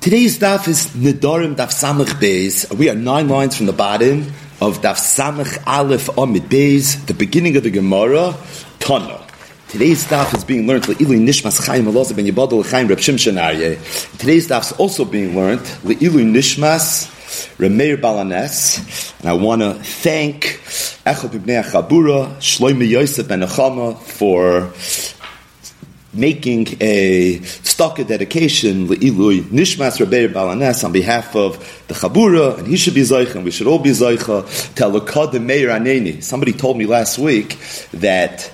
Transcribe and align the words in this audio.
Today's 0.00 0.38
daf 0.38 0.66
is 0.66 0.86
Nidorim 0.96 1.56
Daf 1.56 1.68
Samach 1.68 2.18
Beis. 2.18 2.74
We 2.74 2.88
are 2.88 2.94
nine 2.94 3.28
lines 3.28 3.54
from 3.54 3.66
the 3.66 3.74
bottom 3.74 4.32
of 4.58 4.80
Daf 4.80 4.96
Samach 4.96 5.62
Aleph 5.66 6.08
Amid 6.16 6.44
Beis, 6.44 7.04
the 7.04 7.12
beginning 7.12 7.58
of 7.58 7.64
the 7.64 7.70
Gemara, 7.70 8.34
Tana. 8.78 9.20
Today's 9.68 10.06
daf 10.06 10.34
is 10.34 10.42
being 10.42 10.66
learned 10.66 10.84
Le'ilu 10.84 11.20
Nishmas 11.20 11.66
Chaim 11.66 11.84
Aloza 11.84 12.16
Ben 12.16 12.24
Yibadol 12.24 12.64
Chaim 12.70 12.88
Reb 12.88 12.96
Shimshon 12.96 13.34
Aryeh. 13.38 13.76
Today's 14.16 14.48
daf 14.48 14.62
is 14.62 14.72
also 14.78 15.04
being 15.04 15.36
learned 15.36 15.60
Le'ilu 15.84 16.24
Nishmas 16.24 17.04
Remeir 17.58 18.00
Balanes. 18.00 19.20
And 19.20 19.28
I 19.28 19.34
want 19.34 19.60
to 19.60 19.74
thank 19.74 20.62
Echel 21.04 21.28
Bibnei 21.28 21.62
Chabura, 21.62 22.36
Shloime 22.36 22.88
Yosef 22.88 23.28
Ben 23.28 23.40
Achama 23.40 23.98
for 23.98 24.62
making 26.12 26.66
a 26.80 27.40
stalker 27.42 28.04
dedication 28.04 28.88
le'ilui 28.88 29.42
nishmas 29.42 30.04
Rabbeir 30.04 30.32
Balanes 30.32 30.82
on 30.84 30.92
behalf 30.92 31.36
of 31.36 31.58
the 31.86 31.94
Chabura, 31.94 32.58
and 32.58 32.66
he 32.66 32.76
should 32.76 32.94
be 32.94 33.02
Zaycha, 33.02 33.36
and 33.36 33.44
we 33.44 33.50
should 33.50 33.66
all 33.66 33.78
be 33.78 33.90
Zaycha, 33.90 34.44
Telukad 34.74 35.40
Meir 35.40 35.68
Aneni. 35.68 36.22
Somebody 36.22 36.52
told 36.52 36.76
me 36.76 36.86
last 36.86 37.18
week 37.18 37.58
that 37.92 38.50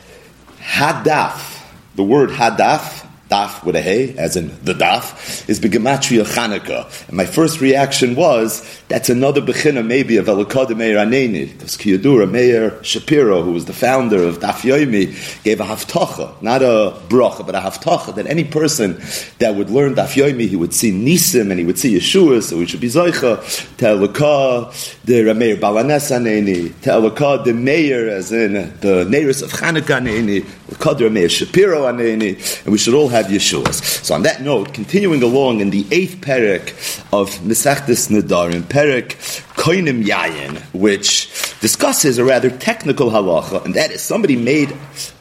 Hadaf, 0.61 1.63
the 1.95 2.05
word 2.05 2.31
Hadaf, 2.31 3.06
daf 3.29 3.65
with 3.65 3.75
a 3.77 3.81
hey, 3.81 4.15
as 4.17 4.37
in 4.37 4.49
the 4.65 4.73
daf, 4.73 5.49
is 5.49 5.59
begematria 5.59 6.25
Chanukah. 6.25 7.09
And 7.09 7.17
my 7.17 7.27
first 7.27 7.61
reaction 7.61 8.15
was, 8.15 8.63
that's 8.89 9.09
another 9.09 9.41
bechina 9.41 9.85
maybe 9.85 10.17
of 10.17 10.27
Elokad 10.27 10.77
Meir 10.77 10.97
Aneni. 10.97 11.53
Because 11.53 11.77
Kiyadura 11.77 12.31
Meir 12.31 12.83
Shapiro, 12.85 13.43
who 13.43 13.53
was 13.53 13.65
the 13.65 13.73
founder 13.73 14.23
of 14.23 14.39
Daf 14.39 14.61
Yomi, 14.61 15.43
gave 15.43 15.61
a 15.61 15.65
haftacha, 15.65 16.41
not 16.41 16.63
a 16.63 16.97
bracha, 17.09 17.45
but 17.45 17.55
a 17.55 17.59
haftacha, 17.59 18.15
that 18.15 18.27
any 18.27 18.45
person 18.45 19.01
that 19.39 19.55
would 19.55 19.71
learn 19.71 19.95
Daf 19.95 20.15
Yomi, 20.15 20.49
he 20.49 20.57
would 20.57 20.73
see 20.73 20.93
Nisim 20.93 21.51
and 21.51 21.59
he 21.59 21.65
would 21.65 21.79
see 21.79 21.97
Yeshua, 21.97 22.43
so 22.43 22.59
we 22.59 22.67
should 22.67 22.81
be 22.81 22.89
Zaycha, 22.89 23.39
Telukah, 23.77 25.03
the 25.05 25.15
Rameir 25.23 25.57
Balanes 25.59 26.11
Aneni, 26.11 26.71
Telukah, 26.71 27.45
the 27.45 27.53
Meir, 27.53 28.09
as 28.09 28.31
in 28.31 28.53
the 28.53 29.05
Neiris 29.05 29.43
of 29.43 29.51
Chanukah 29.53 30.01
Aneni, 30.01 30.43
Lekad 30.69 31.11
Meir 31.11 31.29
Shapiro 31.29 31.83
Aneni, 31.83 32.65
and 32.65 32.73
we 32.73 32.79
should 32.79 32.95
all 32.95 33.09
have 33.09 33.16
Yeshuas. 33.25 34.05
So 34.05 34.15
on 34.15 34.23
that 34.23 34.43
note, 34.43 34.75
continuing 34.75 35.23
along 35.23 35.61
in 35.61 35.71
the 35.71 35.87
eighth 35.91 36.21
parak 36.21 36.71
of 37.13 37.31
Mesachtes 37.41 38.09
Nadarim, 38.11 38.63
parak 38.63 39.17
Koinim 39.57 40.05
Yayin, 40.05 40.59
which 40.73 41.29
discusses 41.61 42.19
a 42.19 42.25
rather 42.25 42.51
technical 42.51 43.11
halacha, 43.11 43.65
and 43.65 43.75
that 43.75 43.91
is 43.91 44.03
somebody 44.03 44.37
made 44.37 44.71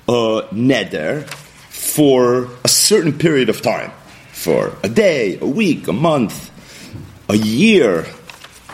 a 0.07 0.45
neder 0.51 1.27
for 1.69 2.49
a 2.63 2.67
certain 2.67 3.17
period 3.17 3.49
of 3.49 3.61
time, 3.61 3.91
for 4.31 4.77
a 4.83 4.89
day, 4.89 5.39
a 5.39 5.47
week, 5.47 5.87
a 5.87 5.93
month, 5.93 6.51
a 7.29 7.35
year, 7.37 8.01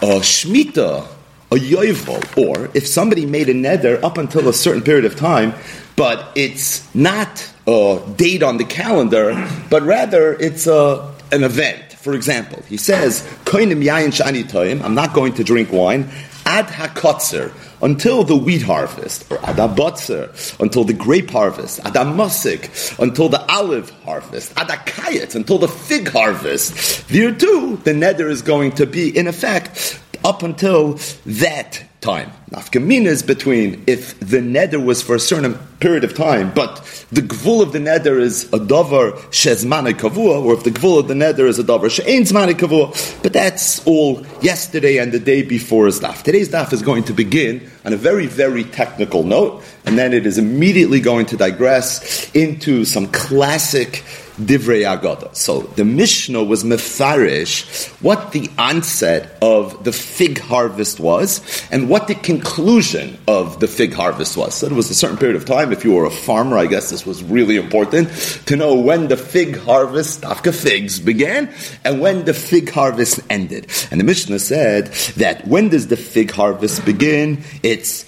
a 0.02 0.20
shmita, 0.20 1.08
a 1.52 1.56
yovel, 1.56 2.38
or 2.38 2.72
if 2.74 2.88
somebody 2.88 3.26
made 3.26 3.50
a 3.50 3.54
neder 3.54 4.02
up 4.04 4.18
until 4.18 4.48
a 4.48 4.54
certain 4.54 4.82
period 4.82 5.06
of 5.06 5.16
time, 5.16 5.54
but 6.02 6.32
it's 6.34 6.84
not 6.96 7.48
a 7.68 8.02
date 8.18 8.42
on 8.42 8.58
the 8.58 8.66
calendar, 8.66 9.48
but 9.70 9.84
rather 9.84 10.34
it's 10.34 10.66
a, 10.66 11.14
an 11.32 11.44
event. 11.44 11.94
For 11.94 12.16
example, 12.16 12.64
he 12.68 12.76
says, 12.76 13.22
Koinim 13.46 13.84
shani 13.84 14.44
toim, 14.44 14.82
I'm 14.82 14.96
not 14.96 15.14
going 15.14 15.36
to 15.36 15.44
drink 15.44 15.72
wine, 15.72 16.10
ad 16.44 16.66
hakotzer, 16.66 17.54
until 17.84 18.24
the 18.24 18.36
wheat 18.36 18.64
harvest, 18.64 19.32
or 19.32 19.38
ad 19.46 19.58
abotzer, 19.58 20.60
until 20.60 20.86
the 20.86 20.94
grape 20.94 21.30
harvest, 21.30 21.80
ad 21.82 21.94
amasik, 21.94 22.98
until 22.98 23.30
the 23.30 23.46
olive 23.52 23.92
harvest, 24.04 24.58
ad 24.58 24.70
akayet, 24.70 25.36
until 25.36 25.60
the 25.60 25.68
fig 25.68 26.08
harvest. 26.08 27.08
There 27.10 27.32
too, 27.32 27.80
the 27.84 27.92
neder 27.92 28.28
is 28.28 28.42
going 28.42 28.72
to 28.72 28.88
be 28.88 29.16
in 29.16 29.28
effect 29.28 30.00
up 30.26 30.42
until 30.42 31.00
that 31.28 31.84
time. 32.02 32.32
Nafkamina 32.50 33.06
is 33.06 33.22
between 33.22 33.84
if 33.86 34.20
the 34.20 34.40
neder 34.40 34.84
was 34.84 35.04
for 35.04 35.16
a 35.16 35.20
certain 35.20 35.54
period 35.80 36.04
of 36.04 36.16
time, 36.16 36.52
but 36.54 36.78
the 37.12 37.22
gvul 37.22 37.62
of 37.62 37.74
the 37.74 37.80
neder 37.80 38.20
is 38.20 38.46
a 38.46 38.60
davar 38.60 39.14
shezmane 39.30 39.94
kavua, 39.94 40.44
or 40.44 40.54
if 40.54 40.64
the 40.64 40.72
gvul 40.72 41.00
of 41.00 41.08
the 41.08 41.14
neder 41.14 41.48
is 41.48 41.60
a 41.60 41.64
davar 41.64 41.92
she'ain 41.92 42.24
zmane 42.24 42.54
kavua. 42.54 43.22
But 43.22 43.34
that's 43.34 43.86
all 43.86 44.26
yesterday 44.42 44.98
and 44.98 45.12
the 45.12 45.20
day 45.20 45.44
before 45.44 45.88
is 45.88 46.00
daf. 46.00 46.24
Today's 46.24 46.50
daf 46.50 46.74
is 46.74 46.82
going 46.82 47.04
to 47.04 47.14
begin 47.14 47.70
on 47.86 47.94
a 47.94 47.98
very, 47.98 48.26
very 48.26 48.64
technical 48.64 49.24
note, 49.24 49.64
and 49.86 49.98
then 49.98 50.12
it 50.12 50.26
is 50.26 50.40
immediately 50.40 51.00
going 51.00 51.28
to 51.28 51.38
digress 51.38 52.30
into 52.36 52.84
some 52.84 53.08
classic 53.08 54.04
Divrei 54.40 54.84
Agada. 54.86 55.36
So 55.36 55.62
the 55.62 55.86
Mishnah 55.86 56.44
was 56.44 56.64
mefarish 56.64 57.90
what 58.02 58.32
the 58.32 58.50
onset 58.58 59.38
of 59.42 59.84
the 59.84 59.92
fig 59.92 60.40
harvest 60.40 61.00
was 61.00 61.42
and 61.72 61.90
what 61.90 62.08
the 62.08 62.16
conclusion 62.16 63.18
of 63.28 63.60
the 63.60 63.68
fig 63.68 63.94
harvest 63.94 64.38
was. 64.38 64.56
So 64.56 64.68
it 64.68 64.74
was 64.74 64.90
a 64.90 64.96
certain 64.96 65.18
period 65.18 65.36
of 65.36 65.46
time. 65.46 65.72
If 65.72 65.84
you 65.84 65.94
were 65.94 66.06
a 66.06 66.12
farmer, 66.12 66.58
I 66.58 66.66
guess 66.66 66.90
this 66.90 67.06
was 67.06 67.24
really 67.24 67.58
important 67.58 68.10
to 68.46 68.56
know 68.56 68.76
when 68.76 69.08
the 69.08 69.18
fig 69.18 69.58
harvest, 69.58 70.22
afka 70.22 70.54
figs, 70.54 71.00
began 71.00 71.54
and 71.84 72.02
when 72.02 72.26
the 72.26 72.34
fig 72.34 72.70
harvest 72.70 73.20
ended. 73.30 73.68
And 73.92 74.00
the 74.00 74.06
Mishnah 74.06 74.40
said 74.40 74.88
that 75.18 75.48
when 75.48 75.70
does 75.70 75.88
the 75.88 75.98
fig 75.98 76.32
harvest 76.32 76.86
begin? 76.86 77.44
It's 77.64 78.06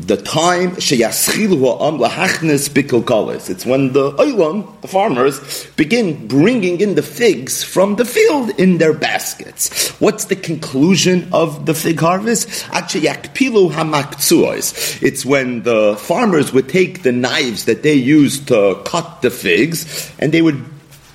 the 0.00 0.16
time 0.16 0.72
sheyaschilu 0.72 1.80
am 1.80 1.98
lahachnes 1.98 2.68
bikel 2.68 3.48
It's 3.48 3.64
when 3.64 3.92
the 3.92 4.10
oilam, 4.12 4.80
the 4.80 4.88
farmers, 4.88 5.66
begin 5.76 6.26
bringing 6.26 6.80
in 6.80 6.96
the 6.96 7.02
figs 7.02 7.62
from 7.62 7.94
the 7.94 8.04
field 8.04 8.50
in 8.58 8.78
their 8.78 8.92
baskets. 8.92 9.90
What's 10.00 10.24
the 10.24 10.36
conclusion 10.36 11.28
of 11.32 11.66
the 11.66 11.74
fig 11.74 12.00
harvest? 12.00 12.48
Achayakpilu 12.70 13.70
hamakzuos. 13.70 15.00
It's 15.00 15.24
when 15.24 15.62
the 15.62 15.96
farmers 15.96 16.52
would 16.52 16.68
take 16.68 17.02
the 17.04 17.12
knives 17.12 17.66
that 17.66 17.84
they 17.84 17.94
used 17.94 18.48
to 18.48 18.82
cut 18.84 19.22
the 19.22 19.30
figs 19.30 20.10
and 20.18 20.32
they 20.32 20.42
would 20.42 20.64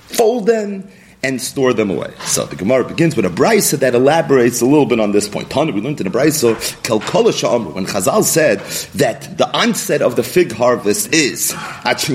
fold 0.08 0.46
them 0.46 0.88
and 1.22 1.40
store 1.40 1.72
them 1.72 1.90
away. 1.90 2.12
So 2.24 2.46
the 2.46 2.56
Gemara 2.56 2.84
begins 2.84 3.14
with 3.14 3.26
a 3.26 3.30
brisa 3.30 3.78
that 3.80 3.94
elaborates 3.94 4.60
a 4.60 4.66
little 4.66 4.86
bit 4.86 5.00
on 5.00 5.12
this 5.12 5.28
point. 5.28 5.50
Tana, 5.50 5.72
we 5.72 5.80
learned 5.80 6.00
in 6.00 6.06
a 6.06 6.10
brisa, 6.10 6.54
when 7.74 7.86
Chazal 7.86 8.22
said 8.24 8.60
that 8.98 9.36
the 9.36 9.48
onset 9.56 10.00
of 10.02 10.16
the 10.16 10.22
fig 10.22 10.52
harvest 10.52 11.12
is 11.12 11.54
it's 11.82 12.08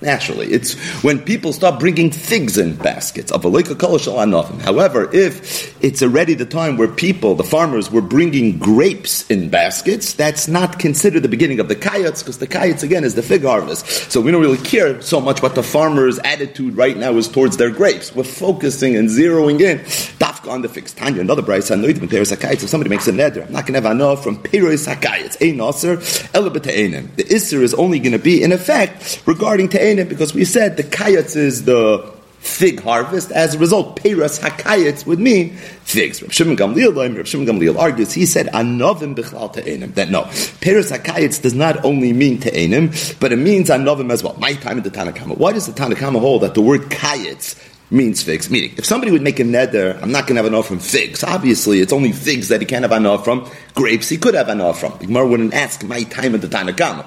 Naturally, 0.00 0.46
it's 0.46 0.74
when 1.02 1.18
people 1.18 1.52
start 1.52 1.80
bringing 1.80 2.12
figs 2.12 2.56
in 2.56 2.76
baskets. 2.76 3.32
However, 3.32 5.10
if 5.12 5.84
it's 5.84 6.02
already 6.02 6.34
the 6.34 6.46
time 6.46 6.76
where 6.76 6.86
people, 6.86 7.34
the 7.34 7.42
farmers, 7.42 7.90
were 7.90 8.00
bringing 8.00 8.58
grapes 8.58 9.28
in 9.28 9.48
baskets, 9.48 10.14
that's 10.14 10.46
not 10.46 10.78
considered 10.78 11.24
the 11.24 11.28
beginning 11.28 11.58
of 11.58 11.66
the 11.66 11.74
kayats, 11.74 12.20
because 12.20 12.38
the 12.38 12.46
kayats 12.46 12.84
again 12.84 13.02
is 13.02 13.16
the 13.16 13.22
fig 13.22 13.42
harvest. 13.42 13.86
So 14.12 14.20
we 14.20 14.30
don't 14.30 14.40
really 14.40 14.58
care 14.58 15.02
so 15.02 15.17
much 15.20 15.42
what 15.42 15.54
the 15.54 15.62
farmer's 15.62 16.18
attitude 16.20 16.76
right 16.76 16.96
now 16.96 17.12
is 17.14 17.28
towards 17.28 17.56
their 17.56 17.70
grapes. 17.70 18.14
We're 18.14 18.24
focusing 18.24 18.96
and 18.96 19.08
zeroing 19.08 19.60
in 19.60 19.78
dafka 20.18 20.50
on 20.50 20.62
the 20.62 20.68
figs. 20.68 20.92
Tanya, 20.92 21.20
another 21.20 21.42
brayse, 21.42 21.70
anoidim 21.70 22.10
peres 22.10 22.32
hakayits. 22.32 22.62
If 22.62 22.68
somebody 22.68 22.90
makes 22.90 23.08
a 23.08 23.12
neder, 23.12 23.46
I'm 23.46 23.52
not 23.52 23.66
going 23.66 23.80
to 23.80 23.88
have 23.88 23.92
enough 23.92 24.22
from 24.22 24.42
peres 24.42 24.86
hakayits. 24.86 25.36
Ein 25.40 25.60
aser 25.60 25.96
The 25.96 27.24
isser 27.24 27.62
is 27.62 27.74
only 27.74 27.98
going 27.98 28.12
to 28.12 28.18
be 28.18 28.42
in 28.42 28.52
effect 28.52 29.22
regarding 29.26 29.68
te'enim 29.68 30.08
because 30.08 30.34
we 30.34 30.44
said 30.44 30.76
the 30.76 30.84
kayats 30.84 31.36
is 31.36 31.64
the 31.64 32.17
fig 32.38 32.80
harvest. 32.80 33.30
As 33.32 33.54
a 33.54 33.58
result, 33.58 33.96
Peras 33.96 34.38
Hakayitz 34.38 35.06
would 35.06 35.18
mean 35.18 35.56
figs. 35.56 36.22
Rav 36.22 36.32
Shimon 36.32 36.56
Gamliel, 36.56 37.26
Shimon 37.26 37.46
Gamliel 37.46 37.78
argues, 37.78 38.12
he 38.12 38.26
said, 38.26 38.46
Anovim 38.48 39.14
Bichlal 39.14 39.52
Te'enim. 39.52 39.94
That 39.94 40.10
no, 40.10 40.22
Peras 40.60 40.90
Hakayitz 40.90 41.42
does 41.42 41.54
not 41.54 41.84
only 41.84 42.12
mean 42.12 42.38
Te'enim, 42.38 43.18
but 43.20 43.32
it 43.32 43.36
means 43.36 43.68
Anovim 43.68 44.10
as 44.10 44.22
well. 44.22 44.34
My 44.38 44.54
time 44.54 44.78
in 44.78 44.82
the 44.84 44.90
Tanakhama. 44.90 45.36
Why 45.36 45.52
does 45.52 45.66
the 45.66 45.72
Tanakhama 45.72 46.20
hold 46.20 46.42
that 46.42 46.54
the 46.54 46.62
word 46.62 46.82
Kayitz 46.82 47.62
means 47.90 48.22
figs. 48.22 48.50
Meaning, 48.50 48.74
if 48.76 48.84
somebody 48.84 49.10
would 49.12 49.22
make 49.22 49.40
a 49.40 49.44
neder, 49.44 50.00
I'm 50.02 50.12
not 50.12 50.26
going 50.26 50.36
to 50.36 50.42
have 50.42 50.52
enough 50.52 50.66
from 50.66 50.78
figs. 50.78 51.24
Obviously, 51.24 51.80
it's 51.80 51.92
only 51.92 52.12
figs 52.12 52.48
that 52.48 52.60
he 52.60 52.66
can't 52.66 52.82
have 52.82 52.92
enough 52.92 53.24
from. 53.24 53.50
Grapes, 53.74 54.10
he 54.10 54.18
could 54.18 54.34
have 54.34 54.50
enough 54.50 54.80
from. 54.80 54.96
The 54.98 55.06
Gemara 55.06 55.26
wouldn't 55.26 55.54
ask 55.54 55.82
my 55.84 56.02
time 56.02 56.34
in 56.34 56.40
the 56.42 56.48
Tanakama. 56.48 57.06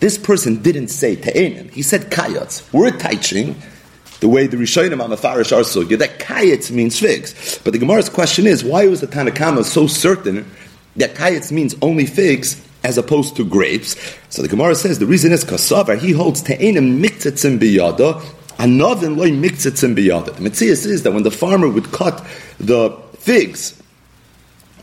This 0.00 0.18
person 0.18 0.62
didn't 0.62 0.88
say 0.88 1.14
te'enim. 1.14 1.70
He 1.70 1.82
said 1.82 2.10
kayats. 2.10 2.70
We're 2.72 2.90
teaching 2.90 3.54
the 4.22 4.28
way 4.28 4.46
the 4.46 4.56
Rishonim 4.56 5.04
Amafarish 5.04 5.54
are 5.54 5.64
so 5.64 5.82
that 5.82 6.20
kayats 6.20 6.70
means 6.70 6.98
figs. 6.98 7.58
But 7.64 7.72
the 7.72 7.80
Gemara's 7.80 8.08
question 8.08 8.46
is, 8.46 8.62
why 8.62 8.86
was 8.86 9.00
the 9.00 9.08
Tanakama 9.08 9.64
so 9.64 9.88
certain 9.88 10.48
that 10.94 11.16
kayats 11.16 11.50
means 11.50 11.74
only 11.82 12.06
figs 12.06 12.64
as 12.84 12.96
opposed 12.96 13.34
to 13.36 13.44
grapes? 13.44 13.96
So 14.30 14.40
the 14.40 14.46
Gemara 14.46 14.76
says 14.76 15.00
the 15.00 15.06
reason 15.06 15.32
is 15.32 15.44
kasavar, 15.44 15.98
he 15.98 16.12
holds 16.12 16.40
te'enim 16.40 17.04
miktetzim 17.04 17.58
biyada, 17.58 18.20
anovin 18.58 19.16
loy 19.16 19.30
miktetzim 19.30 19.96
biyada. 19.96 20.36
The 20.36 20.48
Metzias 20.48 20.86
is 20.86 21.02
that 21.02 21.10
when 21.10 21.24
the 21.24 21.32
farmer 21.32 21.68
would 21.68 21.90
cut 21.90 22.24
the 22.60 22.90
figs 23.18 23.82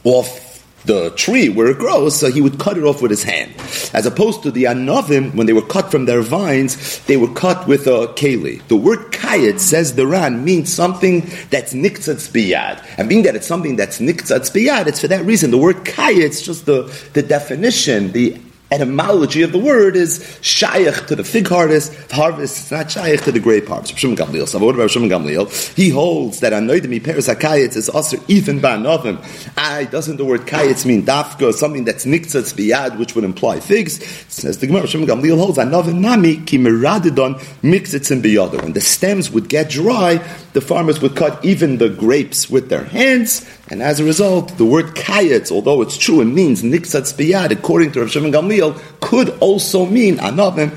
off 0.03 0.48
the 0.85 1.11
tree 1.11 1.49
where 1.49 1.67
it 1.67 1.77
grows, 1.77 2.17
so 2.17 2.31
he 2.31 2.41
would 2.41 2.59
cut 2.59 2.77
it 2.77 2.83
off 2.83 3.01
with 3.01 3.11
his 3.11 3.23
hand. 3.23 3.53
As 3.93 4.05
opposed 4.05 4.43
to 4.43 4.51
the 4.51 4.63
anovim, 4.63 5.35
when 5.35 5.47
they 5.47 5.53
were 5.53 5.61
cut 5.65 5.91
from 5.91 6.05
their 6.05 6.21
vines, 6.21 6.99
they 7.05 7.17
were 7.17 7.33
cut 7.33 7.67
with 7.67 7.87
a 7.87 8.07
keli. 8.15 8.65
The 8.67 8.75
word 8.75 9.11
kayet, 9.11 9.59
says 9.59 9.95
the 9.95 10.07
Ran, 10.07 10.43
means 10.43 10.71
something 10.71 11.21
that's 11.49 11.73
niktzatz 11.73 12.29
biyad. 12.31 12.83
And 12.97 13.09
being 13.09 13.23
that 13.23 13.35
it's 13.35 13.47
something 13.47 13.75
that's 13.75 13.99
niktzatz 13.99 14.51
biyad, 14.51 14.87
it's 14.87 15.01
for 15.01 15.07
that 15.07 15.25
reason. 15.25 15.51
The 15.51 15.57
word 15.57 15.77
kayet, 15.77 16.23
it's 16.23 16.41
just 16.41 16.65
the, 16.65 16.83
the 17.13 17.21
definition, 17.21 18.11
the 18.11 18.39
etymology 18.71 19.41
of 19.41 19.51
the 19.51 19.59
word 19.59 19.95
is 19.95 20.39
shaykh 20.41 21.07
to 21.07 21.15
the 21.15 21.23
fig 21.23 21.47
harvest. 21.47 22.11
Harvest 22.11 22.57
it's 22.59 22.71
not 22.71 22.91
shaykh 22.91 23.21
to 23.21 23.31
the 23.31 23.39
grape 23.39 23.67
harvest. 23.67 23.97
Shimon 23.97 24.15
Gamliel. 24.15 24.47
So 24.47 24.59
what 24.59 24.75
about 24.75 24.91
Shimon 24.91 25.09
Gamliel? 25.09 25.49
He 25.75 25.89
holds 25.89 26.39
that 26.41 26.53
anoidimi 26.53 27.03
peres 27.03 27.27
hakayitz 27.27 27.75
is 27.75 27.89
also 27.89 28.17
even 28.27 28.59
ba'novim. 28.59 29.17
I 29.57 29.85
doesn't 29.85 30.17
the 30.17 30.25
word 30.25 30.41
kayitz 30.41 30.85
mean 30.85 31.03
dafka 31.03 31.53
something 31.53 31.85
that's 31.85 32.05
niktzatz 32.05 32.53
biyad 32.53 32.97
which 32.97 33.15
would 33.15 33.23
imply 33.23 33.59
figs? 33.59 34.03
Says 34.27 34.59
the 34.59 34.67
Gemara 34.67 34.87
Shimon 34.87 35.07
Gamliel 35.07 35.37
holds 35.37 35.57
anovim 35.57 35.99
nami 35.99 36.37
ki 36.37 36.57
meradidon 36.57 37.39
mixitz 37.61 38.11
in 38.11 38.21
biyada. 38.21 38.61
When 38.61 38.73
the 38.73 38.81
stems 38.81 39.31
would 39.31 39.49
get 39.49 39.69
dry, 39.69 40.17
the 40.53 40.61
farmers 40.61 41.01
would 41.01 41.15
cut 41.15 41.43
even 41.43 41.77
the 41.77 41.89
grapes 41.89 42.49
with 42.49 42.69
their 42.69 42.83
hands, 42.83 43.45
and 43.69 43.83
as 43.83 43.99
a 43.99 44.03
result, 44.03 44.57
the 44.57 44.65
word 44.65 44.95
kayetz, 44.95 45.51
although 45.51 45.81
it's 45.81 45.95
true 45.97 46.21
and 46.21 46.33
means 46.33 46.63
niksatz 46.63 47.13
biyad, 47.13 47.51
according 47.51 47.91
to 47.91 48.01
Rav 48.01 48.09
Shimon 48.09 48.31
Gamliel, 48.31 48.81
could 48.99 49.29
also 49.39 49.85
mean 49.85 50.17
anavim. 50.17 50.71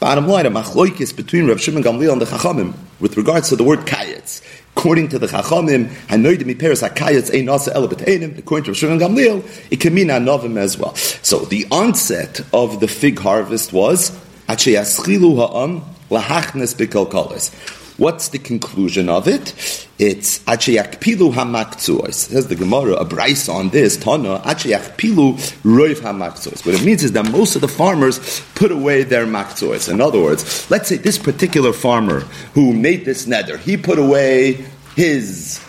Bottom 0.00 0.26
line, 0.28 0.46
a 0.46 0.50
machloikis 0.50 1.14
between 1.14 1.46
Rav 1.46 1.60
Shimon 1.60 1.82
Gamliel 1.82 2.12
and 2.12 2.22
the 2.22 2.24
Chachamim 2.24 2.74
with 3.00 3.16
regards 3.18 3.50
to 3.50 3.56
the 3.56 3.64
word 3.64 3.80
kayetz. 3.80 4.42
According 4.74 5.08
to 5.08 5.18
the 5.18 5.26
Chachamim, 5.26 5.88
hanoidimi 6.06 6.58
peres 6.58 6.82
hakayetz 6.82 7.34
ein 7.34 7.46
nasa 7.46 7.74
elabet 7.74 8.38
According 8.38 8.64
to 8.64 8.70
Rav 8.70 8.76
Shimon 8.78 8.98
Gamliel, 8.98 9.70
it 9.70 9.80
can 9.80 9.92
mean 9.92 10.08
anavim 10.08 10.56
as 10.56 10.78
well. 10.78 10.94
So 10.94 11.40
the 11.40 11.66
onset 11.70 12.40
of 12.54 12.80
the 12.80 12.88
fig 12.88 13.18
harvest 13.18 13.74
was 13.74 14.10
acheyaschilu 14.48 15.36
ha'am 15.36 15.82
lahachnes 16.10 16.74
bekalkalis. 16.74 17.77
What's 17.98 18.28
the 18.28 18.38
conclusion 18.38 19.08
of 19.08 19.26
it? 19.26 19.86
It's 19.98 20.38
Acheyakpilu 20.44 21.32
Hamakzuos. 21.32 22.14
Says 22.14 22.46
the 22.46 22.54
Gemara, 22.54 22.92
a 22.92 23.04
bryce 23.04 23.48
on 23.48 23.70
this, 23.70 23.96
Tana, 23.96 24.38
Acheyakpilu 24.38 25.34
Roiv 25.62 25.96
Hamakzuos. 25.96 26.64
What 26.64 26.76
it 26.76 26.84
means 26.84 27.02
is 27.02 27.10
that 27.12 27.28
most 27.28 27.56
of 27.56 27.60
the 27.60 27.66
farmers 27.66 28.40
put 28.54 28.70
away 28.70 29.02
their 29.02 29.26
makzuos. 29.26 29.92
In 29.92 30.00
other 30.00 30.22
words, 30.22 30.70
let's 30.70 30.88
say 30.88 30.96
this 30.96 31.18
particular 31.18 31.72
farmer 31.72 32.20
who 32.54 32.72
made 32.72 33.04
this 33.04 33.26
nether, 33.26 33.56
he 33.56 33.76
put 33.76 33.98
away 33.98 34.64
his 34.94 35.60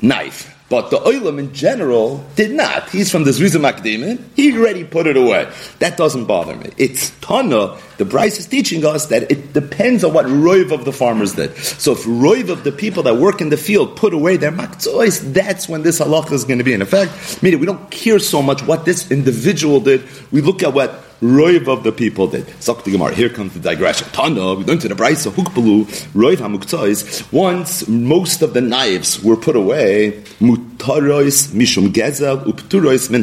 knife 0.00 0.50
but 0.70 0.90
the 0.90 0.98
Oilam 0.98 1.40
in 1.40 1.52
general 1.52 2.24
did 2.36 2.52
not. 2.52 2.88
He's 2.90 3.10
from 3.10 3.24
the 3.24 3.32
Zrizim. 3.32 4.22
He 4.36 4.56
already 4.56 4.84
put 4.84 5.08
it 5.08 5.16
away. 5.16 5.52
That 5.80 5.96
doesn't 5.96 6.26
bother 6.26 6.54
me. 6.54 6.70
It's 6.78 7.10
Tana. 7.20 7.76
The 8.00 8.06
Bryce 8.06 8.38
is 8.38 8.46
teaching 8.46 8.86
us 8.86 9.08
that 9.08 9.30
it 9.30 9.52
depends 9.52 10.04
on 10.04 10.14
what 10.14 10.24
Roiv 10.24 10.72
of 10.72 10.86
the 10.86 10.90
farmers 10.90 11.34
did. 11.34 11.54
So 11.58 11.92
if 11.92 12.04
Roiv 12.04 12.48
of 12.48 12.64
the 12.64 12.72
people 12.72 13.02
that 13.02 13.16
work 13.16 13.42
in 13.42 13.50
the 13.50 13.58
field 13.58 13.94
put 13.94 14.14
away 14.14 14.38
their 14.38 14.52
makzois, 14.52 15.34
that's 15.34 15.68
when 15.68 15.82
this 15.82 16.00
halacha 16.00 16.32
is 16.32 16.44
going 16.44 16.56
to 16.56 16.64
be 16.64 16.72
in 16.72 16.80
effect. 16.80 17.42
Meaning 17.42 17.60
we 17.60 17.66
don't 17.66 17.90
care 17.90 18.18
so 18.18 18.40
much 18.40 18.62
what 18.62 18.86
this 18.86 19.10
individual 19.10 19.80
did. 19.80 20.02
We 20.32 20.40
look 20.40 20.62
at 20.62 20.72
what 20.72 21.04
Roiv 21.20 21.68
of 21.68 21.82
the 21.84 21.92
people 21.92 22.28
did. 22.28 22.46
The 22.46 22.90
Gemara. 22.90 23.14
Here 23.14 23.28
comes 23.28 23.52
the 23.52 23.60
digression. 23.60 24.08
Tana, 24.08 24.54
we 24.54 24.64
learned 24.64 24.80
to 24.80 24.88
the 24.88 24.94
Brisa, 24.94 25.30
Hukbalu, 25.30 25.84
Roiv 26.14 26.36
HaMuktzais. 26.36 27.30
Once 27.30 27.86
most 27.86 28.40
of 28.40 28.54
the 28.54 28.62
knives 28.62 29.22
were 29.22 29.36
put 29.36 29.54
away, 29.54 30.22
Mishum 30.40 31.88
Gezel, 31.88 32.42
Upturois 32.46 33.10
Min. 33.10 33.22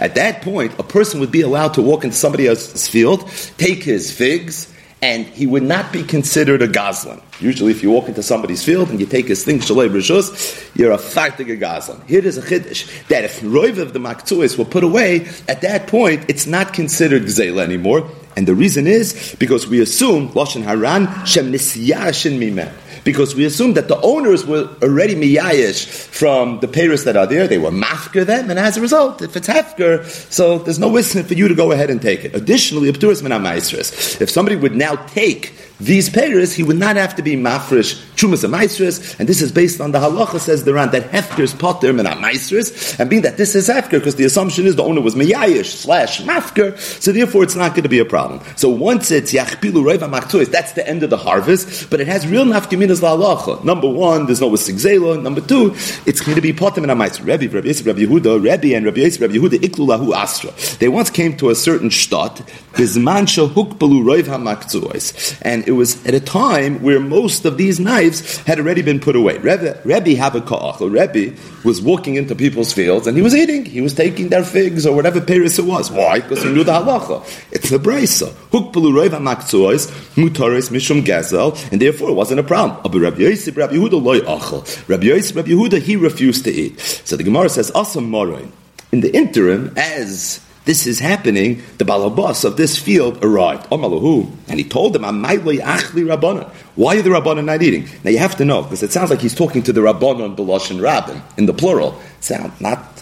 At 0.00 0.14
that 0.14 0.42
point, 0.42 0.78
a 0.78 0.84
person 0.84 1.18
would 1.18 1.32
be 1.32 1.40
allowed 1.40 1.74
to 1.74 1.82
walk 1.82 2.04
into 2.04 2.14
somebody 2.14 2.46
else's 2.46 2.86
field, 2.86 3.28
take 3.58 3.71
his 3.78 4.10
figs, 4.10 4.72
and 5.00 5.26
he 5.26 5.46
would 5.46 5.62
not 5.64 5.92
be 5.92 6.04
considered 6.04 6.62
a 6.62 6.68
goslin. 6.68 7.20
Usually, 7.40 7.72
if 7.72 7.82
you 7.82 7.90
walk 7.90 8.08
into 8.08 8.22
somebody's 8.22 8.64
field 8.64 8.90
and 8.90 9.00
you 9.00 9.06
take 9.06 9.26
his 9.26 9.44
thing, 9.44 9.58
shalei 9.58 9.88
rishus, 9.88 10.70
you're 10.76 10.92
a 10.92 10.96
faktig 10.96 11.58
goslin. 11.58 12.00
Here 12.06 12.24
is 12.24 12.38
a 12.38 12.42
chiddush 12.42 13.08
that 13.08 13.24
if 13.24 13.40
roiv 13.40 13.78
of 13.78 13.92
the 13.92 13.98
maktuis 13.98 14.56
were 14.56 14.64
put 14.64 14.84
away, 14.84 15.26
at 15.48 15.60
that 15.62 15.88
point, 15.88 16.26
it's 16.28 16.46
not 16.46 16.72
considered 16.72 17.22
gzeil 17.22 17.60
anymore. 17.60 18.08
And 18.36 18.46
the 18.46 18.54
reason 18.54 18.86
is 18.86 19.34
because 19.38 19.66
we 19.66 19.80
assume 19.80 20.28
lashon 20.30 20.62
haran 20.62 21.06
shem 21.26 21.52
mimem 21.52 22.72
because 23.04 23.34
we 23.34 23.44
assume 23.44 23.74
that 23.74 23.88
the 23.88 24.00
owners 24.00 24.46
were 24.46 24.68
already 24.82 25.14
miyayish 25.14 25.86
from 25.86 26.60
the 26.60 26.68
payers 26.68 27.04
that 27.04 27.16
are 27.16 27.26
there. 27.26 27.46
They 27.48 27.58
were 27.58 27.70
mafker 27.70 28.24
them, 28.24 28.50
and 28.50 28.58
as 28.58 28.76
a 28.76 28.80
result, 28.80 29.22
if 29.22 29.36
it's 29.36 29.48
hefker, 29.48 30.04
so 30.30 30.58
there's 30.58 30.78
no 30.78 30.92
reason 30.92 31.24
for 31.24 31.34
you 31.34 31.48
to 31.48 31.54
go 31.54 31.72
ahead 31.72 31.90
and 31.90 32.00
take 32.00 32.24
it. 32.24 32.34
Additionally, 32.34 32.88
if 32.88 34.30
somebody 34.30 34.56
would 34.56 34.74
now 34.74 34.96
take 35.06 35.52
these 35.84 36.08
payers, 36.08 36.52
he 36.52 36.62
would 36.62 36.78
not 36.78 36.96
have 36.96 37.16
to 37.16 37.22
be 37.22 37.34
mafresh 37.36 38.00
chumas 38.16 38.44
and 38.44 38.54
maestris, 38.54 39.18
and 39.18 39.28
this 39.28 39.42
is 39.42 39.50
based 39.50 39.80
on 39.80 39.92
the 39.92 39.98
halacha 39.98 40.38
says 40.38 40.64
the 40.64 40.72
Ran 40.72 40.90
that 40.90 41.10
hefker's 41.10 41.54
potter 41.54 41.90
and 41.90 41.98
maestris, 41.98 42.98
and 43.00 43.10
being 43.10 43.22
that 43.22 43.36
this 43.36 43.54
is 43.54 43.68
hefker 43.68 43.92
because 43.92 44.14
the 44.14 44.24
assumption 44.24 44.66
is 44.66 44.76
the 44.76 44.82
owner 44.84 45.00
was 45.00 45.14
miyayish 45.14 45.66
slash 45.66 46.20
mafker, 46.22 46.78
so 46.78 47.10
therefore 47.10 47.42
it's 47.42 47.56
not 47.56 47.70
going 47.70 47.82
to 47.82 47.88
be 47.88 47.98
a 47.98 48.04
problem. 48.04 48.40
So 48.56 48.68
once 48.68 49.10
it's 49.10 49.32
yachpilu 49.32 49.84
reva 49.84 50.06
maktuis, 50.06 50.50
that's 50.50 50.72
the 50.72 50.86
end 50.86 51.02
of 51.02 51.10
the 51.10 51.16
harvest, 51.16 51.90
but 51.90 52.00
it 52.00 52.06
has 52.06 52.26
real 52.26 52.44
nafkaminas 52.44 53.02
la 53.02 53.16
halacha. 53.16 53.64
Number 53.64 53.88
one, 53.88 54.26
there's 54.26 54.40
no 54.40 54.50
sigzela. 54.50 55.20
Number 55.20 55.40
two, 55.40 55.72
it's 56.06 56.20
going 56.20 56.36
to 56.36 56.42
be 56.42 56.52
potter 56.52 56.80
and 56.80 56.90
maestris. 56.92 57.26
Rebbe, 57.26 57.52
Rabbi 57.52 57.68
Yisrael, 57.68 57.86
Rabbi 57.86 58.00
Yehuda, 58.00 58.42
Rebbe 58.42 58.76
and 58.76 58.84
Rabbi 58.86 59.00
Yisrael, 59.00 59.22
Rabbi 59.22 59.34
Yehuda 59.34 59.58
iklu 59.58 59.86
lahu. 59.86 60.78
They 60.78 60.88
once 60.88 61.10
came 61.10 61.36
to 61.38 61.50
a 61.50 61.54
certain 61.54 61.88
shtat, 61.88 62.36
bizman 62.72 63.26
hukbalu 63.26 64.06
reva 64.06 64.36
maktuis, 64.36 65.38
and 65.42 65.64
it 65.72 65.76
was 65.76 66.04
at 66.06 66.14
a 66.14 66.20
time 66.20 66.82
where 66.82 67.00
most 67.00 67.44
of 67.44 67.56
these 67.56 67.80
knives 67.80 68.36
had 68.38 68.58
already 68.58 68.82
been 68.82 69.00
put 69.00 69.16
away. 69.16 69.38
Rebbe, 69.38 69.80
Rebbe 69.84 70.14
Habakach, 70.20 70.80
Rebbe 70.80 71.36
was 71.64 71.80
walking 71.80 72.16
into 72.16 72.34
people's 72.34 72.72
fields 72.72 73.06
and 73.06 73.16
he 73.16 73.22
was 73.22 73.34
eating. 73.34 73.64
He 73.64 73.80
was 73.80 73.94
taking 73.94 74.28
their 74.28 74.44
figs 74.44 74.86
or 74.86 74.94
whatever 74.94 75.20
paris 75.20 75.58
it 75.58 75.64
was. 75.64 75.90
Why? 75.90 76.20
Because 76.20 76.42
he 76.42 76.50
knew 76.50 76.64
the 76.64 76.72
halacha. 76.72 77.24
It's 77.50 77.70
the 77.70 77.78
brisa. 77.78 78.28
Hukpelu 78.50 78.92
roiv 78.92 79.10
hamakzuos 79.10 79.90
mutaris 80.14 80.70
mishum 80.70 81.02
gazel, 81.02 81.56
and 81.72 81.80
therefore 81.80 82.10
it 82.10 82.14
wasn't 82.14 82.40
a 82.40 82.42
problem. 82.42 82.78
But 82.82 82.94
Rabbi 83.00 83.22
Yosef, 83.22 83.56
Rabbi 83.56 83.74
Yehuda 83.74 84.02
loy 84.02 84.20
achel. 84.20 84.88
Rabbi 84.88 85.04
Yosef, 85.04 85.36
Rabbi 85.36 85.50
Yehuda, 85.50 85.80
he 85.80 85.96
refused 85.96 86.44
to 86.44 86.50
eat. 86.50 86.78
So 86.80 87.16
the 87.16 87.24
Gemara 87.24 87.48
says, 87.48 87.70
asam 87.70 88.08
morain. 88.08 88.52
In 88.92 89.00
the 89.00 89.14
interim, 89.16 89.72
as 89.76 90.40
this 90.64 90.86
is 90.86 91.00
happening, 91.00 91.62
the 91.78 91.84
balabas 91.84 92.44
of 92.44 92.56
this 92.56 92.78
field 92.78 93.22
arrived. 93.24 93.66
And 93.70 94.58
he 94.58 94.64
told 94.64 94.92
them, 94.92 95.02
Why 95.02 95.36
are 95.36 97.02
the 97.02 97.10
Rabbanan 97.10 97.44
not 97.44 97.62
eating? 97.62 97.88
Now 98.04 98.10
you 98.10 98.18
have 98.18 98.36
to 98.36 98.44
know, 98.44 98.62
because 98.62 98.82
it 98.82 98.92
sounds 98.92 99.10
like 99.10 99.20
he's 99.20 99.34
talking 99.34 99.62
to 99.64 99.72
the 99.72 99.80
Rabbanan, 99.80 100.36
Belash 100.36 100.80
Rabbin, 100.80 101.20
in 101.36 101.46
the 101.46 101.54
plural. 101.54 102.00
Sound 102.20 102.52
not 102.60 102.92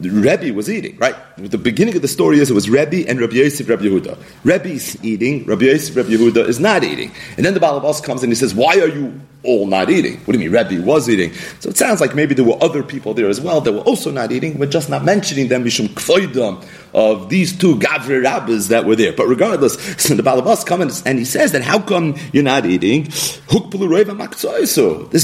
the 0.00 0.10
Rebbe 0.10 0.52
was 0.54 0.68
eating, 0.68 0.96
right? 0.98 1.14
The 1.36 1.58
beginning 1.58 1.94
of 1.96 2.02
the 2.02 2.08
story 2.08 2.38
is 2.38 2.50
it 2.50 2.54
was 2.54 2.68
Rebbe 2.68 3.08
and 3.08 3.20
Rabbi 3.20 3.36
Yosef, 3.36 3.68
Rabbi 3.68 3.84
Yehuda. 3.84 4.18
Rebbe's 4.42 5.02
eating, 5.04 5.44
Rabbi 5.46 5.66
Yosef, 5.66 5.96
Rabbi 5.96 6.10
Yehuda 6.10 6.48
is 6.48 6.58
not 6.58 6.82
eating. 6.82 7.12
And 7.36 7.46
then 7.46 7.54
the 7.54 7.60
Balabas 7.60 8.02
comes 8.02 8.22
and 8.22 8.30
he 8.30 8.34
says, 8.34 8.54
Why 8.54 8.80
are 8.80 8.88
you 8.88 9.20
all 9.44 9.66
not 9.66 9.90
eating. 9.90 10.18
What 10.20 10.32
do 10.32 10.38
you 10.38 10.50
mean? 10.50 10.52
Rebbe 10.52 10.84
was 10.84 11.08
eating. 11.08 11.32
So 11.60 11.70
it 11.70 11.76
sounds 11.76 12.00
like 12.00 12.14
maybe 12.14 12.34
there 12.34 12.44
were 12.44 12.62
other 12.62 12.82
people 12.82 13.14
there 13.14 13.28
as 13.28 13.40
well 13.40 13.60
that 13.60 13.72
were 13.72 13.80
also 13.80 14.10
not 14.10 14.32
eating. 14.32 14.58
We're 14.58 14.66
just 14.66 14.88
not 14.88 15.04
mentioning 15.04 15.48
them 15.48 15.64
mishum 15.64 15.88
kfoidam 15.88 16.64
of 16.94 17.28
these 17.28 17.56
two 17.56 17.78
gavre 17.78 18.22
rabbis 18.22 18.68
that 18.68 18.86
were 18.86 18.96
there. 18.96 19.12
But 19.12 19.26
regardless, 19.26 19.74
so 20.02 20.14
the 20.14 20.22
Balabas 20.22 20.64
comes 20.64 21.02
and 21.02 21.18
he 21.18 21.24
says 21.24 21.52
that 21.52 21.62
how 21.62 21.80
come 21.80 22.16
you're 22.32 22.42
not 22.42 22.66
eating? 22.66 23.04
This 23.04 23.40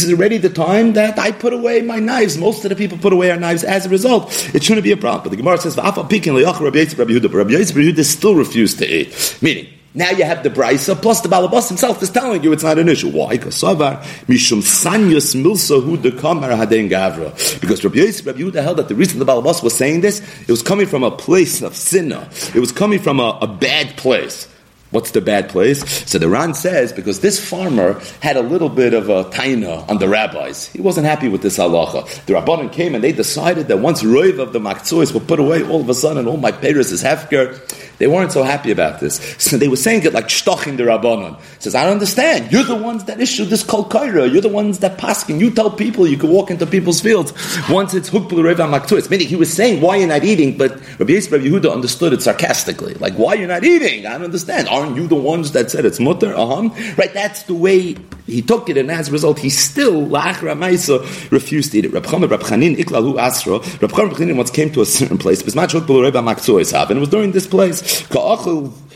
is 0.05 0.13
already 0.13 0.39
the 0.39 0.51
time 0.51 0.93
that 0.95 1.19
I 1.19 1.33
put 1.33 1.53
away 1.53 1.83
my 1.83 1.99
knives. 1.99 2.39
Most 2.39 2.65
of 2.65 2.71
the 2.71 2.77
people 2.77 2.99
put 2.99 3.13
away 3.13 3.31
our 3.31 3.39
knives 3.39 3.65
as 3.65 3.87
a 3.87 3.89
result. 3.89 4.29
It 4.55 4.63
shouldn't 4.63 4.85
be 4.85 4.93
a 4.93 4.97
problem. 4.97 5.25
But 5.25 5.31
the 5.31 5.37
Gemara 5.37 5.59
says, 5.59 5.77
Rabbi 5.77 5.93
Yehuda 5.93 8.05
still 8.05 8.35
refused 8.35 8.79
to 8.79 8.87
eat. 8.87 9.39
Meaning, 9.41 9.69
now 9.93 10.11
you 10.11 10.25
have 10.25 10.45
the 10.45 10.51
brisa 10.51 11.01
plus 11.01 11.21
the 11.21 11.29
balabas 11.29 11.69
himself 11.69 12.01
is 12.01 12.11
telling 12.11 12.45
you 12.45 12.53
it's 12.53 12.63
not 12.63 12.79
an 12.79 12.89
issue. 12.89 13.11
Why? 13.11 13.31
Because 13.31 13.61
mishum 13.61 14.63
sanyus 14.63 15.35
milsa 15.35 15.83
hu 15.83 15.97
de 15.97 16.13
kamar 16.13 16.51
haden 16.57 16.89
gavra. 16.89 17.61
Because 17.61 17.83
Rabbi 17.83 17.97
Yosef, 17.99 18.25
Rabbi 18.25 18.39
Yehuda 18.39 18.63
held 18.63 18.77
that 18.79 18.89
the 18.89 18.95
reason 18.95 19.19
the 19.19 19.25
balabas 19.25 19.65
was 19.65 19.77
saying 19.77 20.03
this, 20.03 20.21
it 20.43 20.49
was 20.49 20.63
coming 20.63 20.87
from 20.87 21.03
a 21.03 21.11
place 21.11 21.61
of 21.61 21.75
sinna. 21.75 22.29
It 22.55 22.61
was 22.61 22.71
coming 22.71 23.01
from 23.01 23.19
a, 23.19 23.39
a 23.43 23.49
bad 23.49 23.97
place. 23.97 24.47
What's 24.93 25.13
the 25.13 25.21
bad 25.21 25.49
place? 25.49 26.09
So 26.11 26.19
the 26.19 26.29
Ran 26.29 26.53
says 26.53 26.93
because 26.93 27.21
this 27.21 27.39
farmer 27.39 28.01
had 28.21 28.37
a 28.37 28.43
little 28.43 28.69
bit 28.69 28.93
of 28.93 29.09
a 29.09 29.25
taina 29.25 29.89
on 29.89 29.99
the 29.99 30.09
rabbis. 30.09 30.67
He 30.67 30.81
wasn't 30.81 31.07
happy 31.07 31.29
with 31.29 31.43
this 31.43 31.59
halacha. 31.59 32.27
The 32.27 32.35
rabbanon 32.35 32.73
came 32.73 32.97
and 32.97 33.03
they 33.03 33.13
decided 33.13 33.69
that 33.69 33.79
once 33.79 34.03
roiv 34.03 34.41
of 34.41 34.53
the 34.53 34.59
makzuis 34.59 35.15
were 35.15 35.21
put 35.21 35.39
away, 35.39 35.63
all 35.63 35.81
of 35.81 35.89
a 35.89 35.95
sudden 35.95 36.27
all 36.27 36.39
my 36.39 36.51
payers 36.51 36.91
is 36.91 37.05
hefker 37.05 37.61
They 38.01 38.07
weren't 38.07 38.33
so 38.33 38.43
happy 38.43 38.71
about 38.71 38.99
this. 38.99 39.17
So 39.39 39.59
they 39.59 39.69
were 39.69 39.77
saying 39.77 40.05
it 40.05 40.15
like 40.15 40.29
shtochim 40.29 40.79
the 40.79 40.85
rabbanon. 40.85 41.39
Says, 41.61 41.75
I 41.75 41.85
don't 41.85 41.93
understand. 41.93 42.51
You're 42.51 42.65
the 42.65 42.75
ones 42.75 43.05
that 43.05 43.21
issue 43.21 43.45
this 43.45 43.63
kol 43.63 43.85
kaira. 43.85 44.33
You're 44.33 44.41
the 44.41 44.49
ones 44.49 44.79
that 44.79 44.97
paskin. 44.97 45.39
You 45.39 45.51
tell 45.51 45.71
people 45.71 46.07
you 46.07 46.17
can 46.17 46.31
walk 46.31 46.51
into 46.51 46.67
people's 46.67 47.03
fields. 47.03 47.35
Once 47.69 47.93
it's 47.93 48.09
hukbul 48.09 48.43
reva 48.43 48.63
maktuis. 48.63 49.11
Meaning 49.11 49.29
he 49.29 49.37
was 49.37 49.53
saying 49.53 49.83
why 49.83 49.97
you're 49.97 50.09
not 50.09 50.25
eating, 50.25 50.57
but 50.57 50.73
Rabbi 50.99 51.13
Yisrael 51.13 51.33
Rabbi 51.33 51.45
Yehuda 51.45 51.71
understood 51.71 52.15
it 52.15 52.23
sarcastically. 52.23 52.95
Like 52.95 53.13
why 53.15 53.35
you're 53.35 53.49
not 53.49 53.65
eating? 53.65 54.07
I 54.07 54.13
don't 54.13 54.25
understand. 54.25 54.69
Aren't 54.69 54.97
you 54.97 55.07
the 55.07 55.15
ones 55.15 55.53
that 55.53 55.71
said 55.71 55.85
it's 55.85 56.01
mutter? 56.01 56.35
Uh-huh. 56.35 56.71
Right. 56.97 57.13
That's 57.13 57.43
the 57.43 57.55
way 57.55 57.97
he 58.31 58.43
took 58.43 58.69
it, 58.69 58.77
and 58.77 58.91
as 58.91 59.09
a 59.09 59.13
result, 59.13 59.39
he 59.41 59.51
still 59.51 60.07
lachra 60.07 60.57
ma'isa 60.57 61.01
refused 61.31 61.73
to 61.73 61.79
eat 61.79 61.85
it. 61.85 61.93
Rab 61.93 62.05
Chamer, 62.05 62.31
Rab 62.31 62.41
Chanin, 62.41 62.77
iklalu 62.77 63.19
asra. 63.19 63.59
Rab 63.59 63.91
Chamer, 63.93 64.09
Rab 64.09 64.17
Chanin 64.17 64.37
once 64.37 64.51
came 64.51 64.71
to 64.73 64.81
a 64.81 64.87
certain 64.87 65.19
place. 65.19 65.43
And 65.43 65.49
it 65.49 67.01
was 67.01 67.09
during 67.09 67.33
this 67.33 67.47
place. 67.47 68.07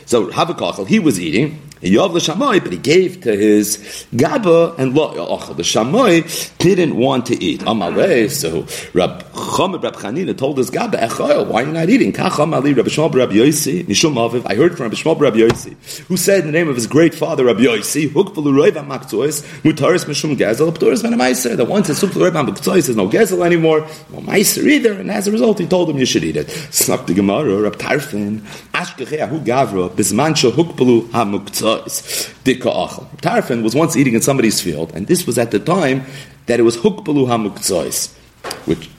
So 0.07 0.27
Havakachel, 0.27 0.87
he 0.87 0.99
was 0.99 1.19
eating. 1.19 1.59
Yov 1.81 2.13
the 2.13 2.59
but 2.61 2.71
he 2.71 2.77
gave 2.77 3.21
to 3.21 3.35
his 3.35 4.05
Gaba 4.15 4.75
and 4.77 4.95
Lo 4.95 5.13
The 5.13 5.63
Shamoy 5.63 6.57
didn't 6.57 6.95
want 6.95 7.25
to 7.27 7.43
eat. 7.43 7.61
So 7.61 8.65
Rab 8.93 9.23
Chomer 9.33 9.83
Rab 9.83 9.95
Chanina 9.95 10.37
told 10.37 10.57
his 10.57 10.69
Gaba, 10.69 10.97
Echoil, 10.97 11.47
why 11.47 11.63
are 11.63 11.65
you 11.65 11.73
not 11.73 11.89
eating? 11.89 12.11
Rab 12.13 12.31
Shmuel 12.31 13.13
Rab 13.13 13.31
Yosi. 13.31 14.45
I 14.45 14.55
heard 14.55 14.77
from 14.77 14.85
Rab 14.85 14.93
Shmuel 14.93 15.19
Rab 15.19 15.33
Yosi, 15.33 15.75
who 16.07 16.17
said 16.17 16.39
in 16.41 16.45
the 16.47 16.51
name 16.51 16.69
of 16.69 16.75
his 16.75 16.87
great 16.87 17.13
father 17.13 17.45
Rab 17.45 17.57
Yosi, 17.57 18.07
Hukvalu 18.07 18.53
Roiv 18.53 18.71
Amaktois, 18.71 19.43
Mutaris 19.61 20.05
Mishum 20.05 20.35
Gezel, 20.37 20.71
Ptoris 20.71 21.03
Venamaiser. 21.03 21.57
That 21.57 21.65
once 21.65 21.89
it's 21.89 22.01
Hukvalu 22.01 22.31
Roiv 22.31 22.45
Amaktois, 22.45 22.85
there's 22.85 22.95
no 22.95 23.09
Gezel 23.09 23.45
anymore, 23.45 23.81
no 24.11 24.19
Meiser 24.19 24.65
either, 24.65 24.93
and 24.93 25.11
as 25.11 25.27
a 25.27 25.31
result, 25.31 25.59
he 25.59 25.67
told 25.67 25.89
him 25.89 25.97
you 25.97 26.05
should 26.05 26.23
eat 26.23 26.37
it. 26.37 26.49
Snuck 26.49 27.05
the 27.05 27.13
Gemara, 27.13 27.61
Rab 27.61 27.75
Tarfon, 27.75 28.39
Ashkechea 28.73 29.27
Hu 29.27 29.39
Gavra, 29.41 29.89
Bismancha 29.89 30.51
Hukvalu 30.51 31.07
Hamuktois. 31.09 31.64
Tarfon 33.21 33.63
was 33.63 33.75
once 33.75 33.95
eating 33.95 34.13
in 34.13 34.21
somebody's 34.21 34.61
field, 34.61 34.91
and 34.93 35.07
this 35.07 35.25
was 35.25 35.37
at 35.37 35.51
the 35.51 35.59
time 35.59 36.05
that 36.45 36.59
it 36.59 36.63
was 36.63 36.77
Hukbalu 36.77 37.27
Hamukzois, 37.27 38.13
which, 38.65 38.89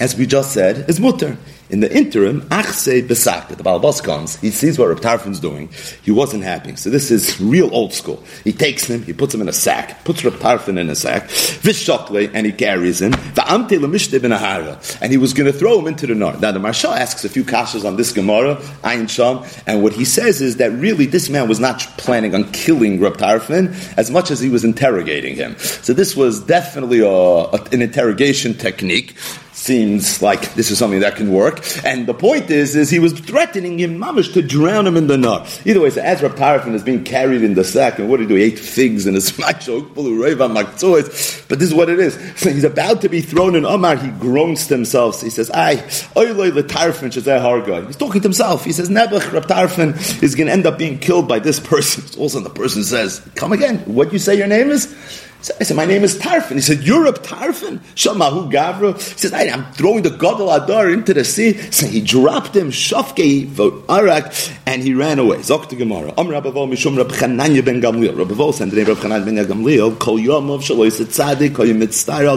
as 0.00 0.16
we 0.16 0.26
just 0.26 0.52
said, 0.52 0.88
is 0.88 0.98
mutter. 0.98 1.36
In 1.68 1.78
the 1.78 1.96
interim, 1.96 2.40
Achse 2.50 3.06
Besak, 3.06 3.46
the 3.46 3.62
Balbas 3.62 4.02
comes, 4.02 4.34
he 4.40 4.50
sees 4.50 4.76
what 4.76 4.88
Reb 4.88 4.98
Tarfon's 4.98 5.38
doing. 5.38 5.68
He 6.02 6.10
wasn't 6.10 6.42
happy. 6.42 6.74
So 6.74 6.90
this 6.90 7.12
is 7.12 7.40
real 7.40 7.72
old 7.72 7.92
school. 7.92 8.24
He 8.42 8.52
takes 8.52 8.84
him, 8.86 9.04
he 9.04 9.12
puts 9.12 9.32
him 9.32 9.40
in 9.40 9.48
a 9.48 9.52
sack, 9.52 10.04
puts 10.04 10.24
Reb 10.24 10.34
Tarfon 10.34 10.78
in 10.78 10.90
a 10.90 10.96
sack, 10.96 11.28
Vishokle, 11.28 12.28
and 12.34 12.44
he 12.44 12.50
carries 12.50 13.00
him, 13.00 13.12
and 13.42 15.12
he 15.12 15.16
was 15.16 15.32
going 15.32 15.52
to 15.52 15.56
throw 15.56 15.78
him 15.78 15.86
into 15.86 16.08
the 16.08 16.14
Nar. 16.16 16.36
Now 16.38 16.50
the 16.50 16.58
Maharsha 16.58 16.88
asks 16.88 17.24
a 17.24 17.28
few 17.28 17.44
kashas 17.44 17.84
on 17.84 17.94
this 17.94 18.12
Gemara, 18.12 18.56
Ayin 18.82 19.08
Sham, 19.08 19.44
and 19.68 19.80
what 19.82 19.92
he 19.92 20.04
says 20.04 20.40
is 20.40 20.56
that 20.56 20.72
really 20.72 21.06
this 21.06 21.28
man 21.28 21.48
was 21.48 21.60
not 21.60 21.78
planning 21.98 22.34
on 22.34 22.50
killing 22.50 22.98
Reb 23.00 23.18
Tarfon 23.18 23.72
as 23.96 24.10
much 24.10 24.32
as 24.32 24.40
he 24.40 24.48
was 24.48 24.64
interrogating 24.64 25.36
him. 25.36 25.56
So 25.58 25.92
this 25.92 26.16
was 26.16 26.40
definitely 26.40 26.98
a, 26.98 27.06
a, 27.06 27.64
an 27.70 27.80
interrogation 27.80 28.54
technique 28.54 29.14
seems 29.60 30.22
like 30.22 30.54
this 30.54 30.70
is 30.70 30.78
something 30.78 31.00
that 31.00 31.16
can 31.16 31.32
work. 31.32 31.60
And 31.84 32.06
the 32.06 32.14
point 32.14 32.50
is, 32.50 32.74
is 32.74 32.88
he 32.88 32.98
was 32.98 33.12
threatening 33.12 33.78
him, 33.78 33.98
mamish, 33.98 34.32
to 34.32 34.42
drown 34.42 34.86
him 34.86 34.96
in 34.96 35.06
the 35.06 35.18
nar. 35.18 35.46
Either 35.64 35.80
way, 35.80 35.90
so 35.90 36.00
Ezra 36.00 36.30
Parafin 36.30 36.74
is 36.74 36.82
being 36.82 37.04
carried 37.04 37.42
in 37.42 37.54
the 37.54 37.64
sack, 37.64 37.98
and 37.98 38.08
what 38.08 38.16
did 38.16 38.24
he 38.24 38.28
do? 38.28 38.34
He 38.36 38.44
ate 38.44 38.58
figs 38.58 39.06
in 39.06 39.14
his 39.14 39.38
macho, 39.38 39.82
but 39.82 41.58
this 41.58 41.68
is 41.68 41.74
what 41.74 41.90
it 41.90 41.98
is. 41.98 42.14
So 42.36 42.50
he's 42.50 42.64
about 42.64 43.02
to 43.02 43.08
be 43.08 43.20
thrown 43.20 43.54
in 43.54 43.66
Omar, 43.66 43.96
he 43.96 44.10
groans 44.12 44.66
to 44.68 44.74
himself. 44.74 45.20
He 45.20 45.30
says, 45.30 45.50
Ay, 45.50 45.76
oiloi 46.16 46.52
letarfin 46.52 47.10
harga. 47.10 47.86
He's 47.86 47.96
talking 47.96 48.22
to 48.22 48.26
himself. 48.26 48.64
He 48.64 48.72
says, 48.72 48.88
Nebuch 48.88 49.20
Tarfon 49.42 50.22
is 50.22 50.34
going 50.34 50.46
to 50.46 50.52
end 50.52 50.66
up 50.66 50.78
being 50.78 50.98
killed 50.98 51.28
by 51.28 51.38
this 51.38 51.60
person. 51.60 52.04
Also, 52.20 52.40
the 52.40 52.50
person 52.50 52.84
says, 52.84 53.26
Come 53.34 53.52
again. 53.52 53.78
What 53.86 54.12
you 54.12 54.18
say 54.18 54.36
your 54.36 54.46
name 54.46 54.70
is? 54.70 54.94
So 55.42 55.54
I 55.58 55.64
said, 55.64 55.76
my 55.76 55.86
name 55.86 56.04
is 56.04 56.18
Tarfon. 56.18 56.56
He 56.56 56.60
said, 56.60 56.78
a 56.80 57.12
Tarfon? 57.12 57.78
Shamahu 57.94 58.52
Gavra. 58.52 58.94
He 58.94 59.18
says, 59.18 59.32
I'm 59.32 59.64
throwing 59.72 60.02
the 60.02 60.10
Gadol 60.10 60.50
Adar 60.50 60.90
into 60.90 61.14
the 61.14 61.24
sea. 61.24 61.54
So 61.70 61.86
he 61.86 62.02
dropped 62.02 62.54
him, 62.54 62.70
Shafke 62.70 63.48
Arak, 63.88 64.34
and 64.66 64.82
he 64.82 64.92
ran 64.92 65.18
away. 65.18 65.38
Zok 65.38 65.68
to 65.70 65.76
Gemara. 65.76 66.12
Am 66.18 66.26
Rabavo 66.26 66.68
Mishum 66.68 66.98
Rab 66.98 67.08
Chananya 67.08 67.64
ben 67.64 67.80
Gamliel. 67.80 68.14
Rabavo 68.14 68.52
sent 68.52 68.70
the 68.70 68.76
name 68.76 68.86
Rab 68.86 68.98
Chananya 68.98 69.24
ben 69.24 69.36
Gamliel. 69.46 69.98
Kol 69.98 70.18
Yomov 70.18 70.60
Shalois 70.60 71.00
Tzadik, 71.00 71.54
Kol 71.54 71.66
Yimitztar 71.66 72.26
Al 72.26 72.36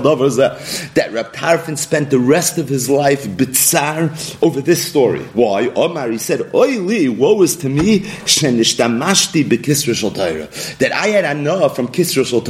That 0.93 1.11
Rab 1.11 1.33
Tarfon 1.33 1.77
spent 1.77 2.09
the 2.09 2.19
rest 2.19 2.57
of 2.57 2.69
his 2.69 2.89
life 2.89 3.25
bitzar 3.27 4.41
over 4.41 4.61
this 4.61 4.87
story. 4.87 5.23
Why? 5.33 5.67
Omar, 5.75 6.09
he 6.09 6.17
said, 6.17 6.53
Oi 6.53 6.79
li, 6.79 7.09
woe 7.09 7.41
is 7.41 7.57
to 7.57 7.69
me, 7.69 7.99
Shenishtamashti 7.99 9.43
bekisra 9.43 9.93
shal 9.93 10.11
That 10.11 10.91
I 10.93 11.07
had 11.07 11.37
enough 11.37 11.75
from 11.75 11.89
Kisra 11.89 12.25
shal 12.25 12.41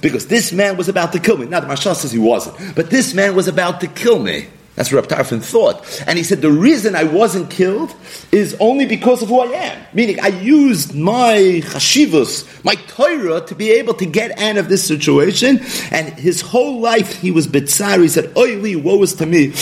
because 0.00 0.26
this 0.26 0.52
man 0.52 0.76
was 0.76 0.88
about 0.88 1.12
to 1.12 1.20
kill 1.20 1.36
me. 1.36 1.46
Now 1.46 1.60
the 1.60 1.66
Mashal 1.66 1.94
says 1.94 2.12
he 2.12 2.18
wasn't, 2.18 2.74
but 2.74 2.90
this 2.90 3.14
man 3.14 3.34
was 3.34 3.48
about 3.48 3.80
to 3.80 3.86
kill 3.86 4.18
me. 4.18 4.46
That's 4.76 4.92
what 4.92 5.10
Rab 5.10 5.20
Tarfin 5.20 5.42
thought. 5.42 6.02
And 6.06 6.18
he 6.18 6.24
said, 6.24 6.42
the 6.42 6.50
reason 6.50 6.94
I 6.94 7.04
wasn't 7.04 7.50
killed 7.50 7.94
is 8.30 8.54
only 8.60 8.84
because 8.84 9.22
of 9.22 9.28
who 9.28 9.40
I 9.40 9.46
am. 9.46 9.86
Meaning, 9.94 10.20
I 10.20 10.28
used 10.28 10.94
my 10.94 11.62
chashivus, 11.64 12.62
my 12.62 12.74
Torah, 12.74 13.40
to 13.40 13.54
be 13.54 13.70
able 13.70 13.94
to 13.94 14.04
get 14.04 14.38
out 14.38 14.58
of 14.58 14.68
this 14.68 14.86
situation. 14.86 15.60
And 15.90 16.12
his 16.18 16.42
whole 16.42 16.80
life, 16.80 17.18
he 17.20 17.30
was 17.30 17.46
bitzar. 17.46 18.02
He 18.02 18.08
said, 18.08 18.26
Oili, 18.34 18.76
woe 18.80 19.02
is 19.02 19.14
to 19.14 19.24
me, 19.24 19.52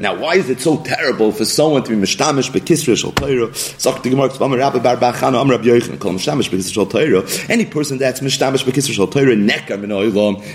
Now, 0.00 0.18
why 0.18 0.34
is 0.34 0.50
it 0.50 0.60
so 0.60 0.82
terrible 0.82 1.30
for 1.30 1.44
someone 1.44 1.84
to 1.84 1.90
be 1.90 1.96
mishtamish 1.96 2.50
bekisra 2.50 2.96
Torah? 6.90 7.48
Any 7.48 7.66
person 7.66 7.98
that's 7.98 8.20
mishtamish 8.20 8.64
bekisra 8.64 8.92
shal 8.92 9.06
Torah, 9.06 9.36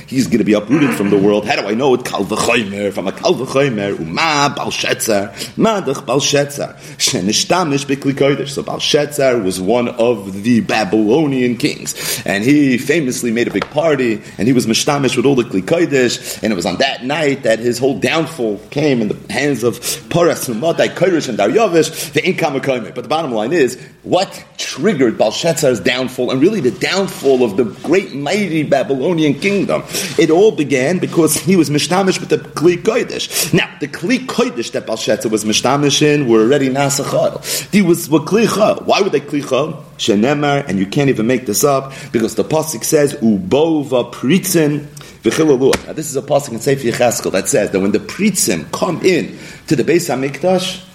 he's 0.07 0.27
going 0.27 0.37
to 0.39 0.43
be 0.43 0.53
uprooted 0.53 0.93
from 0.95 1.09
the 1.09 1.17
world. 1.17 1.45
How 1.45 1.55
do 1.55 1.67
I 1.67 1.73
know? 1.73 1.84
Know 1.85 2.87
it 2.87 2.93
from 2.93 3.07
a 3.07 3.11
kal 3.11 3.35
v'choymer, 3.35 3.99
uma 3.99 4.53
bal 4.55 4.71
shetzer, 4.71 5.31
madach 5.55 6.05
bal 6.05 6.19
shetzer, 6.19 6.75
shenishtamish 6.97 7.85
b'kli 7.85 8.13
kodesh. 8.13 8.49
So 8.49 8.63
bal 8.63 8.77
shetzer 8.77 9.43
was 9.43 9.59
one 9.61 9.89
of 9.89 10.43
the 10.43 10.61
Babylonian 10.61 11.57
kings, 11.57 12.21
and 12.25 12.43
he 12.43 12.77
famously 12.77 13.31
made 13.31 13.47
a 13.47 13.51
big 13.51 13.65
party, 13.69 14.21
and 14.37 14.47
he 14.47 14.53
was 14.53 14.65
mishtamish 14.65 15.15
with 15.15 15.25
all 15.25 15.35
the 15.35 15.43
kli 15.43 15.61
kodesh, 15.61 16.41
and 16.43 16.51
it 16.51 16.55
was 16.55 16.65
on 16.65 16.77
that 16.77 17.03
night 17.03 17.43
that 17.43 17.59
his 17.59 17.77
whole 17.77 17.99
downfall 17.99 18.59
came 18.69 19.01
in 19.01 19.09
the 19.09 19.33
hands 19.33 19.63
of 19.63 19.79
Paras, 20.09 20.47
Umadai, 20.47 20.89
Kodesh, 20.89 21.29
and 21.29 21.37
Daryavish, 21.37 22.13
the 22.13 22.25
income 22.25 22.53
But 22.53 22.95
the 22.95 23.07
bottom 23.07 23.31
line 23.31 23.53
is, 23.53 23.81
what 24.03 24.43
triggered 24.57 25.17
Belshazzar's 25.17 25.79
downfall, 25.79 26.31
and 26.31 26.41
really 26.41 26.61
the 26.61 26.71
downfall 26.71 27.43
of 27.43 27.57
the 27.57 27.65
great 27.87 28.13
mighty 28.13 28.63
Babylonian 28.63 29.33
kingdom? 29.39 29.83
It 30.17 30.29
all 30.29 30.51
began 30.51 30.99
because 30.99 31.35
he 31.35 31.55
was 31.55 31.69
mishtamish 31.75 32.19
with 32.19 32.29
the 32.29 32.37
Kli 32.37 32.77
Kodesh. 32.77 33.53
Now, 33.53 33.69
the 33.79 33.87
Kli 33.87 34.25
Kodesh 34.25 34.71
that 34.71 34.85
Balshetzer 34.87 35.29
was 35.29 35.43
mishtamish 35.43 36.01
in 36.01 36.27
were 36.27 36.41
already 36.41 36.69
Nasachal. 36.69 37.43
He 37.71 37.81
was 37.81 38.09
were 38.09 38.19
Klicha. 38.19 38.85
Why 38.85 39.01
were 39.01 39.09
they 39.09 39.21
Klicha? 39.21 39.83
Shenemar, 39.97 40.67
and 40.67 40.79
you 40.79 40.85
can't 40.85 41.09
even 41.09 41.27
make 41.27 41.45
this 41.45 41.63
up, 41.63 41.93
because 42.11 42.35
the 42.35 42.43
Pasuk 42.43 42.83
says, 42.83 43.13
Ubova 43.15 44.11
Pritzin, 44.13 44.87
now 45.25 45.93
this 45.93 46.07
is 46.07 46.15
a 46.15 46.21
pasuk 46.21 46.51
in 46.51 46.59
Sefer 46.59 46.83
Yecheskel 46.83 47.31
that 47.31 47.47
says 47.47 47.71
that 47.71 47.79
when 47.79 47.91
the 47.91 47.97
pritzim 47.97 48.71
come 48.71 49.03
in 49.03 49.35
to 49.65 49.75
the 49.75 49.83
Beis 49.83 50.07
Hamikdash, 50.07 50.85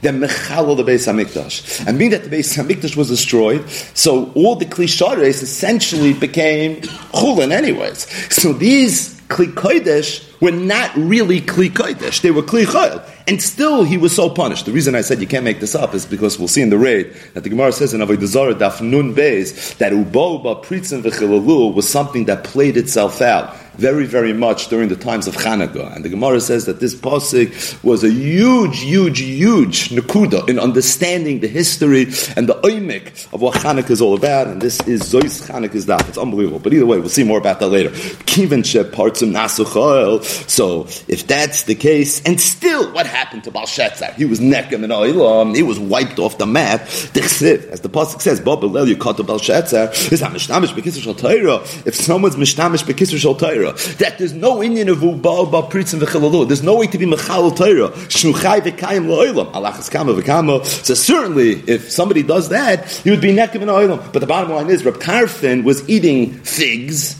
they're 0.00 0.12
mechalol 0.12 0.76
the 0.76 0.84
Beis 0.84 1.12
Hamikdash, 1.12 1.84
and 1.88 1.98
being 1.98 2.12
that 2.12 2.22
the 2.22 2.30
Beis 2.30 2.56
Hamikdash 2.56 2.96
was 2.96 3.08
destroyed, 3.08 3.68
so 3.68 4.30
all 4.36 4.54
the 4.54 4.64
klishares 4.64 5.42
essentially 5.42 6.12
became 6.12 6.82
chulin 7.12 7.50
anyways. 7.50 8.06
So 8.32 8.52
these 8.52 9.19
Kli 9.30 9.46
Kodesh 9.54 10.26
were 10.40 10.50
not 10.50 10.94
really 10.96 11.40
Kli 11.40 11.70
Kodesh. 11.70 12.20
They 12.20 12.32
were 12.32 12.42
Kli 12.42 12.64
Chayil. 12.64 13.02
And 13.28 13.40
still 13.40 13.84
he 13.84 13.96
was 13.96 14.14
so 14.14 14.28
punished. 14.28 14.66
The 14.66 14.72
reason 14.72 14.96
I 14.96 15.02
said 15.02 15.20
you 15.20 15.26
can't 15.28 15.44
make 15.44 15.60
this 15.60 15.76
up 15.76 15.94
is 15.94 16.04
because 16.04 16.38
we'll 16.38 16.48
see 16.48 16.62
in 16.62 16.70
the 16.70 16.78
raid 16.78 17.14
that 17.34 17.44
the 17.44 17.48
Gemara 17.48 17.70
says 17.70 17.94
in 17.94 18.00
Avodah 18.00 18.26
Zarah 18.26 18.54
Daf 18.54 18.80
Nun 18.80 19.14
Beis 19.14 19.76
that 19.78 19.92
Uboba 19.92 20.64
Pritzim 20.64 21.02
V'Chilalu 21.02 21.72
was 21.72 21.88
something 21.88 22.24
that 22.24 22.42
played 22.42 22.76
itself 22.76 23.22
out 23.22 23.56
very, 23.80 24.04
very 24.04 24.34
much 24.34 24.68
during 24.68 24.90
the 24.90 24.96
times 24.96 25.26
of 25.26 25.34
Hanukkah. 25.34 25.96
And 25.96 26.04
the 26.04 26.10
Gemara 26.10 26.40
says 26.40 26.66
that 26.66 26.80
this 26.80 26.94
pasuk 26.94 27.82
was 27.82 28.04
a 28.04 28.10
huge, 28.10 28.80
huge, 28.80 29.20
huge 29.20 29.88
nakuda 29.88 30.48
in 30.48 30.58
understanding 30.58 31.40
the 31.40 31.48
history 31.48 32.02
and 32.36 32.46
the 32.46 32.60
oimik 32.62 33.32
of 33.32 33.40
what 33.40 33.54
Hanukkah 33.54 33.90
is 33.90 34.02
all 34.02 34.14
about. 34.14 34.48
And 34.48 34.60
this 34.60 34.80
is 34.86 35.02
Zois 35.02 35.48
Hanukkah's 35.48 35.86
daf. 35.86 36.06
It's 36.08 36.18
unbelievable. 36.18 36.58
But 36.58 36.74
either 36.74 36.84
way, 36.84 36.98
we'll 36.98 37.08
see 37.08 37.24
more 37.24 37.38
about 37.38 37.60
that 37.60 37.68
later. 37.68 37.90
Kiven 38.30 38.60
parts 38.92 39.22
of 39.22 39.30
Nasuchel. 39.30 40.22
So 40.48 40.86
if 41.08 41.26
that's 41.26 41.62
the 41.62 41.74
case, 41.74 42.22
and 42.24 42.38
still, 42.38 42.92
what 42.92 43.06
happened 43.06 43.44
to 43.44 43.50
Balshazzar? 43.50 44.12
He 44.12 44.26
was 44.26 44.40
nekem 44.40 44.84
in 44.84 44.90
Oilam. 44.90 45.56
He 45.56 45.62
was 45.62 45.78
wiped 45.78 46.18
off 46.18 46.36
the 46.36 46.46
map. 46.46 46.82
As 46.82 47.80
the 47.80 47.88
pasuk 47.88 48.20
says, 48.20 48.40
Bob 48.40 48.60
Belel 48.60 48.92
Yukata 48.92 49.26
Balshazzar 49.26 49.90
is 50.12 50.20
Mishnamish 50.20 50.74
Bekisr 50.74 51.02
Shal 51.02 51.84
If 51.86 51.94
someone's 51.94 52.36
Mishnamish 52.36 52.84
Bekisr 52.84 53.16
Shal 53.16 53.34
Torah. 53.72 53.94
That 53.96 54.18
there's 54.18 54.32
no 54.32 54.62
Indian 54.62 54.88
of 54.88 55.02
Uba, 55.02 55.28
Uba, 55.28 55.62
Pritz, 55.62 55.92
and 55.92 56.02
V'chilalu. 56.02 56.46
There's 56.46 56.62
no 56.62 56.76
way 56.76 56.86
to 56.86 56.98
be 56.98 57.06
Mechal 57.06 57.56
Torah. 57.56 57.90
Shnuchai 58.08 58.60
v'kayim 58.60 59.06
lo'olam. 59.06 59.52
Alachas 59.52 59.90
kama 59.90 60.14
v'kama. 60.14 60.64
So 60.64 60.94
certainly, 60.94 61.62
if 61.66 61.90
somebody 61.90 62.22
does 62.22 62.48
that, 62.50 62.88
he 62.90 63.10
would 63.10 63.20
be 63.20 63.34
nekim 63.34 63.62
in 63.62 63.68
oilam. 63.68 64.12
But 64.12 64.20
the 64.20 64.26
bottom 64.26 64.50
line 64.52 64.70
is, 64.70 64.84
Reb 64.84 64.94
Tarfon 64.94 65.64
was 65.64 65.88
eating 65.88 66.32
figs 66.40 67.16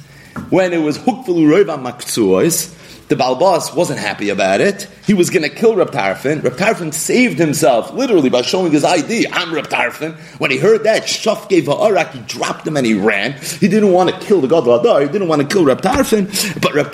when 0.50 0.72
it 0.72 0.78
was 0.78 0.98
hukvelu 0.98 1.64
roiva 1.64 1.80
makzuos, 1.80 2.76
the 3.10 3.16
Balbas 3.16 3.74
wasn't 3.74 3.98
happy 3.98 4.28
about 4.28 4.60
it. 4.60 4.86
He 5.04 5.14
was 5.14 5.30
going 5.30 5.42
to 5.42 5.48
kill 5.48 5.74
Reb 5.74 5.90
Tarfon 5.90 6.94
saved 6.94 7.40
himself 7.40 7.92
literally 7.92 8.30
by 8.30 8.42
showing 8.42 8.70
his 8.70 8.84
ID. 8.84 9.26
I'm 9.32 9.52
Reb. 9.52 9.66
When 10.38 10.52
he 10.52 10.58
heard 10.58 10.84
that, 10.84 11.02
Shaf 11.02 11.48
gave 11.48 11.66
a 11.66 11.74
arak, 11.74 12.12
he 12.12 12.20
dropped 12.20 12.64
him 12.64 12.76
and 12.76 12.86
he 12.86 12.94
ran. 12.94 13.32
He 13.32 13.66
didn't 13.66 13.90
want 13.90 14.10
to 14.10 14.20
kill 14.24 14.40
the 14.40 14.46
God 14.46 14.68
of 14.68 14.80
Adar. 14.80 15.00
He 15.00 15.08
didn't 15.08 15.26
want 15.26 15.42
to 15.42 15.48
kill 15.48 15.64
Reb. 15.64 15.82
But 15.82 16.72
Reb 16.72 16.92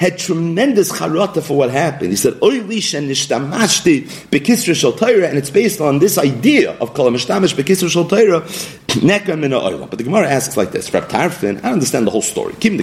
had 0.00 0.18
tremendous 0.18 0.90
charata 0.90 1.42
for 1.42 1.56
what 1.56 1.70
happened. 1.70 2.10
He 2.10 2.16
said, 2.16 2.34
Oy 2.42 2.60
lisha 2.60 3.06
nishtamashti 3.06 4.06
bekisra 4.30 4.74
shal 4.74 4.94
and 5.24 5.38
it's 5.38 5.50
based 5.50 5.80
on 5.80 6.00
this 6.00 6.18
idea 6.18 6.72
of 6.78 6.92
kol 6.94 7.08
mishtamash 7.10 7.54
bekisra 7.54 7.88
shal 7.88 8.06
nekar 8.06 9.38
min 9.38 9.50
But 9.50 9.98
the 9.98 10.04
Gemara 10.04 10.28
asks 10.28 10.56
like 10.56 10.72
this, 10.72 10.92
Reb 10.92 11.04
I 11.12 11.26
understand 11.70 12.06
the 12.06 12.10
whole 12.10 12.22
story. 12.22 12.54
Being 12.58 12.76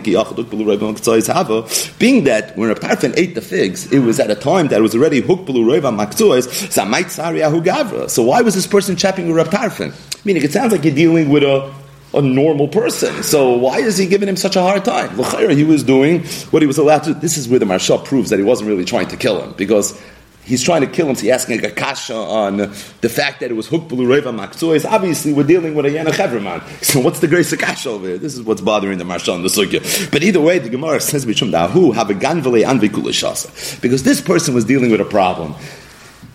that 2.26 2.37
when 2.56 2.70
Reb 2.70 2.80
Tarfon 2.80 3.14
ate 3.18 3.36
the 3.36 3.42
figs, 3.42 3.92
it 3.92 4.00
was 4.00 4.20
at 4.20 4.30
a 4.30 4.36
time 4.36 4.68
that 4.70 4.82
was 4.82 4.96
already 4.96 5.22
hukbulu 5.22 5.66
roiva 5.66 5.92
maktuas, 5.96 6.48
samait 6.70 7.06
sariyahu 7.06 7.64
gavra. 7.64 8.10
So 8.10 8.24
why 8.24 8.42
was 8.42 8.56
this 8.56 8.68
person 8.68 8.96
chapping 8.96 9.28
with 9.28 9.38
Reb 9.38 9.48
Tarfon? 9.48 9.94
Meaning, 10.26 10.44
it 10.44 10.52
sounds 10.52 10.72
like 10.72 10.84
you're 10.84 10.96
dealing 10.96 11.30
with 11.30 11.44
a 11.44 11.74
a 12.14 12.22
normal 12.22 12.68
person. 12.68 13.22
So 13.22 13.58
why 13.58 13.80
is 13.80 13.98
he 13.98 14.08
giving 14.08 14.30
him 14.30 14.38
such 14.38 14.56
a 14.56 14.62
hard 14.62 14.86
time? 14.86 15.10
He 15.56 15.64
was 15.64 15.84
doing 15.84 16.24
what 16.52 16.62
he 16.62 16.68
was 16.68 16.78
allowed 16.78 17.04
to. 17.04 17.14
This 17.14 17.38
is 17.38 17.50
where 17.50 17.60
the 17.60 17.66
Maharsha 17.66 18.04
proves 18.04 18.30
that 18.30 18.40
he 18.40 18.46
wasn't 18.46 18.70
really 18.70 18.86
trying 18.86 19.08
to 19.10 19.18
kill 19.18 19.42
him 19.42 19.54
because 19.58 20.02
he's 20.48 20.64
trying 20.64 20.82
to 20.82 20.88
kill 20.88 21.10
him. 21.10 21.16
So 21.16 21.24
he's 21.24 21.32
asking 21.32 21.64
a 21.66 21.72
kasha 21.72 22.16
on 22.16 22.58
the 22.58 23.10
fact 23.10 23.42
that 23.42 23.52
it 23.52 23.54
was 23.54 23.68
hook 23.68 23.84
reva 23.92 24.32
maksuis. 24.32 24.90
Obviously, 24.90 25.34
we're 25.34 25.44
dealing 25.44 25.76
with 25.76 25.86
a 25.86 25.90
yana. 25.90 26.08
So 26.84 27.00
what's 27.00 27.20
the 27.20 27.28
grace 27.28 27.52
of 27.52 27.60
kasha 27.60 27.90
over 27.90 28.08
here? 28.08 28.18
This 28.18 28.36
is 28.36 28.42
what's 28.42 28.62
bothering 28.62 28.98
the 28.98 29.04
marsha 29.04 29.34
on 29.34 29.44
the 29.44 29.50
sugya. 29.50 30.12
But 30.12 30.24
either 30.24 30.40
way, 30.40 30.60
the 30.60 30.70
Gemara 30.70 31.02
says 31.02 31.26
b'shum 31.26 31.52
dahu 31.52 31.94
have 31.94 32.10
a 32.10 32.14
ganvele 32.14 32.64
anvikulashasa 32.66 33.82
because 33.82 34.04
this 34.04 34.22
person 34.22 34.54
was 34.54 34.66
dealing 34.66 34.90
with 34.90 35.02
a 35.02 35.06
problem. 35.06 35.54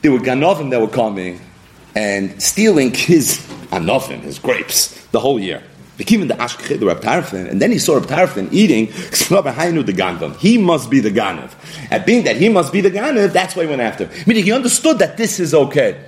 There 0.02 0.12
were 0.12 0.18
ganovim 0.18 0.70
that 0.70 0.80
were 0.80 0.88
coming 0.88 1.40
and 1.94 2.40
stealing 2.42 2.92
his 2.92 3.38
anofim, 3.70 4.20
his 4.20 4.38
grapes, 4.38 5.06
the 5.06 5.20
whole 5.20 5.38
year. 5.38 5.62
Became 5.96 6.26
the 6.26 6.34
Ashkechid, 6.34 6.80
the 6.80 6.86
Reb 6.86 7.00
Tarfon, 7.00 7.48
and 7.50 7.60
then 7.60 7.70
he 7.70 7.78
saw 7.78 7.94
Reb 7.94 8.04
Tarfon 8.04 8.48
eating 8.50 8.86
the. 9.12 10.36
He 10.38 10.58
must 10.58 10.90
be 10.90 11.00
the 11.00 11.10
Ganav. 11.10 11.52
And 11.90 12.04
being 12.04 12.24
that 12.24 12.36
he 12.36 12.48
must 12.48 12.72
be 12.72 12.80
the 12.80 12.90
Ganav, 12.90 13.32
that's 13.32 13.54
why 13.54 13.64
he 13.64 13.68
went 13.68 13.82
after 13.82 14.06
him. 14.06 14.24
Meaning 14.26 14.44
he 14.44 14.52
understood 14.52 14.98
that 15.00 15.16
this 15.16 15.38
is 15.38 15.52
okay. 15.54 16.02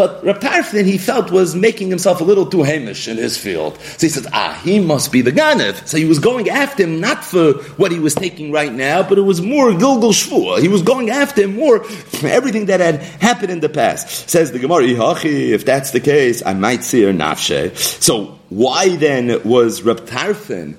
But 0.00 0.24
Reb 0.24 0.40
Tarfon, 0.40 0.86
he 0.86 0.96
felt, 0.96 1.30
was 1.30 1.54
making 1.54 1.90
himself 1.90 2.22
a 2.22 2.24
little 2.24 2.46
too 2.46 2.62
hamish 2.62 3.06
in 3.06 3.18
his 3.18 3.36
field. 3.36 3.78
So 3.98 4.06
he 4.06 4.08
said, 4.08 4.28
ah, 4.32 4.58
he 4.64 4.80
must 4.80 5.12
be 5.12 5.20
the 5.20 5.30
Ganav. 5.30 5.86
So 5.86 5.98
he 5.98 6.06
was 6.06 6.18
going 6.18 6.48
after 6.48 6.84
him 6.84 7.00
not 7.00 7.22
for 7.22 7.52
what 7.76 7.92
he 7.92 7.98
was 7.98 8.14
taking 8.14 8.50
right 8.50 8.72
now, 8.72 9.06
but 9.06 9.18
it 9.18 9.26
was 9.32 9.42
more 9.42 9.74
Gilgal 9.74 10.12
Shvua. 10.12 10.62
He 10.62 10.68
was 10.68 10.80
going 10.80 11.10
after 11.10 11.42
him 11.42 11.56
more 11.56 11.84
for 11.84 12.28
everything 12.28 12.64
that 12.66 12.80
had 12.80 13.02
happened 13.20 13.50
in 13.50 13.60
the 13.60 13.68
past. 13.68 14.30
Says 14.30 14.52
the 14.52 14.58
Gemara, 14.58 14.84
if 14.84 15.66
that's 15.66 15.90
the 15.90 16.00
case, 16.00 16.42
I 16.46 16.54
might 16.54 16.82
see 16.82 17.02
her 17.02 17.12
nafshe. 17.12 17.76
So 17.76 18.38
why 18.48 18.96
then 18.96 19.42
was 19.44 19.82
Reb 19.82 20.06
Tarfon 20.06 20.76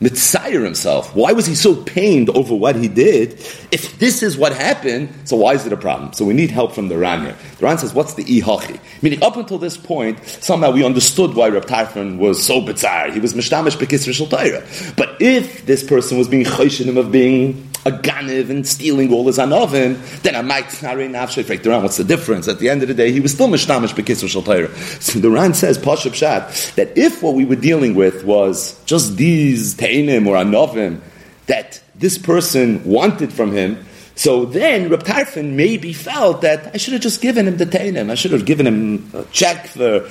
Mitzayir 0.00 0.62
himself. 0.62 1.14
Why 1.16 1.32
was 1.32 1.46
he 1.46 1.54
so 1.54 1.74
pained 1.74 2.28
over 2.30 2.54
what 2.54 2.76
he 2.76 2.86
did? 2.86 3.32
If 3.72 3.98
this 3.98 4.22
is 4.22 4.36
what 4.36 4.54
happened, 4.54 5.08
so 5.24 5.36
why 5.36 5.54
is 5.54 5.64
it 5.64 5.72
a 5.72 5.76
problem? 5.76 6.12
So 6.12 6.26
we 6.26 6.34
need 6.34 6.50
help 6.50 6.74
from 6.74 6.88
the 6.88 6.98
Ran 6.98 7.22
here. 7.22 7.36
The 7.58 7.64
Ran 7.64 7.78
says, 7.78 7.94
what's 7.94 8.12
the 8.12 8.24
ihachi? 8.24 8.78
Meaning, 9.02 9.22
up 9.22 9.36
until 9.36 9.56
this 9.56 9.78
point, 9.78 10.22
somehow 10.26 10.70
we 10.72 10.84
understood 10.84 11.34
why 11.34 11.48
Reb 11.48 11.64
Tarfon 11.64 12.18
was 12.18 12.44
so 12.44 12.60
bitzar. 12.60 13.10
He 13.10 13.20
was 13.20 13.32
mishtamish 13.32 13.76
bekis 13.78 14.06
rishal 14.06 14.96
But 14.96 15.16
if 15.18 15.64
this 15.64 15.82
person 15.82 16.18
was 16.18 16.28
being 16.28 16.44
chayshinim 16.44 16.98
of 16.98 17.10
being 17.10 17.66
a 17.86 17.90
ganiv 17.92 18.50
and 18.50 18.66
stealing 18.66 19.12
all 19.12 19.26
his 19.26 19.38
anovim, 19.38 19.96
then 20.22 20.34
I 20.34 20.42
might 20.42 20.82
nare 20.82 21.08
nafshe 21.08 21.46
break 21.46 21.64
around. 21.64 21.84
What's 21.84 21.96
the 21.96 22.04
difference? 22.04 22.48
At 22.48 22.58
the 22.58 22.68
end 22.68 22.82
of 22.82 22.88
the 22.88 22.94
day, 22.94 23.12
he 23.12 23.20
was 23.20 23.32
still 23.32 23.48
mishnamish 23.48 23.94
bekisur 23.94 24.28
shal 24.28 25.00
So 25.00 25.20
the 25.20 25.30
Ran 25.30 25.54
says 25.54 25.78
pashup 25.78 26.14
shat 26.14 26.72
that 26.74 26.98
if 26.98 27.22
what 27.22 27.34
we 27.34 27.44
were 27.44 27.56
dealing 27.56 27.94
with 27.94 28.24
was 28.24 28.82
just 28.86 29.16
these 29.16 29.74
teinim 29.74 30.26
or 30.26 30.34
anovim 30.34 31.00
that 31.46 31.80
this 31.94 32.18
person 32.18 32.82
wanted 32.84 33.32
from 33.32 33.52
him. 33.52 33.84
So 34.16 34.46
then 34.46 34.88
Reb 34.88 35.04
Tarfon 35.04 35.52
maybe 35.52 35.92
felt 35.92 36.40
that 36.40 36.70
I 36.74 36.78
should 36.78 36.94
have 36.94 37.02
just 37.02 37.20
given 37.20 37.46
him 37.46 37.58
the 37.58 37.66
teinim. 37.66 38.10
I 38.10 38.16
should 38.16 38.32
have 38.32 38.46
given 38.46 38.66
him 38.66 39.10
a 39.14 39.24
check 39.24 39.66
for 39.68 40.08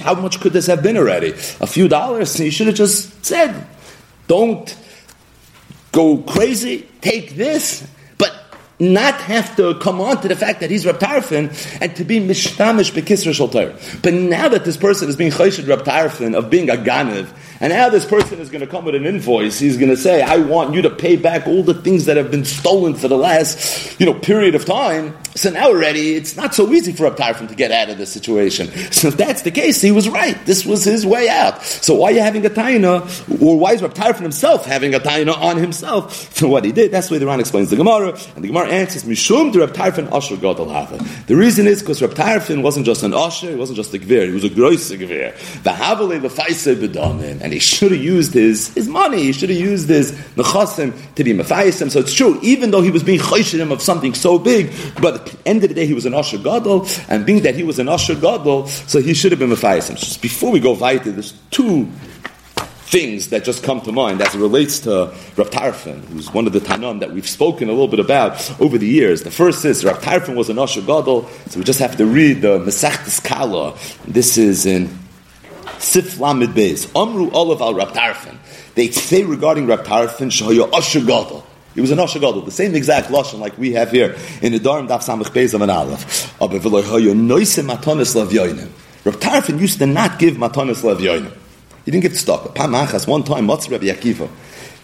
how 0.00 0.14
much 0.14 0.40
could 0.40 0.54
this 0.54 0.66
have 0.66 0.82
been 0.82 0.96
already? 0.96 1.32
A 1.60 1.66
few 1.66 1.86
dollars. 1.86 2.34
He 2.36 2.50
should 2.50 2.66
have 2.66 2.76
just 2.76 3.24
said, 3.24 3.66
"Don't 4.26 4.74
go 5.96 6.18
crazy, 6.18 6.86
take 7.00 7.36
this, 7.36 7.88
but 8.18 8.30
not 8.78 9.14
have 9.14 9.56
to 9.56 9.74
come 9.80 9.98
on 9.98 10.20
to 10.20 10.28
the 10.28 10.36
fact 10.36 10.60
that 10.60 10.70
he's 10.70 10.84
Rab 10.84 10.98
Tarfon 10.98 11.48
and 11.80 11.96
to 11.96 12.04
be 12.04 12.20
mishtamish 12.20 12.92
bekisra 12.92 13.32
shal 13.32 13.48
But 14.02 14.12
now 14.12 14.48
that 14.50 14.66
this 14.66 14.76
person 14.76 15.08
is 15.08 15.16
being 15.16 15.30
chayshid 15.30 15.66
Rab 15.66 15.86
Tarfon 15.86 16.36
of 16.36 16.50
being 16.50 16.68
a 16.68 16.74
ganiv, 16.74 17.28
and 17.60 17.72
now 17.72 17.88
this 17.88 18.04
person 18.04 18.38
is 18.38 18.50
going 18.50 18.60
to 18.60 18.66
come 18.66 18.84
with 18.84 18.94
an 18.94 19.06
invoice. 19.06 19.58
He's 19.58 19.76
going 19.76 19.90
to 19.90 19.96
say, 19.96 20.22
I 20.22 20.38
want 20.38 20.74
you 20.74 20.82
to 20.82 20.90
pay 20.90 21.16
back 21.16 21.46
all 21.46 21.62
the 21.62 21.74
things 21.74 22.06
that 22.06 22.16
have 22.16 22.30
been 22.30 22.44
stolen 22.44 22.94
for 22.94 23.08
the 23.08 23.16
last, 23.16 23.98
you 23.98 24.06
know, 24.06 24.14
period 24.14 24.54
of 24.54 24.64
time. 24.64 25.16
So 25.36 25.50
now 25.50 25.68
already, 25.68 26.14
it's 26.14 26.34
not 26.34 26.54
so 26.54 26.72
easy 26.72 26.92
for 26.92 27.04
Rab 27.04 27.16
Tarfon 27.16 27.48
to 27.48 27.54
get 27.54 27.70
out 27.70 27.90
of 27.90 27.98
this 27.98 28.12
situation. 28.12 28.70
So 28.96 29.08
if 29.08 29.18
that's 29.18 29.42
the 29.42 29.50
case, 29.50 29.82
he 29.82 29.90
was 29.90 30.08
right. 30.08 30.42
This 30.46 30.64
was 30.64 30.84
his 30.84 31.04
way 31.04 31.28
out. 31.28 31.62
So 31.62 31.96
why 31.96 32.08
are 32.08 32.12
you 32.12 32.20
having 32.20 32.46
a 32.46 32.48
taina, 32.48 33.42
or 33.42 33.58
why 33.58 33.72
is 33.72 33.82
Rab 33.82 33.92
Tarfon 33.92 34.22
himself 34.22 34.64
having 34.64 34.94
a 34.94 35.00
taina 35.00 35.36
on 35.36 35.58
himself 35.58 36.16
for 36.34 36.48
what 36.48 36.64
he 36.64 36.72
did? 36.72 36.92
That's 36.92 37.08
the 37.08 37.14
way 37.14 37.18
the 37.18 37.26
Ran 37.26 37.40
explains 37.40 37.68
the 37.68 37.76
Gemara, 37.76 38.18
and 38.34 38.42
the 38.42 38.48
Gemara 38.48 38.68
answers, 38.68 39.04
Mishum 39.04 39.52
to 39.52 39.60
Rab 39.60 39.74
Tarfon 39.74 40.10
Asher 40.12 40.36
Gadol. 40.36 40.66
The 41.26 41.36
reason 41.36 41.66
is 41.66 41.80
because 41.80 42.00
Rab 42.00 42.12
Tarfon 42.12 42.62
wasn't 42.62 42.86
just 42.86 43.02
an 43.02 43.12
Asher, 43.12 43.50
he 43.50 43.56
wasn't 43.56 43.76
just 43.76 43.92
a 43.92 43.98
Gvir, 43.98 44.28
he 44.28 44.32
was 44.32 44.44
a 44.44 44.50
Gross 44.50 44.90
Gvir. 44.90 45.34
The 45.62 45.70
Havale, 45.70 46.22
the 46.22 46.30
Faise 46.30 46.66
Bedamin, 46.66 47.42
and 47.46 47.52
he 47.52 47.60
should 47.60 47.92
have 47.92 48.02
used 48.02 48.34
his, 48.34 48.74
his 48.74 48.88
money, 48.88 49.22
he 49.22 49.32
should 49.32 49.50
have 49.50 49.58
used 49.58 49.88
his 49.88 50.10
Nechasim 50.34 50.92
to 51.14 51.22
be 51.22 51.32
Mephayisim. 51.32 51.92
So 51.92 52.00
it's 52.00 52.12
true, 52.12 52.40
even 52.42 52.72
though 52.72 52.82
he 52.82 52.90
was 52.90 53.04
being 53.04 53.20
Choshenim 53.20 53.70
of 53.70 53.80
something 53.80 54.14
so 54.14 54.36
big, 54.36 54.74
but 55.00 55.26
the 55.26 55.48
end 55.48 55.62
of 55.62 55.68
the 55.68 55.76
day, 55.76 55.86
he 55.86 55.94
was 55.94 56.06
an 56.06 56.12
Asher 56.12 56.38
Gadol, 56.38 56.88
and 57.08 57.24
being 57.24 57.44
that 57.44 57.54
he 57.54 57.62
was 57.62 57.78
an 57.78 57.88
Asher 57.88 58.16
Gadol, 58.16 58.66
so 58.66 59.00
he 59.00 59.14
should 59.14 59.30
have 59.30 59.38
been 59.38 59.50
Mephayisim. 59.50 59.96
Just 59.96 60.20
before 60.22 60.50
we 60.50 60.58
go 60.58 60.72
weiter, 60.72 61.12
there's 61.12 61.34
two 61.52 61.84
things 62.88 63.28
that 63.28 63.44
just 63.44 63.62
come 63.62 63.80
to 63.82 63.92
mind 63.92 64.20
as 64.22 64.34
it 64.34 64.40
relates 64.40 64.80
to 64.80 65.14
Rav 65.36 65.50
Tarfon, 65.50 66.04
who's 66.06 66.34
one 66.34 66.48
of 66.48 66.52
the 66.52 66.58
Tanan 66.58 66.98
that 66.98 67.12
we've 67.12 67.28
spoken 67.28 67.68
a 67.68 67.72
little 67.72 67.86
bit 67.86 68.00
about 68.00 68.60
over 68.60 68.76
the 68.76 68.88
years. 68.88 69.22
The 69.22 69.30
first 69.30 69.64
is 69.64 69.84
Rav 69.84 70.02
Tarfon 70.02 70.34
was 70.34 70.50
an 70.50 70.58
Asher 70.58 70.80
Gadol, 70.80 71.28
so 71.46 71.60
we 71.60 71.64
just 71.64 71.78
have 71.78 71.96
to 71.98 72.06
read 72.06 72.42
the 72.42 72.58
Mesachtes 72.58 73.22
Kala. 73.22 73.78
This 74.04 74.36
is 74.36 74.66
in 74.66 75.05
Sif 75.78 76.18
Lamed 76.18 76.50
Beis. 76.50 76.90
Amru 76.94 77.30
Olav 77.30 77.60
al 77.60 77.74
Rav 77.74 77.92
Tarfon. 77.92 78.36
They 78.74 78.90
say 78.90 79.24
regarding 79.24 79.66
Rav 79.66 79.84
Tarfon, 79.84 80.30
Shahaya 80.30 80.72
Asher 80.72 81.00
Gadol. 81.00 81.44
He 81.74 81.80
was 81.80 81.90
an 81.90 82.00
Asher 82.00 82.18
Gadol, 82.18 82.42
the 82.42 82.50
same 82.50 82.74
exact 82.74 83.08
lashon 83.08 83.38
like 83.38 83.58
we 83.58 83.72
have 83.72 83.90
here 83.90 84.16
in 84.40 84.52
the 84.52 84.58
Darm 84.58 84.88
Daf 84.88 85.04
Samach 85.04 85.30
Beis 85.30 85.52
of 85.52 85.60
an 85.60 85.70
Aleph. 85.70 86.34
Aber 86.40 86.58
v'lo 86.58 86.82
hayo 86.82 87.14
noise 87.14 87.56
matanis 87.56 88.14
lavyoinim. 88.14 88.70
Rav 89.04 89.20
Tarfon 89.20 89.60
used 89.60 89.78
to 89.78 89.86
not 89.86 90.18
give 90.18 90.36
matanis 90.36 90.82
lavyoinim. 90.82 91.32
He 91.84 91.90
didn't 91.90 92.02
give 92.02 92.16
stock. 92.16 92.54
Pamachas 92.54 93.06
one 93.06 93.22
time, 93.22 93.46
what's 93.46 93.68
Rabbi 93.68 93.86
Akiva? 93.86 94.28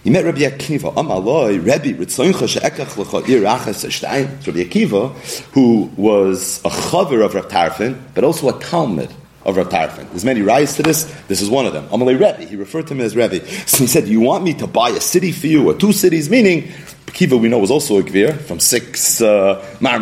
He 0.04 0.10
met 0.10 0.24
Rabbi 0.24 0.40
Akiva. 0.40 0.94
Amaloi, 0.94 1.66
Rabbi 1.66 1.92
Ritzoncha 1.92 2.48
she'ekach 2.48 2.96
l'cha 2.96 3.18
ir 3.28 3.42
achas 3.42 4.46
Rabbi 4.46 4.64
Akiva, 4.64 5.10
who 5.52 5.90
was 5.96 6.60
a 6.64 6.68
chaver 6.68 7.24
of 7.24 7.32
Tarfon, 7.48 7.98
but 8.14 8.22
also 8.22 8.48
a 8.48 8.60
Talmud 8.60 9.12
of 9.44 9.56
Rav. 9.56 9.70
There's 9.70 10.24
many 10.24 10.42
rise 10.42 10.76
to 10.76 10.82
this. 10.82 11.04
This 11.28 11.40
is 11.40 11.50
one 11.50 11.66
of 11.66 11.72
them. 11.72 11.86
Amalei 11.88 12.14
Rebbe. 12.14 12.44
He 12.46 12.56
referred 12.56 12.86
to 12.88 12.94
him 12.94 13.00
as 13.00 13.16
Rebbe. 13.16 13.46
So 13.66 13.78
he 13.78 13.86
said, 13.86 14.08
"You 14.08 14.20
want 14.20 14.44
me 14.44 14.54
to 14.54 14.66
buy 14.66 14.90
a 14.90 15.00
city 15.00 15.32
for 15.32 15.46
you, 15.46 15.70
or 15.70 15.74
two 15.74 15.92
cities?" 15.92 16.30
Meaning, 16.30 16.70
Kiva 17.06 17.36
we 17.36 17.48
know 17.48 17.58
was 17.58 17.70
also 17.70 17.98
a 17.98 18.02
gvir 18.02 18.40
from 18.40 18.60
six 18.60 19.20
uh, 19.20 19.64
Mar 19.80 19.98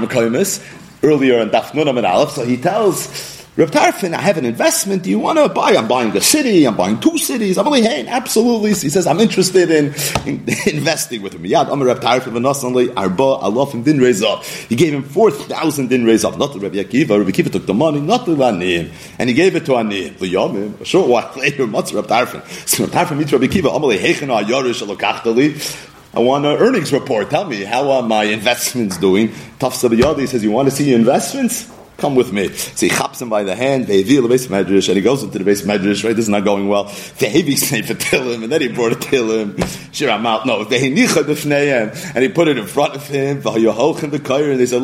Earlier 1.03 1.39
in 1.39 1.49
Daf 1.49 1.73
and 1.73 2.07
Aleph. 2.07 2.31
So 2.33 2.45
he 2.45 2.59
tells 2.59 3.40
Reb 3.61 3.73
Tarfon, 3.73 4.15
I 4.15 4.23
have 4.23 4.39
an 4.39 4.47
investment. 4.47 5.03
Do 5.03 5.11
you 5.11 5.19
want 5.19 5.39
to 5.39 5.47
buy? 5.51 5.77
I'm 5.77 5.87
buying 5.87 6.17
a 6.17 6.21
city. 6.23 6.65
I'm 6.65 6.79
buying 6.79 6.99
two 6.99 7.19
cities. 7.19 7.59
I'm 7.59 7.67
only 7.67 7.83
hey, 7.83 8.07
absolutely. 8.07 8.71
He 8.71 8.89
says, 8.89 9.07
I'm 9.07 9.21
interested 9.21 9.71
in, 9.71 9.93
in 10.27 10.47
investing 10.67 11.21
with 11.21 11.35
him. 11.35 11.45
Yeah, 11.45 11.61
I'm 11.71 11.83
a 11.83 11.85
Reb 11.85 12.01
Tarfon, 12.01 12.33
v'nasanli 12.33 12.95
arba 12.97 13.23
alofim 13.23 14.01
raise 14.01 14.23
up. 14.23 14.45
He 14.45 14.77
gave 14.77 14.95
him 14.95 15.03
four 15.03 15.31
thousand 15.31 15.89
din 15.89 16.07
raise 16.07 16.25
up. 16.25 16.39
Not 16.39 16.55
the 16.55 16.59
Reb 16.59 16.73
Yakiva. 16.73 17.19
Reb 17.19 17.29
Yakiva 17.29 17.53
took 17.53 17.67
the 17.67 17.75
money, 17.75 18.01
not 18.01 18.25
the 18.25 18.33
Anim, 18.43 18.93
and 19.19 19.29
he 19.29 19.35
gave 19.35 19.55
it 19.55 19.67
to 19.67 19.77
Anim. 19.77 20.17
The 20.17 20.33
Yomim. 20.33 20.81
A 20.81 20.87
short 20.87 21.11
while 21.11 21.31
later, 21.37 21.67
what's 21.67 21.93
Reb 21.93 22.07
Tarfon? 22.07 22.43
So 22.67 22.85
Reb 22.85 22.95
Tarfon 22.95 23.19
meets 23.19 23.31
Reb 23.31 23.43
Yakiva. 23.43 23.79
Amalei 23.79 23.99
heichena 23.99 24.43
yorish 24.43 24.83
alokachtali. 24.83 25.89
I 26.15 26.21
want 26.21 26.47
an 26.47 26.57
earnings 26.57 26.95
report. 26.95 27.29
Tell 27.29 27.45
me, 27.45 27.65
how 27.65 27.91
are 27.91 28.03
my 28.03 28.25
investments 28.25 28.97
doing? 28.97 29.29
Taf 29.59 29.75
Sabiyadi 29.75 30.27
says, 30.27 30.43
you 30.43 30.51
want 30.51 30.71
to 30.71 30.75
see 30.75 30.89
your 30.89 30.99
investments? 30.99 31.71
Come 32.01 32.15
with 32.15 32.33
me. 32.33 32.49
So 32.49 32.87
he 32.87 32.91
chops 32.91 33.21
him 33.21 33.29
by 33.29 33.43
the 33.43 33.55
hand, 33.55 33.87
they 33.87 34.03
the 34.03 34.27
base 34.27 34.47
medrash, 34.47 34.89
and 34.89 34.97
he 34.97 35.03
goes 35.03 35.23
into 35.23 35.39
the 35.39 35.45
base 35.45 35.61
medrash, 35.63 36.03
right? 36.03 36.17
This 36.17 36.25
is 36.25 36.29
not 36.31 36.45
going 36.45 36.67
well. 36.67 36.85
And 36.87 38.51
then 38.51 38.61
he 38.63 38.69
brought 38.69 38.93
it 38.93 39.05
a 39.05 39.07
Tillim. 39.07 39.95
Shir 39.95 40.09
out. 40.09 40.47
no, 40.47 40.61
and 40.63 42.25
he 42.25 42.29
put 42.31 42.49
it 42.49 42.57
in 42.57 42.67
front 42.67 42.95
of 42.95 43.07
him, 43.07 43.43
and 43.45 44.61
they 44.61 44.67
said, 44.67 44.83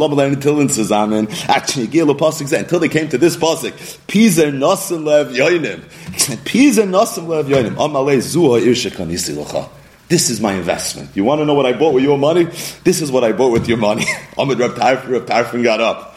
until 2.60 2.78
they 2.80 2.88
came 2.88 3.08
to 3.08 3.16
this 3.16 3.36
Pasik, 3.38 3.72
Pizer 4.06 4.52
Nosim 4.52 5.04
Lev 5.06 5.28
Yoinim. 5.28 5.80
Pizer 6.44 6.86
Nosim 6.86 7.28
Lev 7.28 7.46
Yoinim. 7.46 7.76
Amalei 7.76 8.18
Zuha 8.18 8.60
Irshekan 8.60 9.10
Yisilocha. 9.10 9.70
This 10.08 10.28
is 10.28 10.40
my 10.40 10.52
investment. 10.52 11.10
You 11.14 11.24
want 11.24 11.40
to 11.40 11.46
know 11.46 11.54
what 11.54 11.64
I 11.64 11.72
bought 11.72 11.94
with 11.94 12.04
your 12.04 12.18
money? 12.18 12.44
This 12.84 13.00
is 13.00 13.10
what 13.10 13.24
I 13.24 13.32
bought 13.32 13.52
with 13.52 13.68
your 13.68 13.78
money. 13.78 14.04
Ahmed 14.38 14.58
Reb 14.58 14.72
Tarfon 14.72 15.64
got 15.64 15.80
up 15.80 16.12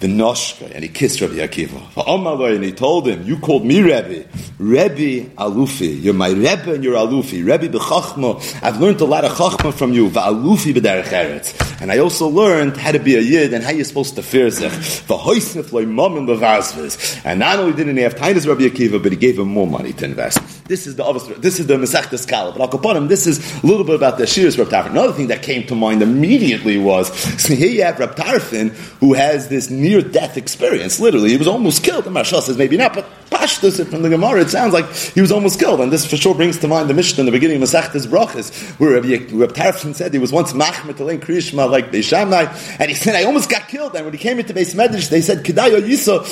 the 0.00 0.06
Noshka, 0.06 0.70
and 0.74 0.82
he 0.82 0.88
kissed 0.88 1.20
Rabbi 1.20 1.34
Akiva. 1.34 2.54
And 2.56 2.64
he 2.64 2.72
told 2.72 3.06
him, 3.06 3.22
You 3.24 3.38
called 3.38 3.66
me 3.66 3.80
Rebbe. 3.82 4.26
Rebbe 4.58 5.28
Alufi. 5.36 6.02
You're 6.02 6.14
my 6.14 6.30
Rebbe 6.30 6.72
and 6.72 6.82
you're 6.82 6.96
Alufi. 6.96 7.44
Rebbe 7.44 7.68
B'chachma. 7.78 8.62
I've 8.62 8.80
learned 8.80 9.00
a 9.02 9.04
lot 9.04 9.26
of 9.26 9.32
Chachma 9.32 9.74
from 9.74 9.92
you. 9.92 10.08
Va'alufi 10.08 10.72
b'derech 10.72 11.04
eretz. 11.04 11.80
And 11.82 11.92
I 11.92 11.98
also 11.98 12.28
learned 12.28 12.78
how 12.78 12.92
to 12.92 12.98
be 12.98 13.16
a 13.16 13.20
Yid 13.20 13.52
and 13.52 13.62
how 13.62 13.70
you're 13.72 13.84
supposed 13.84 14.14
to 14.16 14.22
fear 14.22 14.50
zich. 14.50 14.70
V'hoisnif 14.70 15.70
loy 15.70 15.84
momim 15.84 16.26
b'vazviz. 16.26 17.20
And 17.24 17.40
not 17.40 17.58
only 17.58 17.74
didn't 17.74 17.96
he 17.96 18.02
have 18.02 18.16
time 18.16 18.36
as 18.36 18.48
Rabbi 18.48 18.62
Akiva, 18.62 19.02
but 19.02 19.12
he 19.12 19.18
gave 19.18 19.38
him 19.38 19.48
more 19.48 19.66
money 19.66 19.92
to 19.92 20.04
invest. 20.06 20.60
This 20.66 20.86
is 20.86 20.96
the 20.96 21.04
this 21.38 21.58
is 21.58 21.66
the 21.66 21.74
Masechta 21.74 22.16
Skala. 22.16 22.56
But 22.56 22.96
Al 22.96 23.06
this 23.06 23.26
is 23.26 23.62
a 23.62 23.66
little 23.66 23.84
bit 23.84 23.96
about 23.96 24.18
the 24.18 24.24
Shiras 24.24 24.56
Reb 24.56 24.68
Tarfon. 24.68 24.90
Another 24.92 25.12
thing 25.12 25.26
that 25.26 25.42
came 25.42 25.66
to 25.66 25.74
mind 25.74 26.00
immediately 26.00 26.78
was, 26.78 27.12
so 27.42 27.54
here 27.54 27.68
you 27.68 27.82
have 27.82 27.98
Reb 27.98 28.14
Tarfon, 28.14 28.70
who 29.00 29.14
has 29.14 29.48
this 29.48 29.68
near 29.90 30.02
death 30.02 30.36
experience. 30.36 31.00
Literally, 31.00 31.30
he 31.30 31.36
was 31.36 31.48
almost 31.48 31.82
killed. 31.82 32.04
The 32.04 32.10
Marshal 32.10 32.40
says 32.40 32.56
maybe 32.56 32.76
not, 32.76 32.94
but 32.94 33.06
Pashtus 33.30 33.84
from 33.88 34.02
the 34.02 34.08
Gemara, 34.08 34.40
it 34.40 34.50
sounds 34.50 34.72
like 34.72 34.90
he 34.92 35.20
was 35.20 35.32
almost 35.32 35.58
killed. 35.58 35.80
And 35.80 35.92
this 35.92 36.06
for 36.06 36.16
sure 36.16 36.34
brings 36.34 36.58
to 36.58 36.68
mind 36.68 36.90
the 36.90 36.94
Mishnah 36.94 37.20
in 37.20 37.26
the 37.26 37.32
beginning 37.32 37.62
of 37.62 37.68
Masechtas 37.68 38.06
Brachas, 38.06 38.78
where 38.78 39.00
Reb, 39.00 39.04
Reb 39.32 39.52
Tarfon 39.52 39.94
said 39.94 40.12
he 40.12 40.18
was 40.18 40.32
once 40.32 40.52
Machmet 40.52 40.94
Alein 40.94 41.20
Krishma 41.20 41.70
like 41.70 41.90
Beis 41.90 42.04
Shammai, 42.04 42.46
and 42.78 42.88
he 42.90 42.94
said, 42.94 43.14
I 43.14 43.24
almost 43.24 43.50
got 43.50 43.68
killed. 43.68 43.94
And 43.94 44.04
when 44.04 44.12
he 44.12 44.18
came 44.18 44.38
into 44.38 44.52
Beis 44.52 44.74
Medrash, 44.74 45.08
they 45.08 45.20
said, 45.20 45.44
Kedayo 45.44 45.80
Yisa, 45.80 46.22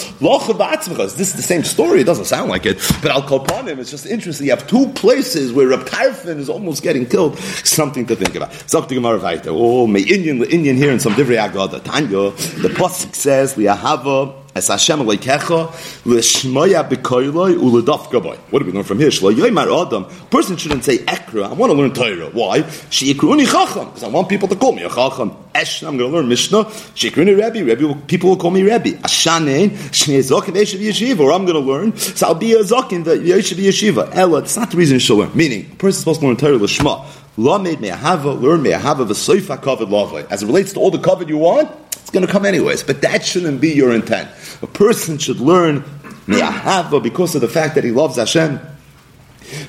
This 1.16 1.28
is 1.28 1.34
the 1.34 1.42
same 1.42 1.64
story. 1.64 2.00
It 2.00 2.04
doesn't 2.04 2.26
sound 2.26 2.50
like 2.50 2.66
it, 2.66 2.78
but 3.02 3.10
I'll 3.10 3.22
call 3.22 3.42
upon 3.42 3.68
him. 3.68 3.78
It's 3.78 3.90
just 3.90 4.06
interesting. 4.06 4.46
You 4.46 4.52
have 4.52 4.66
two 4.66 4.88
places 4.90 5.52
where 5.52 5.68
Reb 5.68 5.86
Tarfon 5.86 6.38
is 6.38 6.48
almost 6.48 6.82
getting 6.82 7.06
killed. 7.06 7.38
Something 7.38 8.06
to 8.06 8.16
think 8.16 8.34
about. 8.34 8.50
Zok 8.50 8.88
the 8.88 8.94
Gemara 8.94 9.18
Oh, 9.46 9.86
may 9.86 10.00
Indian, 10.00 10.42
Indian 10.44 10.76
here 10.76 10.92
in 10.92 11.00
some 11.00 11.12
Divrei 11.12 11.38
Agada. 11.38 11.82
Tanya, 11.82 12.30
the 12.62 12.68
Pasuk 12.68 13.14
says, 13.14 13.54
Liahava, 13.54 14.34
as 14.54 14.68
Hashem 14.68 15.00
Uladaf 17.58 18.08
Gaboy. 18.10 18.36
What 18.50 18.58
do 18.60 18.64
we 18.64 18.72
learn 18.72 18.84
from 18.84 18.98
here? 18.98 19.08
Shlo 19.08 19.32
Yoymar 19.32 19.86
Adam. 19.86 20.04
Person 20.30 20.56
shouldn't 20.56 20.84
say 20.84 20.98
Ekra. 20.98 21.44
I 21.50 21.52
want 21.52 21.70
to 21.70 21.78
learn 21.78 21.92
Torah. 21.92 22.30
Why? 22.30 22.62
Shiikruni 22.62 23.46
Chacham. 23.46 23.86
Because 23.86 24.02
I 24.02 24.08
want 24.08 24.28
people 24.28 24.48
to 24.48 24.56
call 24.56 24.72
me 24.72 24.82
a 24.82 24.88
Chacham. 24.88 25.36
Esh, 25.54 25.82
I'm 25.82 25.96
going 25.96 26.10
to 26.10 26.16
learn 26.16 26.28
Mishnah. 26.28 26.64
Shiikruni 26.64 27.36
Rebbe. 27.36 27.64
Rebbe, 27.64 27.94
people 28.06 28.30
will 28.30 28.36
call 28.36 28.50
me 28.50 28.62
Rebbe. 28.62 28.98
Ashanein, 28.98 29.70
Shnei 29.70 30.20
Zokin 30.20 30.54
Yeshiv 30.54 30.80
Yeshiva. 30.80 31.20
Or 31.20 31.32
I'm 31.32 31.44
going 31.44 31.62
to 31.62 31.70
learn, 31.70 31.96
so 31.96 32.28
I'll 32.28 32.34
be 32.34 32.52
a 32.54 32.60
Zokin, 32.60 33.04
the 33.04 33.16
Yeshiv 33.16 33.56
Yeshiva. 33.56 34.10
Ella, 34.14 34.40
that's 34.40 34.56
not 34.56 34.70
the 34.70 34.76
reason 34.76 34.94
you 34.94 35.00
should 35.00 35.18
learn. 35.18 35.30
Meaning, 35.34 35.70
a 35.72 35.76
person 35.76 35.88
is 35.88 35.98
supposed 35.98 36.20
to 36.20 36.26
learn 36.26 36.36
Torah 36.36 36.58
Lishma. 36.58 37.04
Lamed 37.38 37.80
me'ahava, 37.80 38.38
learn 38.38 38.62
me'ahava, 38.62 39.06
v'soifa 39.06 39.62
covered 39.62 39.88
lavai. 39.88 40.26
As 40.28 40.42
it 40.42 40.46
relates 40.46 40.72
to 40.72 40.80
all 40.80 40.90
the 40.90 40.98
covered 40.98 41.28
you 41.28 41.38
want, 41.38 41.70
it's 41.92 42.10
going 42.10 42.26
to 42.26 42.30
come 42.30 42.44
anyways. 42.44 42.82
But 42.82 43.00
that 43.02 43.24
shouldn't 43.24 43.60
be 43.60 43.70
your 43.70 43.94
intent. 43.94 44.28
A 44.60 44.66
person 44.66 45.18
should 45.18 45.38
learn 45.38 45.84
me'ahava 46.26 47.00
because 47.00 47.36
of 47.36 47.40
the 47.40 47.48
fact 47.48 47.76
that 47.76 47.84
he 47.84 47.92
loves 47.92 48.16
Hashem. 48.16 48.58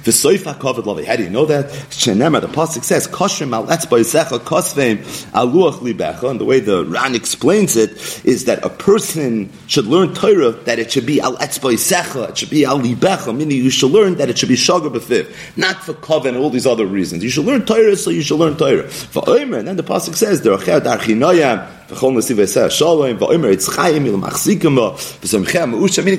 The 0.04 0.12
soifa 0.12 0.60
covered 0.60 0.86
lovely. 0.86 1.06
How 1.06 1.16
do 1.16 1.24
you 1.24 1.30
know 1.30 1.46
that? 1.46 1.70
Shenema, 1.90 2.42
the 2.42 2.48
pasuk 2.48 2.84
says, 2.84 3.08
"Koshim 3.08 3.54
al 3.54 3.66
etzbaisecha 3.68 4.40
kosveim 4.40 4.98
aluach 5.32 5.80
libecha." 5.80 6.30
And 6.30 6.40
the 6.40 6.46
way 6.46 6.60
the 6.60 6.86
Ran 6.86 7.16
explains 7.16 7.76
it 7.76 7.92
is 8.24 8.46
that 8.46 8.64
a 8.66 8.70
person 8.70 9.50
should 9.68 9.86
learn 9.86 10.14
Torah 10.14 10.52
that 10.66 10.80
it 10.80 10.92
should 10.92 11.06
be 11.06 11.22
al 11.22 11.38
etzbaisecha, 11.38 12.30
it 12.30 12.38
should 12.38 12.50
be 12.50 12.66
al 12.66 12.80
libecha, 12.80 13.36
meaning 13.36 13.64
you 13.64 13.70
should 13.70 13.92
learn 13.92 14.16
that 14.16 14.30
it 14.30 14.38
should 14.38 14.50
be 14.50 14.56
shagar 14.56 14.90
b'fiv, 14.90 15.28
not 15.56 15.84
for 15.84 15.94
coven 15.94 16.36
and 16.36 16.44
all 16.44 16.50
these 16.50 16.68
other 16.68 16.86
reasons. 16.86 17.24
You 17.24 17.30
should 17.30 17.46
learn 17.46 17.66
Torah, 17.66 17.96
so 17.96 18.10
you 18.10 18.22
should 18.22 18.40
learn 18.40 18.58
Torah. 18.58 18.90
For 18.90 19.24
Omer, 19.28 19.60
and 19.60 19.68
then 19.68 19.78
the 19.78 19.84
pasuk 19.84 20.16
says, 20.16 20.42
"Deracheh 20.42 20.82
darchinoyam." 20.82 21.68
Meaning 21.92 22.18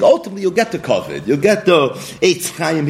ultimately 0.03 0.43
you'll 0.43 0.51
get 0.51 0.73
the 0.73 0.81
covered. 0.81 1.29
You'll 1.29 1.37
get 1.37 1.65
the 1.65 1.91
Eitz 2.21 2.51
Chaim 2.57 2.87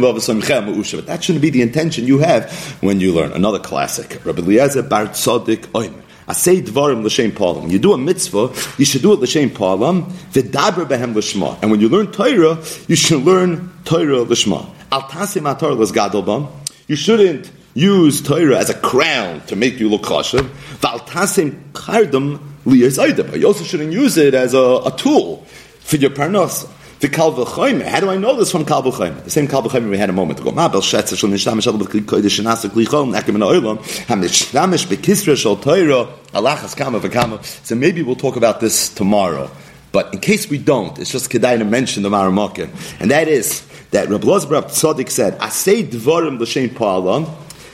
But 0.00 1.06
that 1.06 1.18
shouldn't 1.22 1.42
be 1.42 1.50
the 1.50 1.62
intention 1.62 2.06
you 2.06 2.18
have 2.18 2.52
when 2.80 3.00
you 3.00 3.12
learn. 3.12 3.32
Another 3.32 3.58
classic. 3.58 4.24
Rabbi 4.24 4.42
Eliezer 4.42 4.82
Bar 4.82 5.06
Tzodik 5.06 5.66
Oimer. 5.68 6.02
I 6.28 6.34
say 6.34 6.60
dvarim 6.60 7.02
l'shem 7.02 7.32
palam. 7.32 7.70
You 7.70 7.78
do 7.78 7.94
a 7.94 7.98
mitzvah, 7.98 8.52
you 8.76 8.84
should 8.84 9.00
do 9.00 9.14
it 9.14 9.20
l'shem 9.20 9.48
palam. 9.48 10.04
V'daber 10.32 10.86
behem 10.86 11.14
l'shma. 11.14 11.60
And 11.62 11.70
when 11.70 11.80
you 11.80 11.88
learn 11.88 12.12
Torah, 12.12 12.62
you 12.86 12.96
should 12.96 13.22
learn 13.24 13.72
Torah 13.84 14.22
l'shma. 14.22 14.68
Al 14.92 15.02
tasim 15.02 15.42
atar 15.42 15.78
l'sgadol 15.78 16.50
You 16.86 16.96
shouldn't 16.96 17.50
use 17.74 18.20
Torah 18.20 18.58
as 18.58 18.68
a 18.68 18.74
crown 18.74 19.40
to 19.46 19.56
make 19.56 19.78
you 19.80 19.88
look 19.88 20.02
kosher. 20.02 20.42
Valtasim 20.80 21.72
kardam 21.72 22.38
liyas 22.64 23.40
You 23.40 23.46
also 23.46 23.64
shouldn't 23.64 23.92
use 23.92 24.16
it 24.18 24.34
as 24.34 24.52
a, 24.52 24.82
a 24.84 24.94
tool 24.96 25.44
for 25.80 25.96
your 25.96 26.10
parnas. 26.10 26.68
The 27.00 27.08
Kalva 27.08 27.46
How 27.86 28.00
do 28.00 28.10
I 28.10 28.16
know 28.16 28.36
this 28.36 28.50
from 28.50 28.64
Kalva 28.64 29.24
The 29.24 29.30
same 29.30 29.46
Kalva 29.46 29.88
we 29.88 29.96
had 29.96 30.10
a 30.10 30.12
moment 30.12 30.40
ago. 30.40 30.50
Ma 30.50 30.68
bel 30.68 30.80
shetzer 30.80 31.16
shel 31.16 31.30
nishtamish 31.30 31.66
al 31.68 31.74
b'kli 31.74 32.00
kodesh 32.00 32.40
shenasa 32.40 32.68
kli 32.68 32.86
chol 32.86 33.14
nekem 33.14 33.36
in 33.36 33.40
ha'olam 33.40 33.78
ha-mishtamish 34.08 34.86
b'kisra 34.86 35.36
shel 35.36 35.56
Torah 35.56 36.08
alachas 36.32 36.76
kama 36.76 36.98
v'kama. 36.98 37.44
So 37.64 37.76
maybe 37.76 38.02
we'll 38.02 38.16
talk 38.16 38.34
about 38.34 38.58
this 38.58 38.88
tomorrow. 38.88 39.48
But 39.92 40.12
in 40.12 40.18
case 40.18 40.50
we 40.50 40.58
don't, 40.58 40.98
it's 40.98 41.12
just 41.12 41.30
kedai 41.30 41.58
to 41.58 41.64
mention 41.64 42.02
the 42.02 42.10
Maramaka. 42.10 42.68
And 43.00 43.12
that 43.12 43.28
is 43.28 43.64
that 43.92 44.08
Rabbi 44.08 44.26
Lozbrab 44.26 44.64
Tzodik 44.64 45.08
said, 45.08 45.38
Asay 45.38 45.84
dvarim 45.84 46.40
l'shem 46.40 46.68
pa'alam 46.70 47.26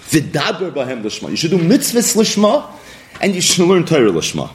V'daber 0.09 0.71
b'hem 0.71 1.03
l'shma. 1.03 1.31
You 1.31 1.37
should 1.37 1.51
do 1.51 1.59
mitzvahs 1.59 2.15
l'shma, 2.15 2.71
and 3.23 3.35
you 3.35 3.41
should 3.41 3.67
learn 3.67 3.87
Torah 3.87 4.11
l'shma. 4.11 4.51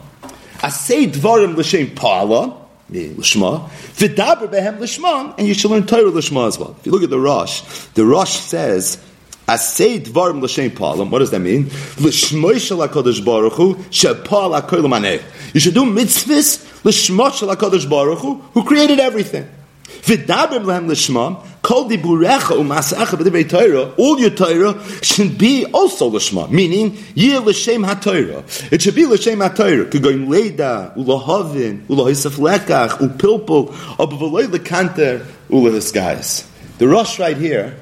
Asay 0.59 1.11
dvarim 1.11 1.57
l'shem 1.57 1.87
pa'ala, 1.87 2.55
l'shma, 2.91 3.69
v'daber 3.69 4.49
b'hem 4.49 4.79
l'shma, 4.79 5.37
and 5.37 5.47
you 5.47 5.53
should 5.53 5.71
learn 5.71 5.85
Torah 5.85 6.11
lishma 6.11 6.47
as 6.47 6.57
well. 6.57 6.75
If 6.79 6.85
you 6.85 6.91
look 6.91 7.03
at 7.03 7.09
the 7.09 7.19
Rosh, 7.19 7.61
the 7.93 8.05
Rosh 8.05 8.31
says, 8.31 8.97
Asay 9.47 9.99
dvarim 9.99 10.41
l'shem 10.41 10.69
pa'alam, 10.71 11.09
what 11.09 11.19
does 11.19 11.31
that 11.31 11.39
mean? 11.39 11.65
L'shmoy 11.97 12.59
shel 12.59 12.77
HaKadosh 12.87 13.23
Baruch 13.25 13.53
Hu, 13.53 13.83
she'pa'al 13.89 14.61
HaKol. 14.61 15.23
You 15.53 15.59
should 15.59 15.73
do 15.73 15.85
mitzvahs 15.85 16.83
l'shma 16.83 17.33
shel 17.33 17.55
HaKadosh 17.55 17.89
Baruch 17.89 18.19
Hu, 18.19 18.35
who 18.53 18.63
created 18.63 18.99
everything. 18.99 19.49
V'daber 20.03 20.63
b'hem 20.63 20.87
l'shma, 20.87 21.45
Kol 21.61 21.89
diburecha 21.89 22.55
u'masacha 22.57 23.17
b'divrei 23.17 23.47
Torah, 23.49 23.93
all 23.97 24.19
your 24.19 24.29
Torah 24.29 24.81
should 25.03 25.37
be 25.37 25.65
also 25.73 26.07
l'shma, 26.07 26.49
meaning 26.49 26.97
yir 27.15 27.41
l'shem 27.41 27.83
ha-Torah. 27.83 28.43
It 28.71 28.81
should 28.81 28.95
be 28.95 29.05
l'shem 29.05 29.39
ha-Torah. 29.39 29.85
K'goyim 29.85 30.27
leida, 30.27 30.95
u'lahavin, 30.95 31.85
u'lahisaf 31.87 32.37
lekach, 32.37 32.99
u'pilpul, 32.99 33.73
u'b'v'loy 33.97 34.51
l'kanter, 34.51 35.25
u'lahiskayas. 35.49 36.45
The 36.77 36.87
rush 36.87 37.19
right 37.19 37.35
here 37.35 37.77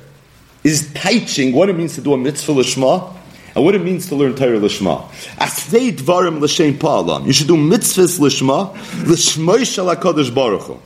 is 0.63 0.91
teaching 0.95 1.53
what 1.53 1.69
it 1.69 1.73
means 1.73 1.95
to 1.95 2.01
do 2.01 2.13
a 2.13 2.17
mitzvah 2.17 2.53
l'shma, 2.53 3.13
and 3.57 3.65
what 3.65 3.73
it 3.73 3.83
means 3.83 4.07
to 4.07 4.15
learn 4.15 4.35
Torah 4.35 4.59
Lishma. 4.59 5.07
Asvei 5.37 5.91
dvarim 5.91 6.39
l'shem 6.39 6.77
pa'alam. 6.77 7.25
You 7.25 7.33
should 7.33 7.47
do 7.47 7.55
mitzvahs 7.55 8.19
Lishma, 8.19 8.75
l'shmoi 9.07 9.65
shal 9.65 9.87
HaKadosh 9.95 10.33
Baruch 10.33 10.61
Hu. 10.61 10.79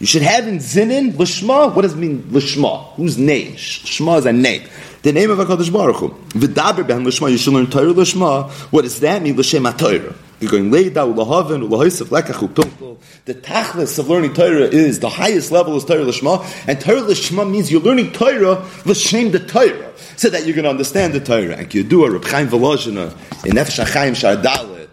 You 0.00 0.06
should 0.06 0.22
have 0.22 0.48
in 0.48 0.56
Zinin, 0.56 1.12
Lishma, 1.12 1.74
what 1.74 1.82
does 1.82 1.92
it 1.92 1.98
mean 1.98 2.22
Lishma? 2.22 2.94
Whose 2.94 3.18
name? 3.18 3.52
Shma 3.52 4.18
is 4.18 4.24
a 4.24 4.32
name. 4.32 4.66
The 5.02 5.12
name 5.12 5.30
of 5.30 5.38
HaKadosh 5.38 5.70
Baruch 5.70 5.96
Hu. 5.96 6.08
V'daber 6.08 6.84
behem 6.84 7.04
Lishma, 7.04 7.30
you 7.30 7.36
should 7.36 7.52
learn 7.52 7.66
Torah 7.66 7.92
Lishma. 7.92 8.50
What 8.72 8.82
does 8.82 8.98
that 9.00 9.20
mean? 9.22 9.36
L'shem 9.36 9.64
HaTorah. 9.64 10.16
You're 10.40 10.50
going 10.50 10.70
leida 10.70 11.06
ulahaven 11.06 11.68
ulahoisef 11.68 12.06
lekach. 12.06 12.98
The 13.26 13.34
tachlis 13.34 13.98
of 13.98 14.08
learning 14.08 14.32
Torah 14.32 14.62
is 14.62 15.00
the 15.00 15.10
highest 15.10 15.52
level 15.52 15.76
is 15.76 15.84
Torah 15.84 16.06
lishma, 16.06 16.42
and 16.66 16.80
Torah 16.80 17.02
lishma 17.02 17.48
means 17.48 17.70
you're 17.70 17.82
learning 17.82 18.12
Torah 18.12 18.66
l'shem 18.86 19.32
the 19.32 19.38
Torah, 19.38 19.92
so 20.16 20.30
that 20.30 20.46
you're 20.46 20.54
going 20.54 20.64
to 20.64 20.70
understand 20.70 21.12
the 21.12 21.20
Torah. 21.20 21.56
And 21.56 21.68
Kiyadua 21.68 22.10
Reb 22.14 22.24
Chaim 22.24 22.48
Volozhina 22.48 23.12
in 23.44 23.52
Nefesh 23.52 23.84
HaChaim 23.84 24.12
Shardale, 24.12 24.88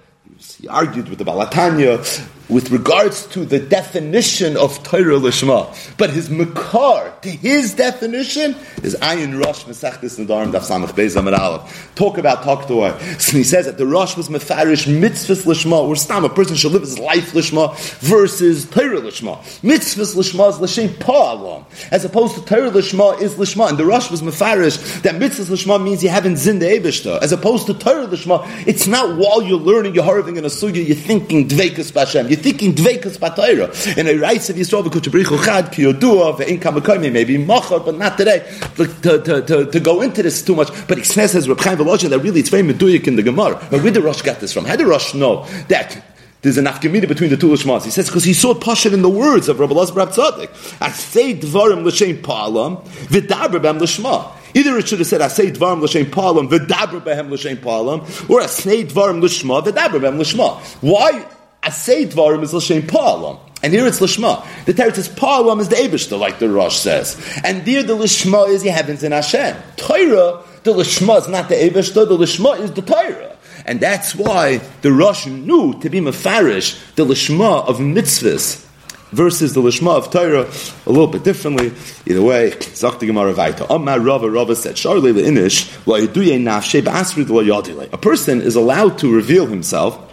he 0.60 0.68
argued 0.68 1.08
with 1.08 1.18
the 1.18 1.24
Balatanya 1.24 2.04
with 2.50 2.72
regards 2.72 3.26
to 3.28 3.46
the 3.46 3.60
definition 3.60 4.56
of 4.58 4.82
Torah 4.84 5.20
Lishma. 5.20 5.98
But 5.98 6.12
his 6.12 6.30
makar, 6.30 7.14
to 7.22 7.30
his 7.30 7.74
definition, 7.74 8.56
is 8.84 8.96
Ayin 8.96 9.44
Rosh 9.44 9.64
Mesechtis 9.66 10.24
Nadarim 10.24 10.52
Daf 10.52 10.62
Samach 10.62 10.92
Beis 10.92 11.16
Aleph. 11.18 11.96
Talk 11.96 12.18
about 12.18 12.44
Taktoa. 12.44 13.20
So 13.20 13.38
he 13.38 13.44
says 13.44 13.66
that 13.66 13.78
the 13.78 13.86
Rosh 13.86 14.16
was 14.16 14.30
Mefarish 14.30 14.88
Mitzvahs 14.88 15.44
Lishma, 15.44 15.86
where 15.86 15.96
Stam, 15.96 16.24
a 16.24 16.30
person 16.30 16.56
should 16.56 16.72
live 16.72 16.84
his 16.84 17.00
life 17.00 17.34
Lishma, 17.34 17.78
versus 18.00 18.70
Torah 18.70 19.02
Lishma. 19.02 19.38
Mitzvahs 19.62 20.16
Lishma 20.16 20.50
is 20.50 20.60
L'Shem 20.60 20.90
Pa'alam, 20.90 21.66
as 21.92 22.06
opposed 22.06 22.36
to 22.36 22.46
Torah 22.46 22.72
Lishma 22.72 23.20
is 23.22 23.36
Lishma. 23.36 23.70
And 23.70 23.78
the 23.78 23.86
Rosh 23.86 24.10
was 24.10 24.22
Mefarish 24.22 25.02
that 25.02 25.16
Mitzvahs 25.16 25.50
Lishma 25.50 25.84
means 25.84 26.02
you 26.02 26.10
haven't 26.10 26.38
Zin 26.38 26.60
the 26.60 26.66
Ebishta, 26.66 27.22
as 27.22 27.32
opposed 27.32 27.66
to 27.68 27.74
Torah 27.74 28.08
Lishma, 28.08 28.46
it's 28.66 28.88
not 28.88 29.18
while 29.18 29.42
you're 29.42 29.60
learning, 29.60 29.96
you're 29.96 30.04
harving 30.04 30.38
in 30.38 30.46
a 30.46 30.50
sugya, 30.50 30.86
you're 30.86 30.96
thinking 30.96 31.48
Dveikus 31.48 31.92
Bashem, 31.92 32.37
thinking 32.38 32.74
Dveikus 32.74 33.18
Batayra. 33.18 33.98
And 33.98 34.08
a 34.08 34.18
writes 34.18 34.50
of 34.50 34.56
Yisrael, 34.56 34.84
V'kuchabrichu 34.84 35.44
Chad, 35.44 35.72
Ki 35.72 35.84
Yodua, 35.84 36.38
Ve'in 36.38 36.60
Kamakoyme, 36.60 37.12
maybe 37.12 37.38
Machar, 37.38 37.80
but 37.80 37.98
not 37.98 38.18
today, 38.18 38.40
to, 38.76 38.88
to, 39.02 39.42
to, 39.42 39.72
to, 39.72 39.80
go 39.80 40.02
into 40.02 40.24
this 40.24 40.44
too 40.44 40.56
much. 40.56 40.70
But 40.88 40.98
he 40.98 41.04
says, 41.04 41.48
Reb 41.48 41.60
Chaim 41.60 41.78
Volozhin, 41.78 42.10
that 42.10 42.20
really 42.20 42.40
it's 42.40 42.50
very 42.50 42.64
meduyik 42.64 43.08
in 43.08 43.16
the 43.16 43.24
Gemara. 43.24 43.56
But 43.70 43.84
where 43.84 43.92
did 43.92 44.04
Rosh 44.04 44.22
get 44.22 44.40
this 44.40 44.54
from? 44.54 44.66
How 44.66 44.76
did 44.76 44.88
Rosh 44.88 45.14
know 45.14 45.46
that 45.68 46.02
there's 46.42 46.58
an 46.58 46.66
afkamida 46.66 47.08
between 47.08 47.32
the 47.32 47.38
two 47.38 47.50
lishmas. 47.50 47.84
He 47.84 47.90
says 47.90 48.08
because 48.08 48.24
he 48.24 48.34
saw 48.34 48.54
passion 48.54 48.94
in 48.94 49.02
the 49.02 49.10
words 49.10 49.50
of 49.50 49.60
Rabbi 49.60 49.74
Lazar 49.74 49.94
Rab 49.94 50.10
Tzaddik. 50.10 50.48
Asay 50.78 51.40
dvarim 51.40 51.84
l'shem 51.84 52.22
palam 52.22 52.78
v'daber 53.08 53.60
b'hem 53.60 53.80
l'shma. 53.80 54.32
Either 54.54 54.78
it 54.78 54.88
should 54.88 55.00
have 55.00 55.08
said 55.08 55.22
Asay 55.22 55.52
dvarim 55.52 55.82
l'shem 55.82 56.10
palam 56.12 56.48
v'daber 56.48 57.02
b'hem 57.02 57.32
l'shem 57.32 57.58
palam, 57.58 58.02
or 58.30 58.42
Asay 58.42 58.86
dvarim 58.88 59.20
l'shma 59.20 59.64
v'daber 59.64 60.00
b'hem 60.00 60.20
l'shma. 60.20 60.60
Why 60.82 61.26
Asay 61.68 62.08
dvarim 62.08 62.44
is 62.44 62.54
l'shem 62.54 62.84
palam? 62.84 63.40
And 63.64 63.74
here 63.74 63.88
it's 63.88 64.00
Lishma. 64.00 64.46
The 64.66 64.74
Torah 64.74 64.94
says 64.94 65.10
Palam 65.10 65.60
is 65.60 65.70
the 65.70 65.78
Abishta, 65.78 66.20
like 66.20 66.38
the 66.38 66.48
Rosh 66.48 66.78
says. 66.78 67.20
And 67.44 67.66
there 67.66 67.82
the 67.82 67.96
Lishma 67.96 68.50
is 68.50 68.62
the 68.62 68.70
heavens 68.70 69.04
in 69.04 69.12
Hashem. 69.12 69.58
Torah, 69.78 70.44
the 70.64 70.74
Lishma 70.74 71.18
is 71.22 71.28
not 71.28 71.50
the 71.50 71.56
Abishta, 71.56 72.08
the 72.08 72.18
Lishma 72.18 72.60
is 72.60 72.72
the 72.74 72.84
Torah. 72.84 73.36
And 73.66 73.80
that's 73.80 74.14
why 74.14 74.60
the 74.84 74.92
Rosh 74.92 75.26
knew 75.26 75.80
to 75.80 75.90
be 75.90 76.00
Mefarish, 76.00 76.96
the 76.96 77.06
Lishma 77.06 77.68
of 77.68 77.78
mitzvahs, 77.78 78.64
versus 79.12 79.54
the 79.54 79.62
lishma 79.62 79.96
of 79.96 80.12
Torah 80.12 80.50
a 80.86 80.90
little 80.90 81.08
bit 81.08 81.24
differently. 81.24 81.72
Either 82.06 82.22
way, 82.22 82.52
Zakti 82.52 83.08
Gemara 83.08 83.34
Vaita. 83.34 83.66
Amar 83.70 84.00
Rava 84.00 84.30
Rava 84.30 84.56
said, 84.56 84.76
Sharle 84.76 85.14
le'inish 85.14 85.74
la'yiduye 85.86 86.38
nafshe 86.42 86.82
ba'asri 86.82 87.26
la'yadile. 87.26 87.92
A 87.94 87.98
person 87.98 88.42
is 88.42 88.56
allowed 88.56 88.98
to 89.00 89.12
reveal 89.12 89.46
himself 89.46 90.07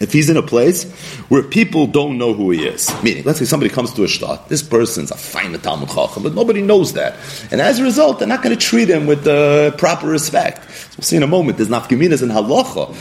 if 0.00 0.12
he's 0.12 0.28
in 0.28 0.36
a 0.36 0.42
place 0.42 0.90
where 1.28 1.42
people 1.42 1.86
don't 1.86 2.18
know 2.18 2.34
who 2.34 2.50
he 2.50 2.66
is, 2.66 2.90
meaning, 3.02 3.22
let's 3.24 3.38
say 3.38 3.44
somebody 3.44 3.70
comes 3.70 3.92
to 3.94 4.02
a 4.02 4.08
shtat, 4.08 4.48
this 4.48 4.62
person's 4.62 5.10
a 5.10 5.16
fine 5.16 5.52
Talmud 5.60 5.88
Chacham, 5.88 6.22
but 6.22 6.34
nobody 6.34 6.62
knows 6.62 6.94
that. 6.94 7.16
And 7.52 7.60
as 7.60 7.78
a 7.78 7.84
result, 7.84 8.18
they're 8.18 8.28
not 8.28 8.42
going 8.42 8.56
to 8.56 8.60
treat 8.60 8.88
him 8.88 9.06
with 9.06 9.22
the 9.24 9.74
proper 9.78 10.08
respect. 10.08 10.64
So 10.64 10.96
we'll 10.98 11.04
see 11.04 11.16
in 11.16 11.22
a 11.22 11.28
moment, 11.28 11.58
there's 11.58 11.68
nafkaminas 11.68 12.22
and 12.22 12.32
halacha 12.32 12.94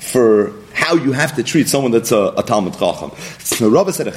for 0.00 0.52
how 0.84 0.96
you 0.96 1.12
have 1.12 1.34
to 1.34 1.42
treat 1.42 1.66
someone 1.66 1.92
that's 1.92 2.12
a, 2.12 2.34
a 2.36 2.42
Talmud 2.42 2.74
Chacham. 2.74 3.10
So 3.38 3.70
Rabbi 3.70 3.90
said 3.90 4.06
a 4.06 4.10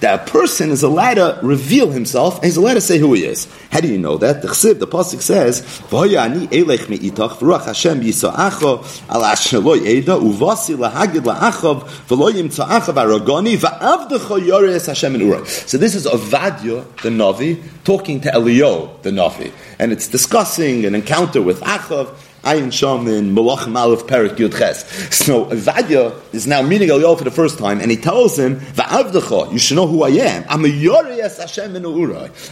that 0.00 0.20
a 0.20 0.30
person 0.30 0.70
is 0.70 0.82
allowed 0.82 1.14
to 1.14 1.38
reveal 1.42 1.90
himself 1.90 2.36
and 2.36 2.44
he's 2.44 2.58
allowed 2.58 2.74
to 2.74 2.82
say 2.82 2.98
who 2.98 3.14
he 3.14 3.24
is. 3.24 3.48
How 3.70 3.80
do 3.80 3.88
you 3.88 3.98
know 3.98 4.18
that? 4.18 4.42
The 4.42 4.48
Chsiv, 4.48 4.80
the 4.80 4.86
pasuk 4.86 5.22
says, 5.22 5.62
"V'hoyani 5.62 6.48
elech 6.48 6.90
mi'itach 6.90 7.38
v'ruach 7.38 7.64
Hashem 7.64 8.02
yisa'acho 8.02 9.08
al 9.08 9.22
asheloi 9.22 9.86
eda 9.86 10.16
uvasi 10.16 10.76
lahagid 10.76 11.24
la'achav 11.24 11.88
v'lo 12.08 12.30
yimtza'achav 12.30 12.94
aragoni 13.02 13.56
v'avdecho 13.56 14.46
yores 14.46 14.86
Hashem 14.86 15.14
in 15.14 15.22
Ura." 15.22 15.46
So 15.46 15.78
this 15.78 15.94
is 15.94 16.06
Avadia 16.06 16.84
the 17.00 17.08
Navi 17.08 17.62
talking 17.84 18.20
to 18.20 18.34
Elio 18.34 18.98
the 19.02 19.10
Navi, 19.10 19.52
and 19.78 19.90
it's 19.90 20.08
discussing 20.08 20.84
an 20.84 20.94
encounter 20.94 21.40
with 21.40 21.60
Achav 21.60 22.14
Ayin 22.44 22.72
Sham 22.72 23.08
in 23.08 23.34
Malach 23.34 23.64
Malach 23.66 24.06
Perik 24.06 24.36
Yud 24.36 24.56
Ches. 24.56 24.84
So 25.14 25.46
Vadia 25.46 26.14
is 26.32 26.46
now 26.46 26.62
meeting 26.62 26.88
Eliyahu 26.88 27.18
for 27.18 27.24
the 27.24 27.30
first 27.30 27.58
time, 27.58 27.80
and 27.80 27.90
he 27.90 27.96
tells 27.96 28.38
him, 28.38 28.60
"Va'avdecha, 28.60 29.52
you 29.52 29.58
should 29.58 29.76
know 29.76 29.86
who 29.86 30.02
I 30.02 30.10
am. 30.10 30.44
I'm 30.48 30.64
a 30.64 30.68
Yoriyas 30.68 31.38
Hashem 31.38 31.76
in. 31.76 31.84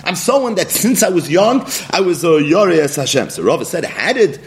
I'm 0.04 0.16
someone 0.16 0.54
that 0.56 0.70
since 0.70 1.02
I 1.02 1.08
was 1.08 1.30
young, 1.30 1.66
I 1.90 2.00
was 2.00 2.24
a 2.24 2.28
Yoriyas 2.28 2.96
Hashem." 2.96 3.30
So 3.30 3.42
Rava 3.42 3.64
said, 3.64 3.84
"How 3.84 4.12
did?" 4.12 4.40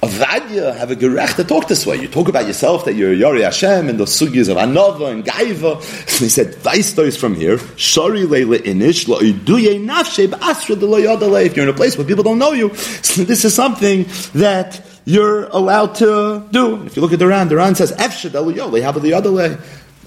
Avadia 0.00 0.76
have 0.76 0.92
a 0.92 0.96
gerech 0.96 1.34
to 1.34 1.42
talk 1.42 1.66
this 1.66 1.84
way. 1.84 1.96
You 1.96 2.06
talk 2.06 2.28
about 2.28 2.46
yourself 2.46 2.84
that 2.84 2.94
you're 2.94 3.12
Yori 3.12 3.42
Hashem 3.42 3.88
and 3.88 3.98
the 3.98 4.04
sugis 4.04 4.48
of 4.48 4.56
Anova 4.56 5.10
and 5.10 5.24
Gaiva. 5.24 5.82
So 6.08 6.24
he 6.24 6.28
said, 6.28 6.56
is 7.04 7.16
from 7.16 7.34
here. 7.34 7.58
Shari 7.76 8.22
leile 8.22 8.58
inish 8.58 9.08
lo 9.08 9.18
iduye 9.18 9.84
nafshe 9.84 10.28
ba'asra 10.28 10.78
de 10.78 11.44
If 11.44 11.56
you're 11.56 11.64
in 11.64 11.74
a 11.74 11.76
place 11.76 11.98
where 11.98 12.06
people 12.06 12.22
don't 12.22 12.38
know 12.38 12.52
you, 12.52 12.68
this 12.68 13.44
is 13.44 13.54
something 13.54 14.06
that 14.34 14.80
you're 15.04 15.46
allowed 15.46 15.96
to 15.96 16.46
do. 16.52 16.84
If 16.86 16.94
you 16.94 17.02
look 17.02 17.12
at 17.12 17.18
the 17.18 17.26
Ran, 17.26 17.48
the 17.48 17.56
Ran 17.56 17.74
says, 17.74 17.90
Efshad 17.90 18.34
how 18.82 18.90
about 18.90 19.02
the 19.02 19.14
other 19.14 19.32
way? 19.32 19.56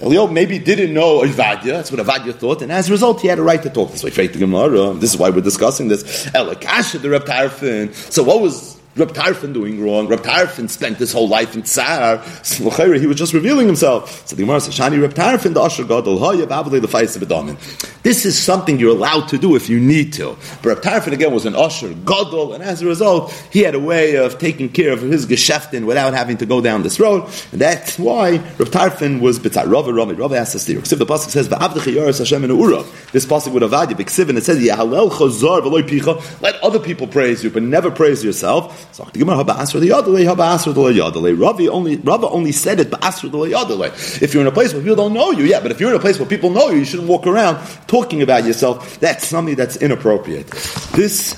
Elio 0.00 0.26
maybe 0.26 0.58
didn't 0.58 0.94
know 0.94 1.20
Avadia, 1.20 1.64
that's 1.64 1.92
what 1.92 2.00
Avadia 2.04 2.34
thought, 2.34 2.62
and 2.62 2.72
as 2.72 2.88
a 2.88 2.92
result, 2.92 3.20
he 3.20 3.28
had 3.28 3.38
a 3.38 3.42
right 3.42 3.62
to 3.62 3.68
talk 3.68 3.92
this 3.92 4.02
way. 4.02 4.10
This 4.10 5.12
is 5.12 5.18
why 5.18 5.28
we're 5.28 5.42
discussing 5.42 5.88
this. 5.88 6.26
Elakasha, 6.28 7.02
the 7.02 7.10
Reb. 7.10 7.94
So 7.94 8.22
what 8.22 8.40
was 8.40 8.80
Reb 8.94 9.12
Tarfon 9.12 9.54
doing 9.54 9.82
wrong. 9.82 10.06
Reb 10.06 10.20
Tarfon 10.20 10.68
spent 10.68 10.98
his 10.98 11.12
whole 11.12 11.26
life 11.26 11.54
in 11.54 11.62
Tsar. 11.62 12.22
So 12.42 12.68
he 12.92 13.06
was 13.06 13.16
just 13.16 13.32
revealing 13.32 13.66
himself. 13.66 14.28
So 14.28 14.36
the 14.36 14.42
Gemara 14.42 14.60
says, 14.60 14.76
Shani 14.76 15.00
Reb 15.00 15.14
Tarfon, 15.14 15.54
the 15.54 15.62
Asher 15.62 15.84
Gadol, 15.84 16.18
Babale, 16.18 16.78
the 16.78 16.88
Fais 16.88 17.16
of 17.16 18.02
This 18.02 18.26
is 18.26 18.38
something 18.38 18.78
you're 18.78 18.94
allowed 18.94 19.28
to 19.28 19.38
do 19.38 19.56
if 19.56 19.70
you 19.70 19.80
need 19.80 20.12
to. 20.14 20.36
But 20.62 20.66
Reb 20.66 20.82
Tarfon 20.82 21.12
again 21.12 21.32
was 21.32 21.46
an 21.46 21.56
Asher 21.56 21.94
Gadol, 21.94 22.52
and 22.52 22.62
as 22.62 22.82
a 22.82 22.86
result, 22.86 23.32
he 23.50 23.60
had 23.60 23.74
a 23.74 23.80
way 23.80 24.16
of 24.16 24.38
taking 24.38 24.68
care 24.68 24.92
of 24.92 25.00
his 25.00 25.24
Geschäften 25.24 25.86
without 25.86 26.12
having 26.12 26.36
to 26.36 26.44
go 26.44 26.60
down 26.60 26.82
this 26.82 27.00
road. 27.00 27.24
And 27.52 27.62
that's 27.62 27.98
why 27.98 28.32
Reb 28.32 28.68
Tarfon 28.68 29.20
was 29.22 29.38
B'tzar. 29.38 29.72
Rava, 29.72 29.90
Rava, 29.90 30.14
Rava 30.14 30.36
asks 30.36 30.54
us 30.54 30.66
here. 30.66 30.80
The 30.80 31.06
Pasuk 31.06 31.30
says, 31.30 31.48
Va'avdecha 31.48 31.94
Yoris 31.94 32.18
Hashem 32.18 32.44
in 32.44 32.50
Urav. 32.50 33.10
This 33.12 33.24
Pasuk 33.24 33.52
would 33.52 33.62
have 33.62 33.72
added, 33.72 33.98
and 33.98 34.38
it 34.38 34.44
says, 34.44 34.58
Yahalel 34.58 35.10
Chazar 35.10 35.62
V'loi 35.62 35.82
Picha. 35.82 36.42
Let 36.42 36.56
other 36.62 36.78
people 36.78 37.06
praise 37.06 37.42
you, 37.42 37.48
but 37.48 37.62
never 37.62 37.90
praise 37.90 38.22
yourself. 38.22 38.81
So 38.92 39.04
the 39.12 39.18
Gemara 39.18 39.44
the 39.44 39.52
Yadale, 39.52 40.74
the 40.74 41.00
Yadale. 41.00 41.40
Ravi 41.40 41.68
only 41.68 41.96
Rava 41.96 42.28
only 42.28 42.52
said 42.52 42.80
it 42.80 42.92
Asra 43.02 43.28
the 43.28 43.38
Yadale. 43.38 44.22
If 44.22 44.34
you're 44.34 44.42
in 44.42 44.46
a 44.46 44.52
place 44.52 44.72
where 44.72 44.82
people 44.82 44.96
don't 44.96 45.14
know 45.14 45.30
you, 45.30 45.44
yeah, 45.44 45.60
but 45.60 45.70
if 45.70 45.80
you're 45.80 45.90
in 45.90 45.96
a 45.96 46.00
place 46.00 46.18
where 46.18 46.28
people 46.28 46.50
know 46.50 46.70
you, 46.70 46.80
you 46.80 46.84
shouldn't 46.84 47.08
walk 47.08 47.26
around 47.26 47.64
talking 47.86 48.22
about 48.22 48.44
yourself. 48.44 48.98
That's 49.00 49.26
something 49.26 49.54
that's 49.54 49.76
inappropriate. 49.76 50.48
This 50.92 51.34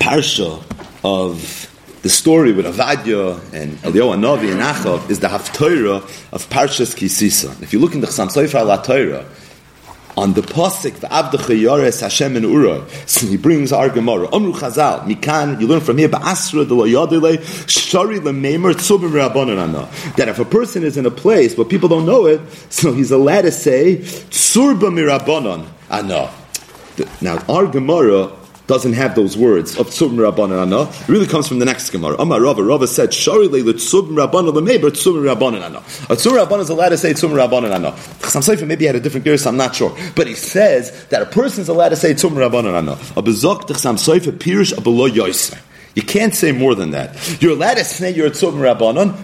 parsha 0.00 0.62
of 1.04 1.68
the 2.02 2.08
story 2.08 2.52
with 2.52 2.66
Avadia 2.66 3.38
and 3.52 3.78
Eliyahu 3.78 4.18
Navi 4.18 4.50
and 4.50 4.60
Achav 4.60 5.08
is 5.08 5.20
the 5.20 5.28
Haftorah 5.28 6.02
of 6.32 6.48
Parshas 6.48 6.96
Kisisa. 6.96 7.62
If 7.62 7.72
you 7.72 7.78
look 7.78 7.94
in 7.94 8.00
the 8.00 8.08
Chassam 8.08 8.28
Sofer 8.28 8.68
al 8.68 8.82
Torah, 8.82 9.24
on 10.16 10.34
the 10.34 10.42
posik 10.42 10.94
the 11.00 11.06
Avdecha 11.08 11.58
Yores 11.58 12.00
Hashem 12.00 12.36
and 12.36 12.44
Ura. 12.44 12.86
So 13.06 13.26
he 13.26 13.36
brings 13.36 13.72
our 13.72 13.88
Gemara. 13.88 14.34
Amru 14.34 14.52
Chazal, 14.52 15.04
Mikan, 15.06 15.60
you 15.60 15.66
learn 15.66 15.80
from 15.80 15.98
here, 15.98 16.08
Ba'asra 16.08 16.66
de 16.66 16.74
Loyadele, 16.74 17.68
Shari 17.68 18.18
Lememer 18.18 18.74
Tzubim 18.74 19.10
Rabbanan 19.10 20.16
That 20.16 20.28
if 20.28 20.38
a 20.38 20.44
person 20.44 20.82
is 20.82 20.96
in 20.96 21.06
a 21.06 21.10
place 21.10 21.56
where 21.56 21.64
people 21.64 21.88
don't 21.88 22.06
know 22.06 22.26
it, 22.26 22.40
so 22.70 22.92
he's 22.92 23.10
allowed 23.10 23.42
to 23.42 23.52
say, 23.52 23.98
Tzurba 23.98 24.90
Mirabanan 24.90 25.66
Ana. 25.90 26.30
Now, 27.20 27.42
our 27.48 27.66
Gemara 27.66 28.32
doesn't 28.72 28.94
have 28.94 29.14
those 29.14 29.36
words 29.36 29.78
of 29.78 29.88
tzum 29.88 30.12
rabbanan 30.16 30.90
It 31.02 31.08
really 31.08 31.26
comes 31.26 31.46
from 31.46 31.58
the 31.58 31.66
next 31.66 31.90
Gemara. 31.90 32.16
Amar 32.18 32.40
Rava, 32.40 32.62
Rava 32.62 32.86
said, 32.86 33.12
Shari 33.12 33.48
le 33.48 33.60
tzum 33.74 34.08
rabbanan 34.16 34.54
lemei, 34.54 34.80
but 34.80 34.94
tzum 34.94 35.22
rabbanan 35.22 35.62
ana. 35.62 35.78
A 36.08 36.16
tzum 36.16 36.42
rabbanan 36.42 36.60
is 36.60 36.70
allowed 36.70 36.88
to 36.88 36.96
say 36.96 37.12
tzum 37.12 37.32
rabbanan 37.32 37.70
ana. 37.70 37.94
Some 38.20 38.40
say 38.40 38.56
maybe 38.64 38.86
had 38.86 38.96
a 38.96 39.00
different 39.00 39.24
gears, 39.24 39.44
I'm 39.44 39.58
not 39.58 39.74
sure. 39.74 39.94
But 40.16 40.26
he 40.26 40.34
says 40.34 41.04
that 41.08 41.20
a 41.20 41.26
person 41.26 41.60
is 41.60 41.68
allowed 41.68 41.90
to 41.90 41.96
say 41.96 42.14
tzum 42.14 42.30
rabbanan 42.30 42.72
ana. 42.72 42.92
A 42.92 43.22
bezok 43.22 43.68
t'chsam 43.68 43.96
soifa 43.98 44.32
pirish 44.32 44.74
a 44.76 44.80
below 44.80 45.06
yoisme. 45.06 45.58
You 45.94 46.02
can't 46.02 46.34
say 46.34 46.52
more 46.52 46.74
than 46.74 46.92
that. 46.92 47.42
You're 47.42 47.52
allowed 47.52 47.74
to 47.74 47.84
say 47.84 48.12
you're 48.12 48.28
a 48.28 48.30
tzum 48.30 48.54
rabbanon, 48.54 49.16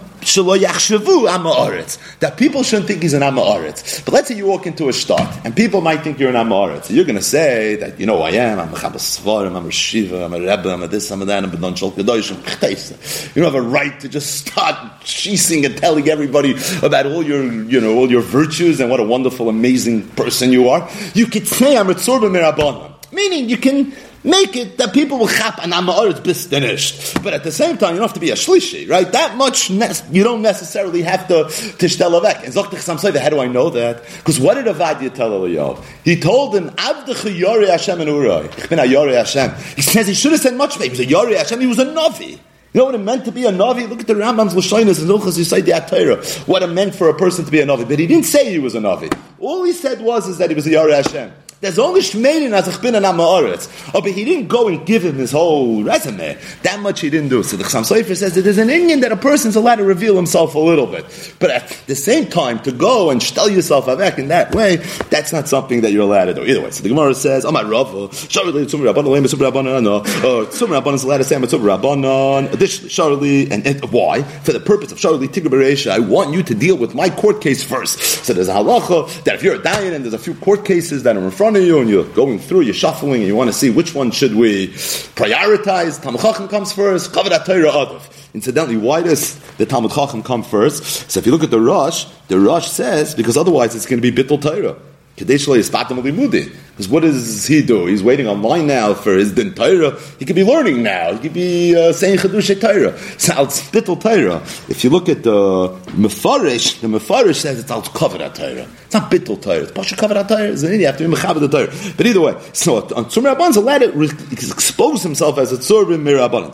that 2.19 2.35
people 2.37 2.61
shouldn't 2.61 2.87
think 2.87 3.01
he's 3.01 3.13
an 3.13 3.21
Amaretz. 3.21 4.03
But 4.03 4.13
let's 4.13 4.27
say 4.27 4.35
you 4.35 4.47
walk 4.47 4.67
into 4.67 4.89
a 4.89 4.93
start, 4.93 5.45
and 5.45 5.55
people 5.55 5.79
might 5.79 6.01
think 6.01 6.19
you're 6.19 6.29
an 6.29 6.35
Amaretz. 6.35 6.93
You're 6.93 7.05
going 7.05 7.15
to 7.15 7.21
say 7.21 7.77
that, 7.77 7.99
you 7.99 8.05
know 8.05 8.21
I 8.21 8.31
am, 8.31 8.59
I'm 8.59 8.73
a 8.73 8.75
Chabas 8.75 9.21
Svarim, 9.21 9.55
I'm 9.55 9.65
a 9.65 9.71
Shiva, 9.71 10.25
I'm 10.25 10.33
a 10.33 10.39
Rebbe, 10.39 10.69
I'm 10.69 10.83
a 10.83 10.87
this, 10.89 11.09
I'm 11.09 11.21
a 11.21 11.25
that, 11.25 11.43
I'm 11.43 11.51
a 11.51 11.57
Don 11.57 11.73
Shol 11.73 11.91
Kedosh. 11.91 13.35
You 13.35 13.41
don't 13.41 13.53
have 13.53 13.63
a 13.63 13.65
right 13.65 13.97
to 14.01 14.09
just 14.09 14.45
start 14.45 14.75
cheesing 15.03 15.65
and 15.65 15.77
telling 15.77 16.09
everybody 16.09 16.53
about 16.83 17.05
all 17.05 17.23
your, 17.23 17.49
you 17.63 17.79
know, 17.79 17.95
all 17.95 18.11
your 18.11 18.21
virtues 18.21 18.81
and 18.81 18.89
what 18.89 18.99
a 18.99 19.05
wonderful, 19.05 19.47
amazing 19.47 20.09
person 20.09 20.51
you 20.51 20.67
are. 20.67 20.89
You 21.13 21.27
could 21.27 21.47
say 21.47 21.77
I'm 21.77 21.89
a 21.89 21.93
Tzorba 21.93 22.29
Mirabbanon. 22.29 22.87
Meaning 23.11 23.49
you 23.49 23.57
can 23.57 23.93
make 24.23 24.55
it 24.55 24.77
that 24.77 24.93
people 24.93 25.19
will 25.19 25.27
chap 25.27 25.59
and 25.61 25.73
amaretz 25.73 26.23
bistinished. 26.23 27.23
But 27.23 27.33
at 27.33 27.43
the 27.43 27.51
same 27.51 27.77
time, 27.77 27.93
you 27.93 27.99
don't 27.99 28.07
have 28.07 28.13
to 28.13 28.19
be 28.19 28.31
a 28.31 28.35
shlishi, 28.35 28.89
right? 28.89 29.11
That 29.11 29.35
much 29.37 29.69
ne- 29.69 29.93
you 30.11 30.23
don't 30.23 30.41
necessarily 30.41 31.01
have 31.03 31.27
to 31.27 31.45
tishtel 31.79 32.19
avek. 32.19 32.43
And 32.43 32.53
zochtich 32.53 32.79
samsayda, 32.79 33.19
how 33.19 33.29
do 33.29 33.39
I 33.39 33.47
know 33.47 33.69
that? 33.69 34.03
Because 34.17 34.39
what 34.39 34.55
did 34.55 34.65
Avadia 34.65 35.13
tell 35.13 35.31
Eliyahu? 35.31 35.83
He 36.03 36.19
told 36.19 36.55
him, 36.55 36.69
Avdecha 36.71 37.37
yori 37.37 37.67
Hashem 37.67 38.01
and 38.01 38.09
Uray. 38.09 38.57
Ich 38.57 38.69
bin 38.69 38.79
a 38.79 38.85
yori 38.85 39.13
Hashem. 39.13 39.51
He 39.75 39.81
says 39.81 40.07
he 40.07 40.13
should 40.13 40.31
have 40.31 40.41
said 40.41 40.55
much. 40.55 40.77
He 40.77 40.89
was 40.89 40.99
a 40.99 41.05
yori 41.05 41.35
Hashem. 41.35 41.59
He 41.59 41.67
was 41.67 41.79
a 41.79 41.85
navi. 41.85 42.39
You 42.71 42.81
know 42.81 42.85
what 42.85 42.95
it 42.95 42.99
meant 42.99 43.25
to 43.25 43.31
be 43.31 43.45
a 43.45 43.51
Navi? 43.51 43.89
Look 43.89 44.01
at 44.01 44.05
the 44.05 44.13
Rambam's 44.13 44.53
Lashonis 44.53 45.01
and 45.01 45.09
Ilchas 45.09 45.65
the 45.65 45.71
Atayra. 45.71 46.47
What 46.47 46.61
it 46.61 46.67
meant 46.67 46.93
for 46.93 47.09
a 47.09 47.15
person 47.15 47.43
to 47.43 47.49
be 47.49 47.59
a 47.61 47.65
Navi. 47.65 47.89
But 47.89 47.97
he 47.97 48.05
didn't 48.05 48.25
say 48.25 48.51
he 48.51 48.59
was 48.59 48.75
a 48.75 48.79
Navi. 48.79 49.11
All 49.39 49.63
he 49.63 49.73
said 49.73 50.01
was 50.01 50.27
is 50.27 50.37
that 50.37 50.51
he 50.51 50.55
was 50.55 50.67
a 50.67 50.69
Yari 50.69 50.93
Hashem. 50.93 51.31
There's 51.61 51.77
only 51.77 51.99
Shmeinin 51.99 52.53
as 52.53 52.69
ich 52.69 52.81
bin 52.81 52.95
an 52.95 53.03
Amoritz. 53.03 53.91
Oh, 53.93 53.99
but 53.99 54.11
he 54.11 54.23
didn't 54.23 54.47
go 54.47 54.69
and 54.69 54.85
give 54.85 55.03
him 55.03 55.15
his 55.15 55.33
whole 55.33 55.83
resume. 55.83 56.37
That 56.63 56.79
much 56.79 57.01
he 57.01 57.09
didn't 57.09 57.27
do. 57.27 57.43
So 57.43 57.57
the 57.57 57.65
Chassam 57.65 57.83
Sofer 57.83 58.15
says 58.15 58.35
that 58.35 58.43
there's 58.43 58.57
an 58.57 58.69
Indian 58.69 59.01
that 59.01 59.11
a 59.11 59.17
person's 59.17 59.57
allowed 59.57 59.75
to 59.75 59.83
reveal 59.83 60.15
himself 60.15 60.55
a 60.55 60.59
little 60.59 60.87
bit. 60.87 61.35
But 61.37 61.49
at 61.51 61.67
the 61.85 61.95
same 61.95 62.27
time, 62.27 62.59
to 62.59 62.71
go 62.71 63.09
and 63.09 63.19
tell 63.19 63.49
yourself 63.49 63.87
avek 63.87 64.19
in 64.19 64.29
that 64.29 64.55
way, 64.55 64.77
that's 65.09 65.33
not 65.33 65.49
something 65.49 65.81
that 65.81 65.91
you're 65.91 66.03
allowed 66.03 66.25
to 66.25 66.33
do. 66.33 66.45
Either 66.45 66.61
way. 66.61 66.71
So 66.71 66.81
the 66.81 66.89
Gemara 66.89 67.13
says, 67.13 67.43
Oh 67.43 67.51
my 67.51 67.63
Rava, 67.63 68.07
Sharli, 68.07 68.63
Tzum 68.63 68.89
Rabbanon, 68.89 69.25
Tzum 69.25 69.51
Rabbanon, 69.51 69.83
no. 69.83 69.95
Oh, 69.95 70.47
Tzum 70.49 70.67
Rabbanon 70.69 70.93
is 70.93 71.03
allowed 71.03 71.17
to 71.17 71.23
say, 71.25 71.35
Tzum 71.35 71.59
Rabbanon. 71.59 72.53
Additionally, 72.53 72.89
Sharli, 72.89 73.51
and, 73.51 73.67
and 73.67 73.91
why? 73.91 74.23
For 74.23 74.53
the 74.53 74.61
purpose 74.61 74.93
of 74.93 74.97
Sharli 74.97 75.27
Tigr 75.27 75.91
I 75.91 75.99
want 75.99 76.31
you 76.33 76.41
to 76.41 76.55
deal 76.55 76.77
with 76.77 76.95
my 76.95 77.09
court 77.09 77.41
case 77.41 77.63
first. 77.63 77.99
So 77.99 78.31
there's 78.31 78.47
a 78.47 78.53
halacha 78.53 79.25
that 79.25 79.35
if 79.35 79.43
you're 79.43 79.55
a 79.55 79.59
Dayan 79.59 79.93
and 79.93 80.05
there's 80.05 80.13
a 80.13 80.19
few 80.19 80.35
court 80.35 80.63
cases 80.63 81.03
that 81.03 81.17
are 81.17 81.23
in 81.23 81.31
front 81.31 81.48
of 81.55 81.63
you 81.63 81.79
and 81.79 81.89
you're 81.89 82.07
going 82.09 82.39
through, 82.39 82.61
you're 82.61 82.73
shuffling, 82.73 83.21
and 83.21 83.27
you 83.27 83.35
want 83.35 83.49
to 83.49 83.53
see 83.53 83.69
which 83.69 83.93
one 83.93 84.11
should 84.11 84.35
we 84.35 84.69
prioritize. 85.15 86.01
Talmud 86.01 86.21
Chacham 86.21 86.47
comes 86.47 86.73
first, 86.73 87.11
Chavadat 87.11 87.45
Torah 87.45 87.71
Adav. 87.71 88.33
Incidentally, 88.33 88.77
why 88.77 89.01
does 89.01 89.39
the 89.57 89.65
Talmud 89.65 89.91
Chacham 89.91 90.23
come 90.23 90.43
first? 90.43 91.09
So 91.09 91.19
if 91.19 91.25
you 91.25 91.31
look 91.31 91.43
at 91.43 91.51
the 91.51 91.59
Rush, 91.59 92.05
the 92.27 92.39
Rush 92.39 92.69
says, 92.69 93.15
because 93.15 93.37
otherwise 93.37 93.75
it's 93.75 93.85
going 93.85 94.01
to 94.01 94.11
be 94.11 94.23
Bittul 94.23 94.41
Torah. 94.41 94.75
Because 95.19 96.87
what 96.87 97.01
does 97.03 97.45
he 97.45 97.61
do? 97.61 97.85
He's 97.87 98.01
waiting 98.01 98.27
online 98.27 98.67
now 98.67 98.93
for 98.93 99.13
his 99.13 99.33
din 99.33 99.53
Torah. 99.53 99.99
He 100.17 100.25
could 100.25 100.35
be 100.35 100.43
learning 100.43 100.81
now. 100.81 101.13
He 101.13 101.19
could 101.19 101.33
be 101.33 101.75
uh, 101.75 101.91
saying 101.93 102.19
Chedushay 102.19 102.59
Torah. 102.61 102.93
It's 103.49 103.61
Bittul 103.69 104.01
Torah. 104.01 104.37
If 104.69 104.83
you 104.83 104.89
look 104.89 105.09
at 105.09 105.23
the 105.23 105.69
Mefarish, 105.97 106.81
the 106.81 106.87
Mefarish 106.87 107.35
says 107.35 107.59
it's 107.59 107.71
out 107.71 107.93
covered 107.93 108.19
Torah. 108.33 108.67
It's 108.85 108.93
not 108.93 109.11
Bittul 109.11 109.41
Torah. 109.41 109.63
It's 109.63 109.71
Pasha 109.71 109.95
covered 109.95 110.27
Torah. 110.27 110.55
You 110.55 110.85
have 110.85 110.97
to 110.97 111.09
be 111.09 111.15
Torah. 111.15 111.73
But 111.97 112.05
either 112.05 112.21
way, 112.21 112.35
so 112.53 112.81
Tzur 112.81 113.23
Rabban's 113.23 113.57
allowed 113.57 113.79
to 113.79 114.01
expose 114.31 115.03
himself 115.03 115.37
as 115.37 115.51
a 115.51 115.57
Tzur 115.57 115.85
Mirabban. 115.85 116.53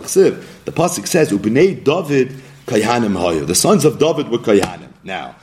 The 0.66 0.72
Pasuk 0.72 1.08
says, 1.08 1.32
Ubnei 1.32 1.84
David 1.84 2.42
Kayhanim 2.66 3.14
Hayu. 3.14 3.46
The 3.46 3.56
sons 3.56 3.86
of 3.86 4.00
David 4.00 4.30
were 4.30 4.40
Kayhanim. 4.40 4.90
Now, 5.04 5.36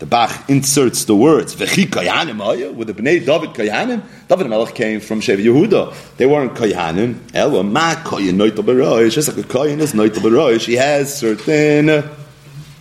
the 0.00 0.06
Bach 0.06 0.48
inserts 0.48 1.04
the 1.04 1.14
words 1.14 1.54
"V'chi 1.54 1.84
kayanim 1.86 2.74
with 2.74 2.88
the 2.88 2.94
Bnei 2.94 3.24
David 3.24 3.50
kayanim. 3.50 4.02
David 4.28 4.48
Melech 4.48 4.74
came 4.74 4.98
from 4.98 5.20
Shev 5.20 5.44
Yehuda. 5.44 6.16
They 6.16 6.24
weren't 6.24 6.54
kayanim. 6.54 7.18
Elo 7.34 7.62
ma 7.62 7.94
kayin 7.96 8.36
noitel 8.36 8.64
b'roish. 8.64 9.12
Just 9.12 9.28
like 9.28 9.44
a 9.44 9.48
kayin 9.48 9.78
is 9.78 9.92
noitel 9.92 10.22
b'roish, 10.22 10.64
he 10.64 10.76
has 10.76 11.16
certain 11.16 12.02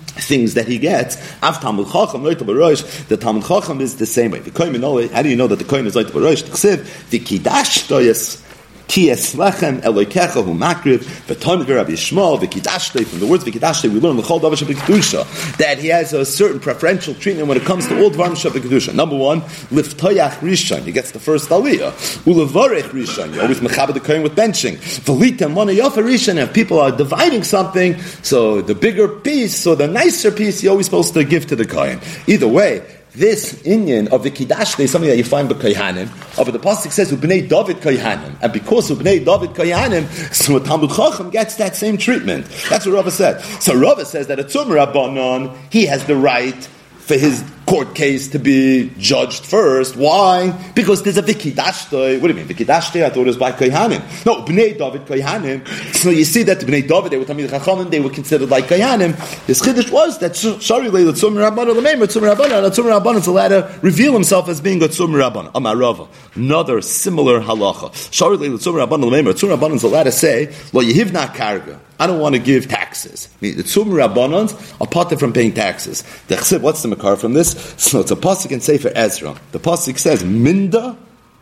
things 0.08 0.53
that 0.53 0.67
he 0.67 0.77
gets. 0.77 1.17
Av 1.43 1.60
Talmud 1.60 1.88
Chacham 1.88 2.23
noitel 2.23 2.47
b'roish. 2.47 3.08
The 3.10 3.17
Talmud 3.17 3.43
Chacham 3.43 3.82
is 3.82 3.97
the 3.97 4.05
same 4.05 4.32
way. 4.32 4.39
The 4.39 4.51
koyin 4.51 5.12
How 5.12 5.21
do 5.21 5.27
you 5.27 5.36
know 5.36 5.47
that 5.47 5.60
the 5.60 5.65
koyin 5.65 5.86
is 5.88 5.95
noitel 5.95 6.12
b'roish? 6.12 7.10
The 7.10 7.19
kiddush 7.19 7.88
toyes. 7.89 8.48
Ki 8.89 9.10
eslechem 9.10 9.82
elokecha 9.82 10.43
hu 10.43 10.56
makriv 10.56 11.04
v'ton 11.28 11.63
v'Rabbi 11.63 11.91
Yishmael 11.91 12.39
v'kidashtei. 12.39 13.06
From 13.06 13.19
the 13.19 13.28
words 13.28 13.43
v'kidashtei, 13.43 13.93
we 13.93 13.99
learn 13.99 14.17
the 14.17 14.23
chol 14.23 14.41
davar 14.41 14.58
kedusha 14.58 15.58
that 15.58 15.78
he 15.78 15.89
has 15.89 16.12
a 16.12 16.25
certain 16.25 16.60
preferential 16.60 17.13
treatment 17.13 17.47
when 17.47 17.56
it 17.56 17.65
comes 17.65 17.88
to 17.88 18.02
all 18.02 18.10
dvarim 18.10 18.34
kedusha. 18.34 18.95
Number 18.95 19.15
one, 19.15 19.41
liftoyach 19.69 20.39
rishon. 20.39 20.82
He 20.86 20.91
gets 20.91 21.12
the 21.12 21.19
first 21.19 21.49
aliyah. 21.49 21.91
Ulevarech 22.23 22.89
rishon. 22.89 23.36
You 23.36 23.41
always 23.41 23.60
mechaber 23.60 23.93
the 23.93 23.99
kohen 23.99 24.23
with 24.23 24.36
benching. 24.36 24.78
V'litem 24.78 25.54
one 25.54 25.67
rishon. 25.67 26.38
If 26.38 26.52
people 26.52 26.80
are 26.80 26.91
dividing 26.91 27.43
something, 27.43 28.02
so 28.23 28.62
the 28.62 28.73
bigger 28.73 29.08
piece, 29.08 29.56
so 29.56 29.75
the 29.75 29.88
nicer 29.88 30.32
piece, 30.32 30.63
you're 30.63 30.71
always 30.71 30.88
supposed 30.88 31.13
to 31.13 31.23
give 31.23 31.45
to 31.45 31.56
the 31.56 31.65
kohen. 31.65 31.99
Either 32.25 32.47
way 32.47 32.84
this 33.19 33.62
Indian 33.65 34.08
of 34.08 34.23
the 34.23 34.32
Kiddush 34.32 34.79
is 34.79 34.91
something 34.91 35.10
that 35.10 35.17
you 35.17 35.23
find 35.23 35.49
by 35.49 35.55
Kohanim. 35.55 36.08
Oh, 36.38 36.45
but 36.45 36.51
the 36.51 36.60
pasuk 36.60 36.91
says 36.91 37.12
Ubnei 37.12 37.47
David 37.47 37.77
Kohanim, 37.77 38.36
and 38.41 38.53
because 38.53 38.89
Ubnei 38.89 39.23
David 39.23 39.55
Kohanim, 39.55 40.08
so 40.34 40.58
Talmud 40.60 40.91
Chacham 40.91 41.29
gets 41.29 41.55
that 41.55 41.75
same 41.75 41.97
treatment. 41.97 42.45
That's 42.69 42.86
what 42.86 42.95
Rava 42.95 43.12
said. 43.12 43.41
So 43.62 43.75
Rava 43.75 44.05
says 44.05 44.27
that 44.27 44.39
a 44.39 44.43
Tzum 44.43 44.67
Rabbanon, 44.67 45.55
he 45.71 45.86
has 45.86 46.05
the 46.05 46.15
right 46.15 46.55
for 46.99 47.15
his 47.15 47.43
court 47.69 47.93
case 47.93 48.29
to 48.29 48.39
be 48.39 48.91
judged 48.97 49.45
first. 49.45 49.95
Why? 49.95 50.51
Because 50.73 51.03
there's 51.03 51.17
a 51.17 51.21
vikidashtoi. 51.21 52.19
What 52.19 52.27
do 52.27 52.34
you 52.34 52.34
mean 52.34 52.47
vikidashtoi? 52.47 53.03
I 53.03 53.10
thought 53.12 53.21
it 53.21 53.27
was 53.27 53.38
by 53.38 53.51
kohanim. 53.51 54.01
No, 54.25 54.43
bnei 54.43 54.75
David 54.75 55.05
kohanim. 55.05 55.67
So 55.93 56.10
you 56.10 56.25
see 56.25 56.41
that 56.43 56.58
bnei 56.58 56.88
David 56.88 57.12
they 57.12 57.17
were 57.19 57.25
tamid 57.25 57.47
chachamim. 57.47 57.91
They 57.91 57.99
were 57.99 58.10
considered 58.10 58.49
like 58.49 58.65
kohanim. 58.65 59.13
This 59.45 59.62
chiddush 59.62 59.91
was 59.91 60.17
that 60.17 60.36
sorry 60.36 60.89
leila 60.89 61.13
tzum 61.13 61.36
rabbanon 61.36 61.79
lemeim 61.79 62.08
tzum 62.08 62.23
rabbanon 62.34 62.65
and 62.65 62.73
tzum 62.73 63.27
allowed 63.27 63.49
to 63.49 63.79
reveal 63.84 64.13
himself 64.13 64.49
as 64.49 64.60
being 64.62 64.82
a 64.82 64.88
tzum 64.88 65.12
rabbanon. 65.12 65.51
Amarava. 65.51 66.08
Another 66.34 66.82
similar 66.82 67.39
halacha. 67.39 67.93
Sorry 68.12 68.38
leila 68.38 68.58
tzum 68.58 68.84
rabbanon 68.84 69.12
lemeim 69.12 69.34
tzum 69.34 69.55
rabbanon 69.55 69.75
is 69.75 69.84
allowed 69.84 70.03
to 70.03 70.12
say 70.12 70.47
lo 70.73 70.82
yehivna 70.82 71.27
karga. 71.36 71.79
I 72.01 72.08
don't 72.08 72.19
want 72.19 72.34
to 72.36 72.39
give 72.39 72.69
taxes. 72.69 73.27
The 73.41 73.55
Tzum 73.55 73.88
Rabbanans 73.88 74.53
are 74.79 75.17
from 75.17 75.34
paying 75.34 75.53
taxes. 75.53 76.03
The 76.29 76.36
Chsib, 76.36 76.62
what's 76.62 76.82
the 76.82 76.88
Makar 76.88 77.17
from 77.17 77.34
this? 77.34 77.55
So 77.78 78.02
it's 78.02 78.12
a 78.12 78.15
Pasuk 78.15 78.52
in 78.52 78.62
Sefer 78.62 78.91
Ezra. 78.95 79.39
The 79.52 79.60
Pasuk 79.60 79.98
says, 79.98 80.24
Minda, 80.24 80.98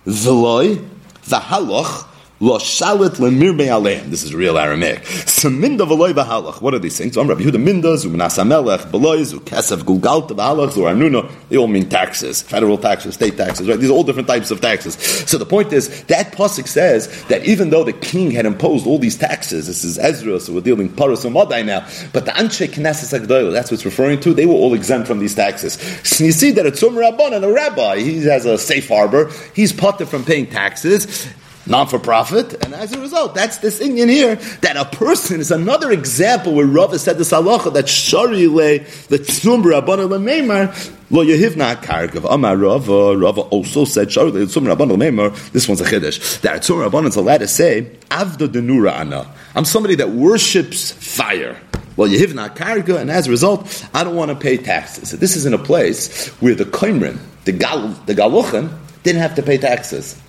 Veloy, 0.05 0.83
Vahaloch, 1.23 2.07
Lo 2.39 2.59
shalit 2.59 3.17
lemir 3.17 3.51
aleim. 3.53 4.11
This 4.11 4.21
is 4.21 4.35
real 4.35 4.59
Aramaic. 4.59 5.03
So 5.07 5.49
minda 5.49 5.85
v'loy 5.85 6.13
v'halach. 6.13 6.61
What 6.61 6.75
are 6.75 6.79
these 6.79 6.95
things? 6.95 7.17
I'm 7.17 7.27
Rabbi 7.27 7.41
Yehuda 7.41 7.59
minda, 7.59 7.95
zumenas 7.95 8.37
hamelech, 8.37 8.91
v'loy, 8.91 9.25
zu 9.25 9.39
kesef 9.39 9.79
gulgalta 9.79 10.35
v'halach, 10.35 10.73
zu. 10.73 11.29
They 11.49 11.57
all 11.57 11.67
mean 11.67 11.89
taxes. 11.89 12.43
Federal 12.43 12.77
taxes, 12.77 13.15
state 13.15 13.37
taxes, 13.37 13.67
right? 13.67 13.79
These 13.79 13.89
are 13.89 13.93
all 13.93 14.03
different 14.03 14.27
types 14.27 14.51
of 14.51 14.61
taxes. 14.61 14.95
So 15.27 15.39
the 15.39 15.47
point 15.47 15.73
is, 15.73 16.03
that 16.03 16.33
pasuk 16.33 16.67
says 16.67 17.25
that 17.25 17.43
even 17.45 17.71
though 17.71 17.83
the 17.83 17.93
king 17.93 18.29
had 18.29 18.45
imposed 18.45 18.85
all 18.85 18.99
these 18.99 19.17
taxes, 19.17 19.65
this 19.65 19.83
is 19.83 19.97
Ezra, 19.97 20.39
so 20.39 20.53
we're 20.53 20.61
dealing 20.61 20.89
paras 20.89 21.25
and 21.25 21.33
now, 21.33 21.87
but 22.13 22.25
the 22.25 22.31
anshe 22.33 22.67
knesses 22.67 23.19
agdoil, 23.19 23.51
that's 23.51 23.71
what 23.71 23.75
it's 23.75 23.85
referring 23.85 24.19
to, 24.19 24.35
they 24.35 24.45
were 24.45 24.53
all 24.53 24.75
exempt 24.75 25.07
from 25.07 25.17
these 25.17 25.33
taxes. 25.33 25.77
You 26.19 26.31
see 26.31 26.51
that 26.51 26.67
a 26.67 26.71
tzum 26.71 26.93
rabban 26.93 27.33
and 27.33 27.43
a 27.43 27.51
rabbi, 27.51 27.97
he 27.97 28.23
has 28.25 28.45
a 28.45 28.59
safe 28.59 28.89
harbor, 28.89 29.31
he's 29.55 29.73
parted 29.73 30.07
from 30.07 30.23
paying 30.23 30.45
taxes, 30.45 31.27
non 31.69 31.87
for 31.87 31.99
profit, 31.99 32.53
and 32.63 32.73
as 32.73 32.93
a 32.93 32.99
result, 32.99 33.35
that's 33.35 33.57
this 33.57 33.79
Indian 33.79 34.09
here 34.09 34.35
that 34.61 34.77
a 34.77 34.85
person 34.85 35.39
is 35.39 35.51
another 35.51 35.91
example 35.91 36.53
where 36.53 36.65
Rava 36.65 36.99
said 36.99 37.17
this 37.17 37.31
halacha 37.31 37.73
that 37.73 37.89
shari 37.89 38.47
le 38.47 38.79
the 39.09 39.19
tzum 39.19 39.63
rabban 39.63 40.07
lemeimar 40.07 40.91
lo 41.09 41.25
yehivna 41.25 41.75
kargav 41.75 42.31
amar 42.31 42.57
Rava. 42.57 42.93
Uh, 42.93 43.13
Rava 43.13 43.41
also 43.41 43.85
said 43.85 44.11
shari 44.11 44.31
le 44.31 44.39
tzum 44.41 44.73
rabban 44.73 44.89
lemeimar. 44.91 45.51
This 45.51 45.67
one's 45.67 45.81
a 45.81 45.85
chiddush 45.85 46.41
that 46.41 46.61
tzum 46.61 46.87
rabban 46.87 47.07
is 47.07 47.15
allowed 47.15 47.39
to 47.39 47.47
say 47.47 47.91
avda 48.09 48.47
denura 48.47 48.93
ana. 48.93 49.31
I'm 49.55 49.65
somebody 49.65 49.95
that 49.95 50.11
worships 50.11 50.91
fire. 50.91 51.59
Well, 51.95 52.07
Yehivna 52.07 52.55
Karga, 52.55 52.99
and 52.99 53.09
as 53.09 53.25
a 53.25 53.31
result, 53.31 53.83
I 53.91 54.03
don't 54.03 54.15
want 54.15 54.29
to 54.29 54.35
pay 54.35 54.57
taxes. 54.57 55.11
This 55.11 55.35
is 55.35 55.47
in 55.47 55.55
a 55.55 55.57
place 55.57 56.27
where 56.39 56.53
the 56.53 56.63
Koimrin, 56.63 57.17
the 57.45 57.53
Gal, 57.53 57.87
the 58.05 58.13
Galuchan, 58.13 58.71
didn't 59.01 59.21
have 59.21 59.33
to 59.33 59.41
pay 59.41 59.57
taxes. 59.57 60.21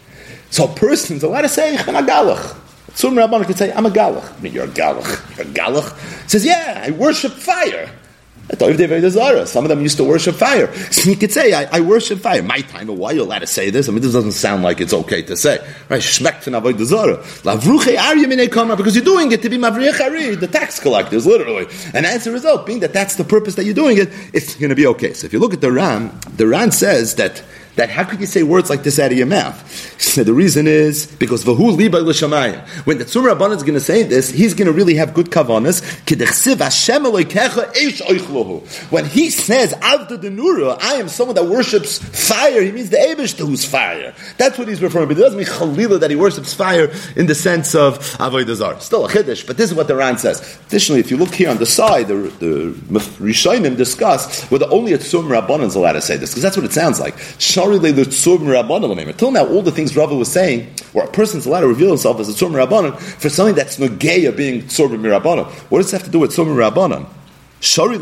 So 0.51 0.65
a 0.65 0.75
person's 0.75 1.23
allowed 1.23 1.43
to 1.43 1.49
say, 1.49 1.77
I'm 1.77 1.97
a 1.97 2.03
galach. 2.03 2.57
Some 2.95 3.15
Rabbanah 3.15 3.47
could 3.47 3.59
say, 3.59 3.73
I'm 3.73 3.87
a 3.87 3.91
galach. 3.91 4.37
I 4.37 4.41
mean, 4.41 4.53
you're 4.53 4.65
a 4.65 4.69
galach. 4.69 5.37
You're 5.37 5.47
a 5.47 5.51
galach. 5.51 6.29
Says, 6.29 6.45
yeah, 6.45 6.83
I 6.87 6.91
worship 6.91 7.33
fire. 7.33 7.91
Some 8.51 9.65
of 9.65 9.69
them 9.69 9.83
used 9.83 9.99
to 9.99 10.05
worship 10.05 10.35
fire. 10.35 10.73
So 10.91 11.11
you 11.11 11.17
could 11.17 11.31
say, 11.31 11.53
I, 11.53 11.65
I 11.77 11.81
worship 11.81 12.21
fire. 12.21 12.43
My 12.43 12.63
time, 12.63 12.89
why 12.89 13.11
are 13.11 13.15
you 13.15 13.23
allowed 13.23 13.41
to 13.41 13.47
say 13.47 13.69
this? 13.69 13.91
I 13.91 13.93
mean, 13.93 14.01
this 14.01 14.15
doesn't 14.15 14.33
sound 14.33 14.63
like 14.63 14.81
it's 14.81 14.95
okay 14.95 15.21
to 15.23 15.37
say. 15.37 15.59
Right? 15.91 16.01
Because 16.01 16.17
you're 18.97 19.05
doing 19.05 19.33
it 19.33 19.43
to 19.43 19.51
be 19.51 19.59
Mavriach 19.59 20.01
Ari, 20.01 20.37
the 20.37 20.49
tax 20.51 20.81
collectors, 20.81 21.27
literally. 21.27 21.67
And 21.93 22.07
as 22.07 22.27
a 22.27 22.33
result, 22.33 22.65
being 22.67 22.81
that 22.81 22.95
that's 22.95 23.17
the 23.17 23.25
purpose 23.25 23.55
that 23.57 23.65
you're 23.65 23.75
doing 23.75 23.99
it, 23.99 24.09
it's 24.33 24.55
going 24.55 24.71
to 24.71 24.77
be 24.77 24.87
okay. 24.87 25.13
So 25.13 25.27
if 25.27 25.35
you 25.35 25.41
look 25.41 25.53
at 25.53 25.61
the 25.61 25.71
Ran, 25.71 26.19
the 26.37 26.47
Ran 26.47 26.73
says 26.73 27.17
that 27.17 27.43
that 27.79 27.91
how 27.91 28.03
could 28.03 28.21
you 28.21 28.27
say 28.27 28.43
words 28.43 28.69
like 28.69 28.83
this 28.83 28.99
out 28.99 29.13
of 29.13 29.17
your 29.17 29.27
mouth? 29.27 29.57
So 30.03 30.25
the 30.25 30.35
reason 30.35 30.67
is 30.67 31.07
because 31.07 31.45
vahu 31.45 31.77
liba. 31.77 31.99
When 32.85 32.99
the 32.99 33.05
Tzur 33.05 33.33
Rabban 33.33 33.55
is 33.55 33.63
going 33.63 33.75
to 33.75 33.81
say 33.81 34.03
this, 34.03 34.31
he's 34.31 34.53
going 34.53 34.67
to 34.67 34.73
really 34.73 34.97
have 34.97 35.15
good 35.15 35.31
kavanas. 35.31 35.79
When 38.91 39.05
he 39.05 39.31
says 39.31 39.73
avda 39.75 40.19
denura, 40.19 40.79
I 40.83 40.95
am 40.95 41.09
someone 41.09 41.37
that 41.37 41.47
worships 41.47 41.99
fire. 41.99 42.63
He 42.63 42.73
means 42.73 42.91
the 42.91 42.97
Eibushter 42.97 43.47
who's 43.47 43.65
fire. 43.65 44.13
That's 44.39 44.59
what 44.59 44.67
he's 44.67 44.83
referring 44.83 45.09
to. 45.09 45.15
But 45.15 45.21
it 45.21 45.23
doesn't 45.23 45.39
mean 45.39 45.47
chalila 45.47 46.01
that 46.01 46.11
he 46.11 46.17
worships 46.17 46.53
fire 46.53 46.93
in 47.15 47.27
the 47.27 47.35
sense 47.35 47.77
of 47.77 47.99
avodah 48.17 48.55
zar. 48.57 48.81
Still 48.81 49.07
a 49.07 49.09
chiddush, 49.09 49.47
but 49.47 49.57
this 49.57 49.71
is 49.71 49.77
what 49.77 49.87
the 49.87 49.95
Ran 49.95 50.19
says. 50.19 50.59
Additionally, 50.67 51.01
if 51.01 51.13
you 51.13 51.17
look 51.17 51.35
here 51.35 51.51
on 51.51 51.59
the 51.59 51.67
side, 51.67 52.09
the, 52.09 52.15
the 52.41 52.73
Rishonim 53.21 53.77
discuss 53.77 54.43
whether 54.51 54.67
only 54.71 54.93
a 54.95 54.99
Tzur 54.99 55.23
Rabban 55.23 55.61
is 55.61 55.77
allowed 55.77 55.93
to 55.93 56.03
say 56.03 56.17
this 56.17 56.31
because 56.31 56.43
that's 56.43 56.57
what 56.57 56.67
it 56.67 56.73
sounds 56.73 56.99
like. 56.99 57.15
Till 57.69 59.31
now, 59.31 59.47
all 59.47 59.63
the 59.63 59.73
things 59.73 59.97
Rava 59.97 60.15
was 60.15 60.31
saying, 60.31 60.73
where 60.93 61.05
a 61.05 61.11
person's 61.11 61.47
allowed 61.47 61.61
to 61.61 61.69
reveal 61.69 61.89
himself 61.89 62.21
as 62.21 62.29
a 62.29 62.33
tzur 62.33 62.51
rabbanon 62.51 62.99
for 62.99 63.29
something 63.29 63.55
that's 63.55 63.79
nogeya 63.79 64.37
being 64.37 64.63
tzur 64.63 64.89
mirabbanon. 64.89 65.47
What 65.71 65.79
does 65.79 65.93
it 65.93 65.97
have 65.97 66.07
to 66.07 66.11
do 66.11 66.21
with 66.21 66.33
tzur 66.33 66.47
mirabbanon? 66.47 67.07
So 67.61 67.91
you 67.91 67.99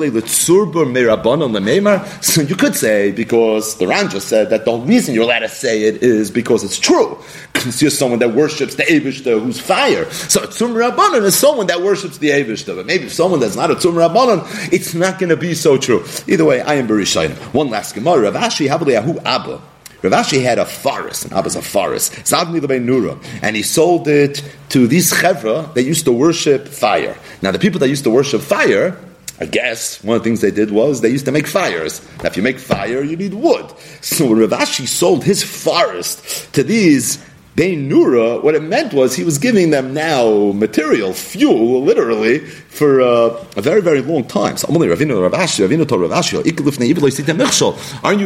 could 2.57 2.75
say 2.75 3.11
because 3.11 3.79
the 3.79 3.87
Ran 3.87 4.11
just 4.11 4.29
said 4.29 4.51
that 4.51 4.67
the 4.67 4.73
reason 4.77 5.15
you're 5.15 5.25
allowed 5.25 5.39
to 5.39 5.49
say 5.49 5.85
it 5.85 6.03
is 6.03 6.31
because 6.31 6.63
it's 6.63 6.79
true. 6.79 7.19
Because 7.53 7.81
you're 7.81 7.91
someone 7.91 8.19
that 8.19 8.35
worships 8.35 8.75
the 8.75 8.83
Eibushter 8.83 9.41
who's 9.43 9.59
fire. 9.59 10.11
So 10.11 10.43
a 10.43 10.47
Tzum 10.47 10.75
Rabbanon 10.75 11.23
is 11.23 11.35
someone 11.37 11.69
that 11.69 11.81
worships 11.81 12.19
the 12.19 12.31
Eibushter. 12.31 12.77
But 12.77 12.85
maybe 12.85 13.09
someone 13.09 13.41
that's 13.41 13.57
not 13.57 13.71
a 13.71 13.77
Tzum 13.77 13.95
Rabbanon, 13.95 14.73
it's 14.73 14.93
not 14.93 15.19
going 15.19 15.31
to 15.31 15.37
be 15.39 15.55
so 15.55 15.79
true. 15.79 16.05
Either 16.29 16.45
way, 16.45 16.61
I 16.61 16.75
am 16.75 16.87
Berishayim. 16.87 17.33
One 17.55 17.71
last 17.71 17.95
Gemara. 17.95 18.31
Rav 18.31 18.35
Ashi 18.35 18.69
Havliyahu 18.69 19.23
Abba. 19.25 19.63
Rav 20.03 20.13
Ashi 20.13 20.43
had 20.43 20.59
a 20.59 20.67
forest, 20.67 21.25
and 21.25 21.33
Abba's 21.33 21.57
a 21.57 21.63
forest, 21.63 22.13
Zadmi 22.13 22.61
Nura, 22.61 23.19
and 23.43 23.57
he 23.57 23.63
sold 23.63 24.07
it 24.07 24.45
to 24.69 24.87
these 24.87 25.11
chevra 25.13 25.73
that 25.75 25.85
used 25.85 26.05
to 26.05 26.13
worship 26.13 26.69
fire. 26.69 27.17
Now, 27.41 27.51
the 27.51 27.59
people 27.59 27.81
that 27.81 27.89
used 27.89 28.05
to 28.05 28.11
worship 28.11 28.43
fire, 28.43 28.99
I 29.39 29.45
guess 29.45 30.03
one 30.03 30.17
of 30.17 30.23
the 30.23 30.29
things 30.29 30.41
they 30.41 30.51
did 30.51 30.71
was 30.71 31.03
they 31.03 31.11
used 31.11 31.27
to 31.27 31.33
make 31.33 31.47
fires. 31.47 32.01
Now, 32.19 32.29
if 32.29 32.37
you 32.37 32.43
make 32.43 32.59
fire, 32.59 33.03
you 33.03 33.17
need 33.17 33.35
wood. 33.35 33.71
So 34.01 34.27
when 34.27 34.39
Rav 34.39 34.51
Ashi 34.51 34.87
sold 34.89 35.25
his 35.25 35.43
forest 35.43 36.53
to 36.55 36.63
these 36.63 37.19
Bein 37.57 37.89
Nura, 37.89 38.43
what 38.43 38.55
it 38.55 38.63
meant 38.63 38.93
was 38.93 39.17
he 39.17 39.25
was 39.25 39.39
giving 39.39 39.71
them 39.71 39.95
now 39.95 40.53
material, 40.53 41.15
fuel, 41.15 41.83
literally, 41.83 42.41
for 42.41 43.01
uh, 43.01 43.45
a 43.57 43.63
very, 43.63 43.81
very 43.81 44.03
long 44.03 44.25
time. 44.25 44.59
So, 44.59 44.69
Aren't 44.69 44.83
you 44.83 44.97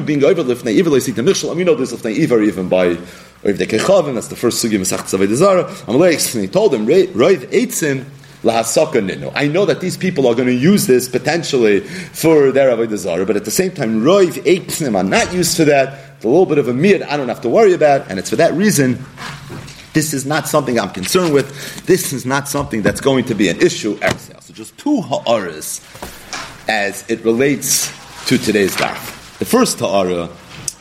being 0.02 0.24
over 0.24 0.42
lifnei 0.42 0.72
even 0.72 0.92
lifnei 0.92 1.50
I 1.50 1.54
mean, 1.54 1.66
know 1.66 1.74
this 1.76 1.92
lifnei 1.92 2.18
iver 2.18 2.42
even 2.42 2.68
by 2.68 2.96
Oiv 3.44 3.56
de 3.56 3.66
Kechavim, 3.66 4.14
that's 4.14 4.26
the 4.28 4.36
first 4.36 4.64
sugi 4.64 4.78
Masach 4.78 5.06
Tzavei 5.08 5.28
Dezara. 5.28 6.40
He 6.40 6.48
told 6.48 6.74
him, 6.74 6.86
Roiv 6.86 7.46
Eitzim, 7.52 8.04
I 8.42 9.48
know 9.48 9.66
that 9.66 9.80
these 9.80 9.96
people 9.96 10.26
are 10.26 10.34
going 10.34 10.48
to 10.48 10.54
use 10.54 10.86
this 10.86 11.08
potentially 11.08 11.80
for 11.80 12.52
their 12.52 12.74
avodah 12.74 12.96
zarah, 12.96 13.26
but 13.26 13.36
at 13.36 13.44
the 13.44 13.50
same 13.50 13.70
time, 13.72 14.02
roiv 14.02 14.42
eitzim 14.44 14.94
are 14.94 15.04
not 15.04 15.32
used 15.32 15.56
for 15.56 15.64
that. 15.64 16.16
It's 16.16 16.24
a 16.24 16.28
little 16.28 16.46
bit 16.46 16.58
of 16.58 16.68
a 16.68 16.74
mir 16.74 17.06
I 17.08 17.16
don't 17.16 17.28
have 17.28 17.42
to 17.42 17.48
worry 17.48 17.74
about, 17.74 18.10
and 18.10 18.18
it's 18.18 18.30
for 18.30 18.36
that 18.36 18.54
reason. 18.54 19.04
This 19.92 20.14
is 20.14 20.24
not 20.24 20.48
something 20.48 20.78
I'm 20.78 20.90
concerned 20.90 21.34
with. 21.34 21.84
This 21.84 22.12
is 22.12 22.24
not 22.24 22.48
something 22.48 22.80
that's 22.80 23.00
going 23.00 23.24
to 23.24 23.34
be 23.34 23.48
an 23.48 23.60
issue. 23.60 23.98
So 24.40 24.54
just 24.54 24.78
two 24.78 25.00
ha'aras 25.02 25.80
as 26.68 27.08
it 27.10 27.24
relates 27.24 27.92
to 28.26 28.38
today's 28.38 28.76
daf. 28.76 29.38
The 29.38 29.44
first 29.44 29.80
ha'ara 29.80 30.28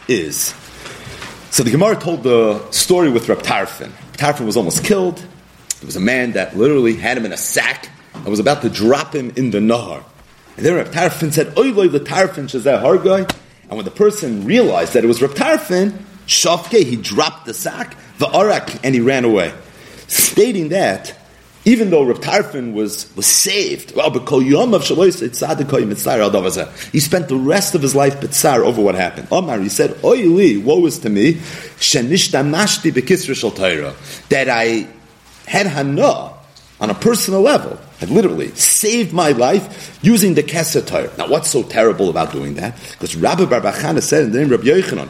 is 0.08 0.54
so 1.52 1.64
the 1.64 1.72
Gemara 1.72 1.96
told 1.96 2.22
the 2.24 2.70
story 2.72 3.10
with 3.10 3.28
Rab 3.28 3.42
Tarfon. 3.42 3.92
Tarfon 4.14 4.46
was 4.46 4.56
almost 4.56 4.84
killed. 4.84 5.26
There 5.80 5.88
was 5.88 5.96
a 5.96 6.02
man 6.02 6.34
that 6.34 6.58
literally 6.58 6.96
had 6.96 7.18
him 7.18 7.26
in 7.26 7.32
a 7.32 7.38
sack 7.38 7.90
and 8.14 8.26
was 8.26 8.40
about 8.40 8.62
to 8.64 8.70
drop 8.70 9.16
him 9.16 9.32
in 9.36 9.52
the 9.52 9.60
Nahar. 9.60 10.04
And 10.58 10.66
then 10.66 10.76
Reb 10.76 10.92
Tarfon 10.92 11.32
said, 11.32 11.58
Oy 11.58 11.72
loy 11.72 11.88
the 11.88 12.02
Tarfon 12.02 12.46
shazeh 12.46 12.82
hargoy. 12.82 13.30
And 13.70 13.78
when 13.78 13.86
the 13.86 13.92
person 13.92 14.46
realized 14.46 14.94
that 14.94 15.06
it 15.06 15.08
was 15.08 15.22
Reb 15.22 15.32
Tarfon, 15.32 15.98
Shafke, 16.28 16.84
he 16.84 16.96
dropped 16.96 17.46
the 17.46 17.54
sack, 17.54 17.96
the 18.18 18.28
arak, 18.28 18.84
and 18.84 18.94
he 18.94 19.02
ran 19.02 19.24
away. 19.26 19.54
Stating 20.08 20.70
that, 20.70 21.16
even 21.66 21.90
though 21.90 22.04
Reb 22.04 22.18
Tarfon 22.18 22.74
was, 22.74 23.16
was 23.16 23.26
saved, 23.26 23.96
well, 23.96 24.12
he 24.12 24.20
spent 27.00 27.28
the 27.28 27.36
rest 27.36 27.76
of 27.76 27.82
his 27.82 27.96
life 27.96 28.20
Bitsar 28.20 28.60
over 28.66 28.82
what 28.82 28.96
happened. 28.96 29.28
Omar, 29.32 29.60
he 29.60 29.70
said, 29.70 29.98
Oy 30.04 30.24
li, 30.26 30.58
woe 30.58 30.86
is 30.86 31.00
to 31.00 31.10
me, 31.10 31.34
that 34.30 34.48
I 34.50 34.88
had 35.50 35.66
hana 35.66 36.34
on 36.80 36.90
a 36.90 36.94
personal 36.94 37.42
level, 37.42 37.78
had 38.00 38.10
literally 38.10 38.50
saved 38.56 39.14
my 39.14 39.32
life 39.32 40.00
using 40.02 40.34
the 40.34 40.44
Kesser 40.44 40.86
Torah. 40.86 41.12
Now, 41.18 41.28
what's 41.28 41.50
so 41.50 41.64
terrible 41.64 42.10
about 42.10 42.32
doing 42.32 42.56
that? 42.56 42.76
Because 42.92 43.16
Rabbi 43.16 43.44
Barbachana 43.44 44.02
said 44.02 44.24
in 44.26 44.32
the 44.32 44.38
name 44.40 44.52
of 44.54 44.66
Rabbi 44.66 44.80
Yochanan. 44.80 45.10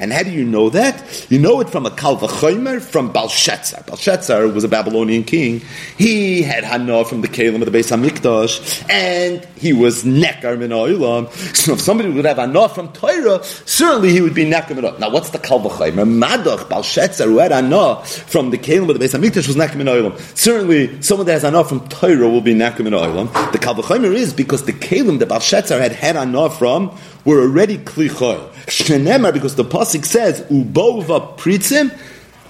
And 0.00 0.12
how 0.12 0.22
do 0.22 0.30
you 0.30 0.44
know 0.44 0.70
that? 0.70 1.26
You 1.28 1.40
know 1.40 1.60
it 1.60 1.70
from 1.70 1.86
a 1.86 1.90
Kal 1.90 2.16
V'chomer 2.16 2.80
from 2.80 3.10
Balshazzar. 3.10 3.82
Balshazzar 3.84 4.46
was 4.48 4.62
a 4.62 4.68
Babylonian 4.68 5.24
king. 5.24 5.62
He 5.96 6.42
had 6.42 6.62
Hana 6.62 7.04
from 7.04 7.20
the 7.20 7.28
Kalim 7.28 7.60
of 7.60 7.72
the 7.72 7.76
Beis 7.76 7.90
HaMikdash, 7.90 8.88
and 8.88 9.44
he 9.56 9.72
was 9.72 10.04
Nekar 10.04 10.56
min 10.56 10.70
Oilam. 10.70 11.28
So 11.56 11.72
if 11.72 11.80
somebody 11.80 12.10
would 12.10 12.24
have 12.24 12.36
Hana 12.36 12.68
from 12.68 12.92
Torah, 12.92 13.42
certainly 13.42 14.12
he 14.12 14.20
would 14.20 14.34
be 14.34 14.44
Nekar 14.44 14.80
min 14.80 15.00
Now 15.00 15.10
what's 15.10 15.30
the 15.30 15.38
Kal 15.38 15.60
V'chomer? 15.60 16.06
Madach, 16.06 16.68
Balshazzar, 16.68 17.26
who 17.26 17.38
had 17.38 17.50
Hana 17.50 18.04
from 18.04 18.50
the 18.50 18.58
Kalim 18.58 18.87
of 18.90 18.98
the 18.98 19.06
Beis 19.06 19.18
HaMikdash 19.18 19.46
was 19.46 19.56
Nekar 19.56 19.76
min 19.76 19.86
Oilam. 19.86 20.18
Certainly 20.36 21.02
someone 21.02 21.26
that 21.26 21.32
has 21.34 21.42
Hana 21.42 21.64
from 21.64 21.86
Torah 21.88 22.28
will 22.28 22.40
be 22.40 22.54
Nekar 22.54 22.84
min 22.84 22.92
Oilam. 22.92 23.52
The 23.52 23.58
Kal 23.58 23.74
V'chomer 23.74 24.14
is 24.14 24.32
because 24.32 24.64
the 24.64 24.72
Kalim 24.72 25.18
that 25.18 25.28
Balshazzar 25.28 25.78
had 25.78 25.92
had 25.92 26.16
Hana 26.16 26.50
from 26.50 26.96
were 27.24 27.40
already 27.40 27.78
Klichoy. 27.78 28.38
Shenemar, 28.66 29.32
because 29.32 29.54
the 29.56 29.64
pasuk 29.64 30.04
says 30.04 30.40
ubova 30.42 31.36
pritzim 31.38 31.90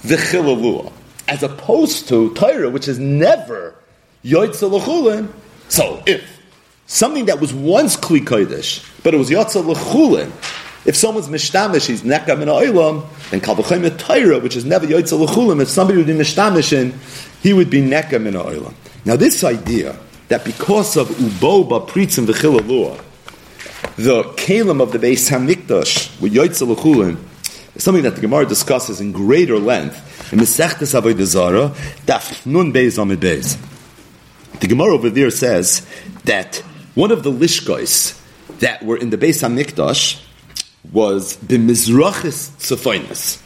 v'chilavua, 0.02 0.92
as 1.28 1.42
opposed 1.42 2.08
to 2.08 2.34
Torah, 2.34 2.70
which 2.70 2.88
is 2.88 2.98
never 2.98 3.74
yoytza 4.24 4.70
l'chulin. 4.70 5.32
So 5.68 6.02
if 6.06 6.40
something 6.86 7.26
that 7.26 7.40
was 7.40 7.52
once 7.52 7.96
kli 7.96 8.20
kodesh, 8.20 8.84
but 9.02 9.14
it 9.14 9.16
was 9.18 9.30
yotza 9.30 9.64
l'chulin, 9.64 10.30
if 10.88 10.96
someone's 10.96 11.28
mishtamish, 11.28 11.86
he's 11.86 12.00
nekam 12.00 12.40
in 12.40 12.48
oilam, 12.48 13.04
then 13.28 13.42
kalvachayim 13.42 13.98
Torah, 13.98 14.38
which 14.38 14.56
is 14.56 14.64
never 14.64 14.86
yotza 14.86 15.20
l'chulin. 15.20 15.60
If 15.60 15.68
somebody 15.68 15.98
would 15.98 16.06
be 16.06 16.14
mishtamish 16.14 16.72
in, 16.72 16.98
he 17.42 17.52
would 17.52 17.68
be 17.68 17.82
nekam 17.82 18.24
in 18.24 18.32
oilam. 18.32 18.72
Now 19.04 19.14
this 19.14 19.44
idea 19.44 19.98
that 20.28 20.46
because 20.46 20.96
of 20.96 21.08
uboba 21.08 21.86
pritzim 21.86 22.24
v'chilavua, 22.24 23.04
the 23.96 24.22
kalim 24.38 24.80
of 24.80 24.92
the 24.92 24.98
Beis 24.98 25.28
Hamikdash 25.30 26.18
with 26.22 26.32
Yoitzel 26.32 26.74
Lechulin 26.74 27.18
is 27.74 27.84
something 27.84 28.04
that 28.04 28.14
the 28.14 28.22
Gemara 28.22 28.46
discusses 28.46 28.98
in 28.98 29.12
greater 29.12 29.58
length 29.58 30.32
in 30.32 30.38
Mesechtes 30.38 30.98
Avodah 30.98 31.24
Zarah, 31.24 31.74
Daf 32.06 32.46
Nun 32.46 32.72
Beis 32.72 32.96
Amid 32.96 33.20
Beis. 33.20 33.58
The 34.60 34.66
Gemara 34.66 34.94
over 34.94 35.10
there 35.10 35.30
says 35.30 35.86
that 36.24 36.56
one 36.94 37.12
of 37.12 37.24
the 37.24 37.30
lishkos 37.30 38.18
that 38.60 38.82
were 38.82 38.96
in 38.96 39.10
the 39.10 39.18
Beis 39.18 39.46
Hamikdash 39.46 40.24
was 40.92 41.36
the 41.36 41.58
Mizrachis 41.58 42.50
Tzefoinus. 42.58 43.42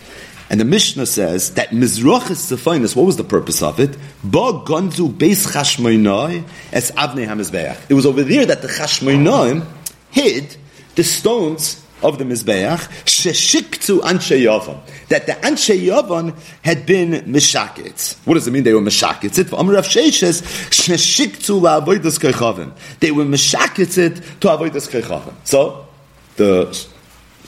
And 0.51 0.61
the 0.61 0.65
Mishnah 0.65 1.07
says 1.07 1.55
that 1.55 1.71
Mizrachis 1.71 2.53
Tzefoinus, 2.53 2.95
what 2.95 3.07
was 3.07 3.17
the 3.17 3.25
purpose 3.25 3.63
of 3.63 3.81
it? 3.81 3.97
Ba 4.23 4.63
Gonzu 4.65 5.13
Beis 5.13 5.47
Chashmoinai 5.51 6.45
as 6.73 6.91
Avnei 6.93 7.27
HaMizbeach. 7.27 7.91
It 7.91 7.95
was 7.95 8.05
over 8.05 8.23
there 8.23 8.45
that 8.47 8.63
the 8.63 8.69
Chashmoinai 8.69 9.67
hid 10.11 10.57
the 10.95 11.05
stones 11.05 11.83
of 12.03 12.19
the 12.19 12.25
Mizbeach, 12.25 12.81
sheshiktu 13.05 14.01
anshe 14.01 14.39
yavan, 14.43 14.79
that 15.09 15.27
the 15.27 15.33
anshe 15.33 15.81
yavan 15.81 16.37
had 16.63 16.85
been 16.85 17.13
mishakets. 17.33 18.17
What 18.27 18.35
does 18.35 18.47
it 18.47 18.51
mean 18.51 18.65
they 18.65 18.75
were 18.75 18.81
mishakets? 18.81 19.39
It 19.39 19.53
Amr 19.53 19.75
Rav 19.75 19.87
Sheishes, 19.87 20.43
sheshiktu 20.71 21.61
la'avoidas 21.61 22.19
kechavim. 22.19 22.73
They 23.01 23.13
were 23.13 23.25
mishakets 23.25 23.99
it 23.99 24.17
to 24.41 24.49
avoidas 24.49 24.91
kechavim. 24.91 25.35
So, 25.45 25.87
the 26.37 26.87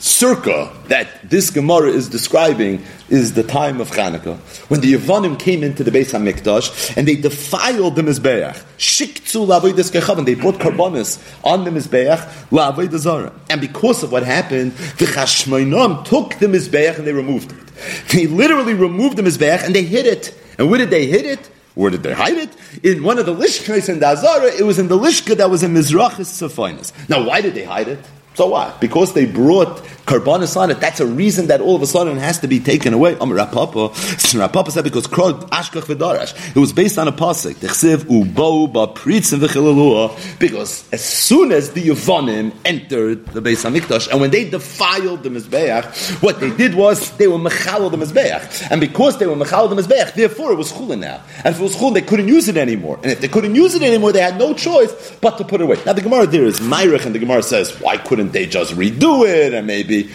circa 0.05 0.71
that 0.87 1.07
this 1.27 1.49
Gemara 1.49 1.89
is 1.89 2.07
describing 2.07 2.83
is 3.09 3.33
the 3.33 3.41
time 3.41 3.81
of 3.81 3.89
Chanukah, 3.89 4.37
when 4.69 4.81
the 4.81 4.93
Yavanim 4.93 5.39
came 5.39 5.63
into 5.63 5.83
the 5.83 5.89
Beis 5.89 6.13
Hamikdash 6.13 6.95
and 6.95 7.07
they 7.07 7.15
defiled 7.15 7.95
the 7.95 8.03
Mizbeach. 8.03 8.63
Shikzu 8.77 9.47
la'avodas 9.47 9.91
kechav, 9.91 10.19
and 10.19 10.27
they 10.27 10.35
brought 10.35 10.55
karbonis 10.55 11.19
on 11.43 11.63
the 11.63 11.71
Mizbeach 11.71 12.19
la'avodas 12.49 12.99
zara. 12.99 13.33
And 13.49 13.59
because 13.59 14.03
of 14.03 14.11
what 14.11 14.23
happened, 14.23 14.73
the 14.73 15.05
Chashmoinom 15.05 16.05
took 16.05 16.37
the 16.39 16.45
Mizbeach 16.45 16.99
and 16.99 17.07
they 17.07 17.13
removed 17.13 17.51
it. 17.51 18.07
They 18.09 18.27
literally 18.27 18.75
removed 18.75 19.17
the 19.17 19.23
Mizbeach 19.23 19.63
and 19.63 19.73
they 19.73 19.83
hid 19.83 20.05
it. 20.05 20.39
And 20.59 20.69
where 20.69 20.77
did 20.77 20.91
they 20.91 21.07
hid 21.07 21.25
it? 21.25 21.49
Where 21.73 21.89
did 21.89 22.03
they 22.03 22.13
hide 22.13 22.37
it? 22.37 22.49
In 22.83 23.03
one 23.03 23.17
of 23.17 23.25
the 23.25 23.35
lishkas 23.35 23.89
in 23.89 23.99
the 23.99 24.07
Azara, 24.07 24.45
it 24.45 24.63
was 24.63 24.79
in 24.79 24.87
the 24.87 24.97
lishka 24.97 25.35
that 25.35 25.49
was 25.49 25.61
in 25.61 25.73
Mizrachis 25.73 26.21
Safinas. 26.21 26.93
Now, 27.09 27.27
why 27.27 27.41
did 27.41 27.53
they 27.53 27.65
hide 27.65 27.89
it? 27.89 27.99
So 28.35 28.47
why? 28.47 28.75
Because 28.81 29.13
they 29.13 29.25
brought 29.25 29.77
karbanis 30.05 30.57
on 30.57 30.69
it, 30.69 30.79
that's 30.79 30.99
a 30.99 31.05
reason 31.05 31.47
that 31.47 31.61
all 31.61 31.75
of 31.75 31.81
a 31.81 31.87
sudden 31.87 32.17
it 32.17 32.19
has 32.19 32.39
to 32.39 32.47
be 32.47 32.59
taken 32.59 32.93
away. 32.93 33.15
Um, 33.17 33.31
Rapapa, 33.31 33.89
Rapapa 33.93 34.71
said 34.71 34.83
because 34.83 35.07
krod 35.07 35.49
ashkach 35.49 35.83
v'darash. 35.83 36.55
It 36.55 36.59
was 36.59 36.73
based 36.73 36.97
on 36.97 37.07
a 37.07 37.13
pasuk. 37.13 37.55
Techsiv 37.55 38.03
ubo 38.03 38.71
ba'pritzim 38.71 39.39
v'chilalua. 39.39 40.39
Because 40.39 40.83
as 40.91 41.03
soon 41.03 41.53
as 41.53 41.71
the 41.71 41.87
Yavonim 41.87 42.53
entered 42.65 43.25
the 43.27 43.41
Beis 43.41 43.63
Hamikdash, 43.63 44.09
and 44.11 44.19
when 44.19 44.31
they 44.31 44.49
defiled 44.49 45.23
the 45.23 45.29
Mizbeach, 45.29 46.21
what 46.21 46.41
they 46.41 46.51
did 46.55 46.75
was 46.75 47.11
they 47.17 47.27
were 47.27 47.37
mechal 47.37 47.89
the 47.89 47.97
Mizbeach. 47.97 48.67
And 48.69 48.81
because 48.81 49.17
they 49.17 49.27
were 49.27 49.35
mechal 49.35 49.69
the 49.69 49.81
Mizbeach, 49.81 50.13
therefore 50.13 50.51
it 50.51 50.55
was 50.55 50.73
chulin 50.73 50.99
now. 50.99 51.23
And 51.45 51.55
if 51.55 51.59
it 51.61 51.63
was 51.63 51.75
chulin, 51.77 51.93
they 51.93 52.01
couldn't 52.01 52.27
use 52.27 52.49
it 52.49 52.57
anymore. 52.57 52.99
And 53.01 53.13
if 53.13 53.21
they 53.21 53.29
couldn't 53.29 53.55
use 53.55 53.75
it 53.75 53.81
anymore, 53.81 54.11
they 54.11 54.21
had 54.21 54.37
no 54.37 54.53
choice 54.53 55.15
but 55.21 55.37
to 55.37 55.45
put 55.45 55.61
it 55.61 55.63
away. 55.63 55.77
Now 55.85 55.93
the 55.93 56.01
Gemara 56.01 56.27
there 56.27 56.43
is 56.43 56.59
Myrich, 56.59 57.05
and 57.05 57.15
the 57.15 57.19
Gemara 57.19 57.41
says, 57.41 57.79
why 57.79 57.97
couldn't 57.97 58.24
they 58.31 58.45
just 58.45 58.73
redo 58.73 59.27
it? 59.27 59.53
And 59.53 59.67
maybe 59.67 60.09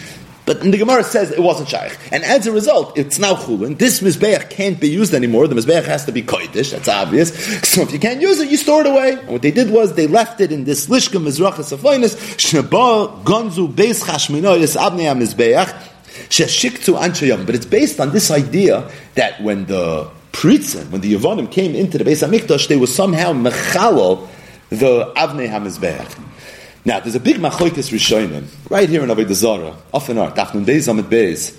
but 0.45 0.59
the 0.61 0.77
Gemara 0.77 1.03
says 1.03 1.31
it 1.31 1.39
wasn't 1.39 1.69
shaykh, 1.69 1.97
and 2.11 2.23
as 2.23 2.47
a 2.47 2.51
result, 2.51 2.97
it's 2.97 3.19
now 3.19 3.35
chulin. 3.35 3.77
This 3.77 4.01
mizbeach 4.01 4.49
can't 4.49 4.79
be 4.79 4.89
used 4.89 5.13
anymore. 5.13 5.47
The 5.47 5.55
mizbeach 5.55 5.85
has 5.85 6.05
to 6.05 6.11
be 6.11 6.23
kodesh. 6.23 6.71
That's 6.71 6.87
obvious. 6.87 7.31
So 7.71 7.83
if 7.83 7.93
you 7.93 7.99
can't 7.99 8.19
use 8.19 8.39
it, 8.39 8.49
you 8.49 8.57
store 8.57 8.81
it 8.81 8.87
away. 8.87 9.13
And 9.13 9.29
what 9.29 9.43
they 9.43 9.51
did 9.51 9.69
was 9.69 9.93
they 9.93 10.07
left 10.07 10.41
it 10.41 10.51
in 10.51 10.65
this 10.65 10.87
lishka 10.87 11.21
mizrachas 11.21 11.71
afoinis 11.77 12.37
sheba 12.39 13.23
gonzu 13.23 13.71
beis 13.71 14.03
chashminoyis 14.03 14.75
abnei 14.75 15.15
mizbeach 15.15 15.71
sheshiktu 16.27 16.99
anshayam. 16.99 17.45
But 17.45 17.55
it's 17.55 17.65
based 17.65 17.99
on 17.99 18.11
this 18.11 18.31
idea 18.31 18.91
that 19.15 19.41
when 19.41 19.65
the 19.67 20.09
Pritzim, 20.33 20.89
when 20.89 21.01
the 21.01 21.13
Yavonim 21.13 21.51
came 21.51 21.75
into 21.75 21.97
the 21.97 22.03
Beis 22.03 22.27
Hamikdash, 22.27 22.67
they 22.67 22.77
were 22.77 22.87
somehow 22.87 23.31
mechalo 23.31 24.27
the 24.69 25.13
Avnei 25.15 25.49
HaMizbeach. 25.49 26.30
Now, 26.83 26.99
there's 26.99 27.15
a 27.15 27.19
big 27.19 27.37
machoikas 27.37 27.91
rishonim 27.91 28.47
right 28.69 28.89
here 28.89 29.03
in 29.03 29.09
Avodah 29.09 29.33
Zarah, 29.33 29.75
often 29.93 30.17
are 30.17 30.31
Tafnun 30.31 30.65
Beis 30.65 30.87
Amid 30.87 31.05
Beis, 31.05 31.55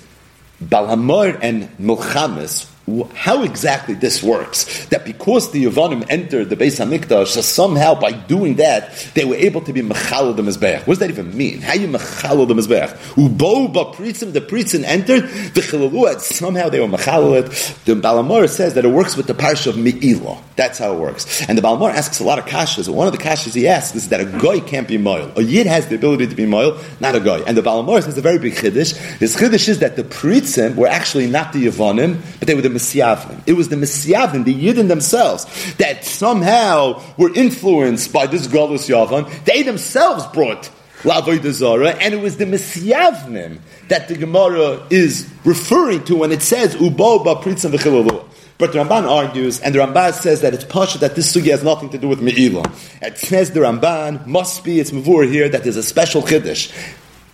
Balhamor 0.60 1.38
and 1.40 1.68
Milchamis 1.78 2.71
how 3.14 3.44
exactly 3.44 3.94
this 3.94 4.22
works. 4.22 4.86
That 4.86 5.04
because 5.04 5.52
the 5.52 5.64
Yavanim 5.64 6.04
entered 6.08 6.50
the 6.50 6.56
Beis 6.56 6.84
Hamikdash, 6.84 7.28
so 7.28 7.40
somehow 7.40 7.94
by 7.94 8.12
doing 8.12 8.56
that, 8.56 8.92
they 9.14 9.24
were 9.24 9.36
able 9.36 9.60
to 9.62 9.72
be 9.72 9.82
Mechal 9.82 10.34
the 10.34 10.42
Mizbeach. 10.42 10.80
What 10.80 10.86
does 10.86 10.98
that 10.98 11.10
even 11.10 11.36
mean? 11.36 11.60
How 11.60 11.74
you 11.74 11.86
Mechal 11.86 12.46
the 12.48 12.54
Mizbeach? 12.54 12.90
Ubo 13.14 13.72
Bapritzim, 13.72 14.32
the 14.32 14.40
Pritzim 14.40 14.82
entered, 14.84 15.22
the 15.54 15.60
Chilaluat, 15.60 16.20
somehow 16.20 16.68
they 16.68 16.80
were 16.80 16.88
Mechal 16.88 17.38
it. 17.38 17.46
The 17.84 17.94
Balamor 17.94 18.48
says 18.48 18.74
that 18.74 18.84
it 18.84 18.88
works 18.88 19.16
with 19.16 19.26
the 19.28 19.34
parish 19.34 19.66
of 19.66 19.76
Me'ilah. 19.76 20.42
That's 20.56 20.78
how 20.78 20.92
it 20.92 20.98
works. 20.98 21.48
And 21.48 21.56
the 21.56 21.62
Balamor 21.62 21.92
asks 21.92 22.18
a 22.18 22.24
lot 22.24 22.38
of 22.38 22.46
kashas, 22.46 22.88
one 22.88 23.06
of 23.06 23.12
the 23.12 23.18
kashas 23.18 23.54
he 23.54 23.68
asks 23.68 23.94
is 23.94 24.08
that 24.08 24.20
a 24.20 24.24
guy 24.24 24.58
can't 24.60 24.88
be 24.88 24.98
moil. 24.98 25.30
A 25.36 25.42
yid 25.42 25.66
has 25.66 25.86
the 25.86 25.94
ability 25.94 26.26
to 26.26 26.34
be 26.34 26.46
moil, 26.46 26.78
not 27.00 27.14
a 27.14 27.20
guy. 27.20 27.40
And 27.46 27.56
the 27.56 27.62
Balamor 27.62 28.02
says 28.02 28.18
a 28.18 28.20
very 28.20 28.38
big 28.38 28.54
chiddush. 28.54 28.96
His 29.18 29.36
chiddush 29.36 29.68
is 29.68 29.78
that 29.78 29.96
the 29.96 30.02
Pritzim 30.02 30.74
were 30.74 30.88
actually 30.88 31.28
not 31.28 31.52
the 31.52 31.66
Yavanim, 31.66 32.20
but 32.38 32.48
they 32.48 32.54
were 32.54 32.60
the 32.60 32.71
Misyavnim. 32.72 33.42
It 33.46 33.52
was 33.52 33.68
the 33.68 33.76
Misyavnim, 33.76 34.44
the 34.44 34.54
Yidden 34.54 34.88
themselves, 34.88 35.46
that 35.76 36.04
somehow 36.04 37.02
were 37.16 37.32
influenced 37.34 38.12
by 38.12 38.26
this 38.26 38.46
Galus 38.48 38.88
Yavan. 38.88 39.44
They 39.44 39.62
themselves 39.62 40.26
brought 40.28 40.70
Lavodah 41.02 41.50
Zara, 41.52 41.90
and 41.90 42.14
it 42.14 42.20
was 42.20 42.36
the 42.36 42.44
Misyavnim 42.44 43.58
that 43.88 44.08
the 44.08 44.16
Gemara 44.16 44.86
is 44.90 45.28
referring 45.44 46.04
to 46.04 46.16
when 46.16 46.30
it 46.32 46.42
says 46.42 46.76
Ubo 46.76 47.24
ba 47.24 47.36
Pritzim 47.36 47.72
v'chilalu. 47.72 48.24
But 48.58 48.72
the 48.72 48.78
Ramban 48.78 49.10
argues, 49.10 49.58
and 49.58 49.74
the 49.74 49.80
Ramban 49.80 50.12
says 50.12 50.42
that 50.42 50.54
it's 50.54 50.64
pasha 50.64 50.98
that 50.98 51.16
this 51.16 51.34
sugi 51.34 51.50
has 51.50 51.64
nothing 51.64 51.90
to 51.90 51.98
do 51.98 52.06
with 52.06 52.20
Me'ilah. 52.20 52.70
It 53.02 53.18
says 53.18 53.50
the 53.50 53.60
Ramban 53.60 54.24
must 54.26 54.62
be, 54.62 54.78
it's 54.78 54.92
Mavur 54.92 55.28
here, 55.28 55.48
that 55.48 55.64
there's 55.64 55.76
a 55.76 55.82
special 55.82 56.22
Chiddush. 56.22 56.72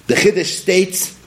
The 0.07 0.14
Chiddush 0.14 0.47
states 0.47 1.18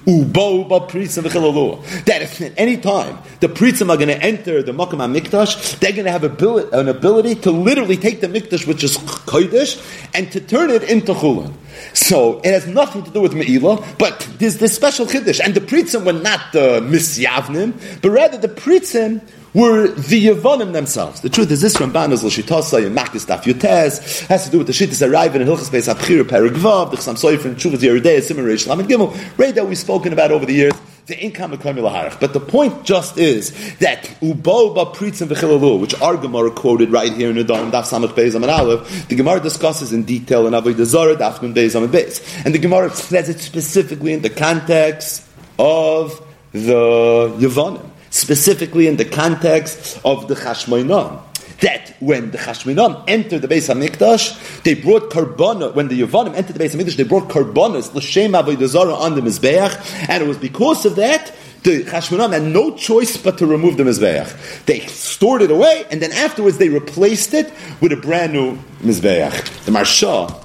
that 2.06 2.22
if 2.22 2.41
at 2.41 2.54
any 2.58 2.78
time 2.78 3.20
the 3.39 3.47
pritzim 3.47 3.89
are 3.89 3.97
going 3.97 4.08
to 4.08 4.18
enter 4.22 4.64
the 4.64 4.72
Makam 4.72 5.16
Mikdash, 5.16 5.80
they're 5.80 5.91
going 5.91 6.06
to 6.06 6.12
have 6.12 6.24
an 6.24 6.88
ability 6.89 7.36
to 7.36 7.52
literally 7.52 7.97
take 7.97 8.20
the 8.22 8.28
Mikdash, 8.28 8.66
which 8.68 8.84
is 8.84 8.97
Kodesh, 8.97 9.80
and 10.14 10.32
to 10.32 10.39
turn 10.39 10.72
it 10.72 10.84
into 10.84 11.14
Chulin. 11.14 11.54
So 11.93 12.39
it 12.39 12.52
has 12.52 12.68
nothing 12.68 13.04
to 13.04 13.12
do 13.12 13.22
with 13.22 13.34
Me'ilah, 13.34 13.97
but 13.97 14.28
there's 14.39 14.58
this 14.58 14.76
special 14.76 15.06
Chiddush. 15.06 15.39
And 15.43 15.54
the 15.54 15.62
pritzim 15.62 16.06
were 16.06 16.14
not 16.14 16.52
the 16.52 16.82
Misyavnim, 16.82 18.02
but 18.02 18.10
rather 18.10 18.38
the 18.38 18.49
pritzim 18.49 19.22
were 19.54 19.88
the 19.88 20.28
Yavonim 20.28 20.74
themselves. 20.74 21.22
The 21.22 21.30
truth 21.30 21.52
is, 21.52 21.62
this 21.62 21.76
Ramban 21.78 22.12
is 22.12 22.24
L'shitasa 22.24 22.86
and 22.86 22.97
Makis 22.97 23.26
Daf 23.26 23.43
Yutez 23.43 24.26
has 24.28 24.45
to 24.45 24.52
do 24.52 24.60
with 24.60 24.68
the 24.68 24.74
Shittas 24.74 25.06
arriving 25.08 25.41
in 25.41 25.47
Hilchas 25.47 25.70
Beis 25.70 25.93
Abchir 25.93 26.24
Perigvav, 26.24 26.91
the 26.91 26.97
Chsam 26.97 27.16
Soif 27.16 27.43
and 27.45 27.58
Chuvas 27.58 27.80
Yeridei, 27.80 28.22
Simon 28.22 28.45
Reish 28.45 28.68
Lamed 28.68 28.89
Gimel, 28.89 29.38
right 29.38 29.54
that 29.54 29.68
we've 29.68 29.78
spoken 29.78 30.14
about 30.14 30.32
over 30.32 30.45
the 30.45 30.54
years. 30.54 30.74
The 31.08 31.20
income 31.20 31.52
of 31.52 31.62
But 31.62 32.32
the 32.32 32.39
point 32.39 32.86
just 32.86 33.18
is 33.18 33.52
that 33.80 34.04
Ubo 34.22 34.74
ba 34.74 34.86
Pritzim 34.97 35.28
v'chilalu, 35.28 35.82
which 35.82 35.99
our 35.99 36.16
Gemara 36.16 36.52
quoted 36.52 36.89
right 36.91 37.12
here 37.12 37.32
in 37.32 37.36
the 37.36 37.43
Daf 37.43 37.72
Samach 37.72 38.14
Beis 38.14 38.36
Amid 38.36 38.49
Aleph, 38.49 39.10
the 39.10 39.16
Gemara 39.16 39.41
discusses 39.41 39.91
in 39.91 40.04
detail 40.04 40.47
in 40.47 40.54
Avodah 40.54 40.86
Zarah 40.86 41.16
Daf 41.16 41.41
Nun 41.41 41.54
Beis 41.54 41.76
Beis, 41.89 42.45
and 42.45 42.56
the 42.56 42.60
Gemara 42.60 42.91
says 42.91 43.28
it 43.28 43.39
specifically 43.39 44.14
in 44.14 44.22
the 44.22 44.30
context 44.30 45.28
of 45.60 46.26
the 46.54 47.36
Yavonim 47.39 47.91
specifically 48.12 48.88
in 48.88 48.97
the 48.97 49.05
context 49.05 49.99
of 50.05 50.28
the 50.28 50.36
Chashmoinon. 50.36 51.24
That 51.62 51.95
when 51.99 52.32
the 52.32 52.38
Chashmoinon 52.38 53.03
entered 53.07 53.41
the 53.41 53.47
Beis 53.47 53.74
Hamikdash, 53.74 54.62
they 54.64 54.76
brought 54.76 55.09
karbana. 55.09 55.74
When 55.74 55.88
the 55.88 56.01
Yavanim 56.01 56.36
entered 56.36 56.55
the 56.55 56.64
Beis 56.64 56.76
Hamikdash, 56.76 56.95
they 56.97 57.03
brought 57.03 57.30
karbanas 57.30 57.93
l'shem 57.93 58.34
avodah 58.34 58.97
on 58.99 59.16
the 59.16 59.22
mizbeach, 59.22 60.09
and 60.09 60.24
it 60.24 60.28
was 60.28 60.38
because 60.38 60.86
of 60.86 60.95
that 60.97 61.34
the 61.64 61.84
Chashmonaim 61.84 62.34
had 62.34 62.41
no 62.41 62.76
choice 62.76 63.18
but 63.18 63.38
to 63.38 63.45
remove 63.45 63.78
the 63.78 63.84
Mizbeach. 63.84 64.66
They 64.66 64.80
stored 64.88 65.43
it 65.43 65.51
away, 65.51 65.86
and 65.91 66.01
then 66.01 66.12
afterwards 66.12 66.57
they 66.57 66.70
replaced 66.70 67.36
it 67.36 67.53
with 67.82 67.91
a 67.91 67.97
brand 67.97 68.34
new 68.34 68.57
Mizbeach. 68.80 69.66
The 69.66 69.72
Marsha, 69.72 70.43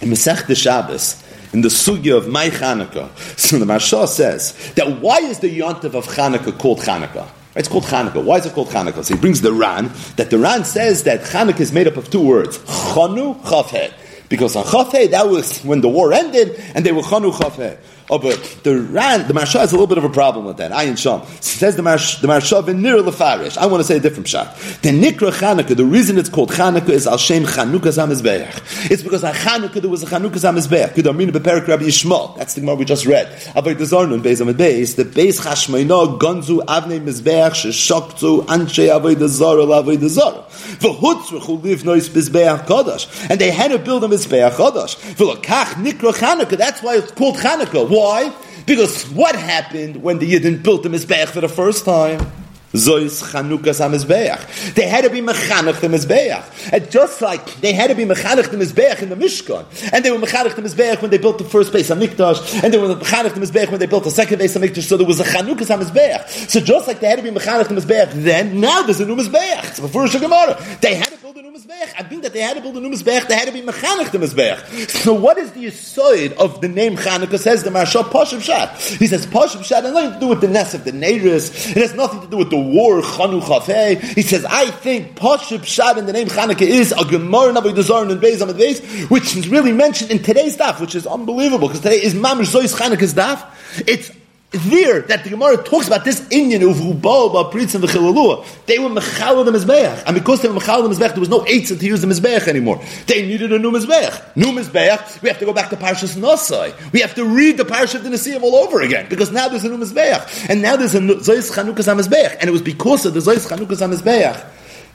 in 0.00 0.08
Masech 0.08 0.46
the 0.46 0.54
Shabbos, 0.54 1.22
in 1.52 1.62
the 1.62 1.68
sugya 1.68 2.16
of 2.16 2.28
my 2.28 2.48
Chanukah. 2.50 3.10
So 3.38 3.58
the 3.58 3.64
Marsha 3.64 4.06
says 4.06 4.72
that 4.74 5.00
why 5.00 5.18
is 5.18 5.40
the 5.40 5.58
yontif 5.58 5.94
of 5.94 6.06
Chanukah 6.06 6.58
called 6.58 6.80
Chanukah? 6.80 7.28
It's 7.56 7.68
called 7.68 7.84
Chanukah. 7.84 8.22
Why 8.22 8.36
is 8.36 8.46
it 8.46 8.52
called 8.52 8.68
Chanukah? 8.68 9.04
So 9.04 9.14
he 9.14 9.20
brings 9.20 9.40
the 9.40 9.52
Ran, 9.52 9.90
that 10.16 10.30
the 10.30 10.38
Ran 10.38 10.64
says 10.64 11.04
that 11.04 11.22
Chanukah 11.22 11.60
is 11.60 11.72
made 11.72 11.88
up 11.88 11.96
of 11.96 12.10
two 12.10 12.24
words, 12.24 12.58
Chanu 12.58 13.40
Chafhe. 13.42 13.92
Because 14.28 14.54
on 14.54 14.64
Chafhe, 14.64 15.10
that 15.10 15.28
was 15.28 15.60
when 15.64 15.80
the 15.80 15.88
war 15.88 16.12
ended, 16.12 16.62
and 16.74 16.86
they 16.86 16.92
were 16.92 17.02
Chanu 17.02 17.32
Chafhe. 17.32 17.78
Oh, 18.10 18.18
but 18.18 18.58
the 18.64 18.80
Ran, 18.80 19.28
the 19.28 19.34
Marsha 19.34 19.60
has 19.60 19.70
a 19.70 19.76
little 19.76 19.86
bit 19.86 19.96
of 19.96 20.02
a 20.02 20.08
problem 20.08 20.44
with 20.44 20.56
that. 20.56 20.72
Ayin 20.72 20.98
Sham 20.98 21.24
says 21.40 21.76
the 21.76 21.82
Marsha, 21.82 22.20
the 22.20 22.26
Marsha 22.26 22.60
Lefarish. 22.60 23.56
I 23.56 23.66
want 23.66 23.80
to 23.80 23.84
say 23.84 23.98
a 23.98 24.00
different 24.00 24.26
shot. 24.26 24.56
The 24.82 24.90
Nikra 24.90 25.30
Chanukah. 25.30 25.76
The 25.76 25.84
reason 25.84 26.18
it's 26.18 26.28
called 26.28 26.50
Chanukah 26.50 26.88
is 26.88 27.06
Al 27.06 27.18
Shem 27.18 27.44
Chanukah 27.44 27.82
Zamizbeach. 27.82 28.90
It's 28.90 29.04
because 29.04 29.22
on 29.22 29.32
Chanukah 29.32 29.80
there 29.80 29.88
was 29.88 30.02
a 30.02 30.06
Chanukah 30.06 30.32
Zamizbeach. 30.32 30.96
Good 30.96 31.06
Amina 31.06 31.30
Beperik 31.30 31.68
Rabbi 31.68 31.84
Yishmael. 31.84 32.36
That's 32.36 32.54
the 32.54 32.62
Gemara 32.62 32.74
we 32.74 32.84
just 32.84 33.06
read. 33.06 33.28
Avoid 33.54 33.78
the 33.78 33.84
Zarnun 33.84 34.22
Beis 34.22 34.40
Amid 34.40 34.56
Beis. 34.56 34.96
The 34.96 35.04
Beis 35.04 35.40
Chashmeina 35.40 36.18
Gonzu 36.18 36.64
Avnei 36.64 36.98
Mizbeach 36.98 37.52
Sheshoktu 37.52 38.44
Anshe 38.46 38.92
Avoid 38.92 39.20
the 39.20 39.28
Zara 39.28 39.62
Avoid 39.62 40.00
the 40.00 40.08
Zara. 40.08 40.42
V'hutzrechu 40.48 41.62
live 41.62 41.82
nois 41.84 42.08
Mizbeach 42.08 42.66
Kodash. 42.66 43.30
And 43.30 43.40
they 43.40 43.52
had 43.52 43.70
to 43.70 43.78
build 43.78 44.02
a 44.02 44.08
Mizbeach 44.08 44.50
Kodash. 44.52 44.96
V'lokach 45.14 45.74
Nikra 45.74 46.12
Chanukah. 46.12 46.58
That's 46.58 46.82
why 46.82 46.96
it's 46.96 47.12
called 47.12 47.36
Chanukah. 47.36 47.99
Why? 48.00 48.34
Because 48.64 49.04
what 49.10 49.36
happened 49.36 50.02
when 50.02 50.20
the 50.20 50.32
Yidden 50.32 50.62
built 50.62 50.84
the 50.84 50.88
Mizbeach 50.88 51.28
for 51.28 51.42
the 51.42 51.50
first 51.50 51.84
time? 51.84 52.32
Zois 52.72 53.20
Chanukas 53.32 53.80
HaMizbeach. 53.80 54.74
They 54.74 54.86
had 54.86 55.02
to 55.02 55.10
be 55.10 55.20
Mechanech 55.20 55.80
the 55.80 55.88
Mizbeach. 55.88 56.72
And 56.72 56.88
just 56.90 57.20
like 57.20 57.44
they 57.60 57.72
had 57.72 57.88
to 57.88 57.96
be 57.96 58.04
Mechanech 58.04 58.50
the 58.50 58.56
Mizbeach 58.56 59.02
in 59.02 59.08
the 59.08 59.16
Mishkan, 59.16 59.64
and 59.92 60.04
they 60.04 60.10
were 60.12 60.18
Mechanech 60.18 60.54
the 60.54 60.62
Mizbeach 60.62 61.02
when 61.02 61.10
they 61.10 61.18
built 61.18 61.38
the 61.38 61.44
first 61.44 61.72
base 61.72 61.90
HaMikdash, 61.90 62.62
and 62.62 62.72
they 62.72 62.78
were 62.78 62.94
Mechanech 62.94 63.34
the 63.34 63.40
Mizbeach 63.40 63.70
when 63.70 63.80
they 63.80 63.86
built 63.86 64.04
the 64.04 64.10
second 64.10 64.38
base 64.38 64.56
HaMikdash, 64.56 64.82
so 64.82 64.96
there 64.96 65.06
was 65.06 65.18
a 65.18 65.24
Chanukas 65.24 65.76
HaMizbeach. 65.76 66.48
So 66.48 66.60
just 66.60 66.86
like 66.86 67.00
they 67.00 67.08
had 67.08 67.16
to 67.16 67.24
be 67.24 67.30
Mechanech 67.30 67.68
the 67.68 67.74
Mizbeach 67.74 68.12
then, 68.12 68.60
now 68.60 68.82
there's 68.82 69.00
a 69.00 69.06
new 69.06 69.16
Mizbeach. 69.16 69.80
It's 69.80 70.14
a 70.14 70.18
Gemara. 70.20 70.56
They 70.80 70.94
had 70.94 71.08
to 71.08 71.16
build 71.16 71.36
a 71.38 71.42
new 71.42 71.50
Mizbeach. 71.50 71.92
I 71.98 72.04
think 72.04 72.22
that 72.22 72.32
they 72.32 72.40
had 72.40 72.54
to 72.56 72.62
build 72.62 72.76
a 72.76 72.80
new 72.80 72.90
Mizbeach, 72.90 73.26
they 73.26 73.34
had 73.34 73.48
to 73.48 73.52
be 73.52 73.62
mechanic 73.62 74.12
the 74.12 74.18
Mizbeach. 74.18 74.88
So 74.90 75.12
what 75.12 75.38
is 75.38 75.50
the 75.52 75.66
aside 75.66 76.34
of 76.34 76.60
the 76.60 76.68
name 76.68 76.96
Chanukah? 76.96 77.38
Says 77.40 77.64
the 77.64 77.70
Maharsha 77.70 78.04
Pashim 78.04 78.40
Shat. 78.40 78.78
He 78.78 79.08
says 79.08 79.26
Pashim 79.26 79.64
Shat 79.64 79.82
has 79.82 79.92
nothing 79.92 80.12
to 80.12 80.20
do 80.20 80.28
with 80.28 80.40
the 80.40 80.48
nest 80.48 80.74
of 80.74 80.84
the 80.84 80.92
Neiris. 80.92 81.70
It 81.70 81.78
has 81.78 81.94
nothing 81.94 82.20
to 82.20 82.28
do 82.28 82.36
with 82.36 82.50
the 82.50 82.59
war 82.60 83.00
Chanukah. 83.02 83.98
He 84.00 84.22
says, 84.22 84.44
I 84.44 84.70
think 84.70 85.16
Pashim 85.16 85.64
Shat 85.64 85.98
in 85.98 86.06
the 86.06 86.12
name 86.12 86.28
Chanukah 86.28 86.62
is 86.62 86.92
a 86.92 87.04
Gemara 87.04 87.52
Navi 87.52 87.74
Dezarin 87.74 88.10
and 88.10 88.20
Beis 88.20 88.40
Amid 88.40 88.56
Beis, 88.56 89.10
which 89.10 89.36
is 89.36 89.48
really 89.48 89.72
mentioned 89.72 90.10
in 90.10 90.22
today's 90.22 90.56
daf, 90.56 90.80
which 90.80 90.94
is 90.94 91.06
unbelievable, 91.06 91.68
because 91.68 91.80
today 91.82 92.02
is 92.02 92.14
Mamish 92.14 92.52
Zois 92.52 92.74
Chanukah's 92.76 93.14
daf. 93.14 93.46
It's 93.86 94.10
there 94.50 95.02
that 95.02 95.22
the 95.22 95.30
Gemara 95.30 95.62
talks 95.62 95.86
about 95.86 96.04
this 96.04 96.26
Indian 96.30 96.62
of 96.62 96.80
Rubal, 96.80 97.30
Pritz, 97.52 97.74
and 97.76 97.84
V'chilalua. 97.84 98.44
They 98.66 98.80
were 98.80 98.88
Mechal 98.88 99.44
the 99.44 99.52
Mizbeach. 99.52 100.02
And 100.06 100.14
because 100.14 100.42
they 100.42 100.48
were 100.48 100.58
Mechal 100.58 100.82
the 100.82 100.94
Mizbeach, 100.94 101.10
there 101.10 101.20
was 101.20 101.28
no 101.28 101.40
Eitzah 101.40 101.78
to 101.78 101.86
use 101.86 102.00
the 102.00 102.08
Mizbeach 102.08 102.48
anymore. 102.48 102.82
They 103.06 103.24
needed 103.24 103.52
a 103.52 103.58
new 103.60 103.70
Mizbeach. 103.70 104.36
New 104.36 104.48
Mizbeach, 104.48 105.22
we 105.22 105.28
have 105.28 105.38
to 105.38 105.44
go 105.44 105.52
back 105.52 105.70
to 105.70 105.76
Parshas 105.76 106.16
Nosai. 106.16 106.74
We 106.92 107.00
have 107.00 107.14
to 107.14 107.24
read 107.24 107.58
the 107.58 107.64
Parsha 107.64 107.96
of 107.96 108.02
the 108.02 108.40
all 108.42 108.56
over 108.56 108.80
again. 108.80 109.06
Because 109.08 109.30
now 109.30 109.48
there's 109.48 109.64
a 109.64 109.68
new 109.68 109.78
Mizbeach. 109.78 110.50
And 110.50 110.62
now 110.62 110.74
there's 110.74 110.96
a 110.96 111.00
Zois 111.00 111.52
Chanukas 111.52 111.86
HaMizbeach. 111.86 112.38
And 112.40 112.48
it 112.48 112.52
was 112.52 112.62
because 112.62 113.06
of 113.06 113.14
the 113.14 113.20
Zois 113.20 113.48
Chanukas 113.48 113.86
HaMizbeach 113.86 114.44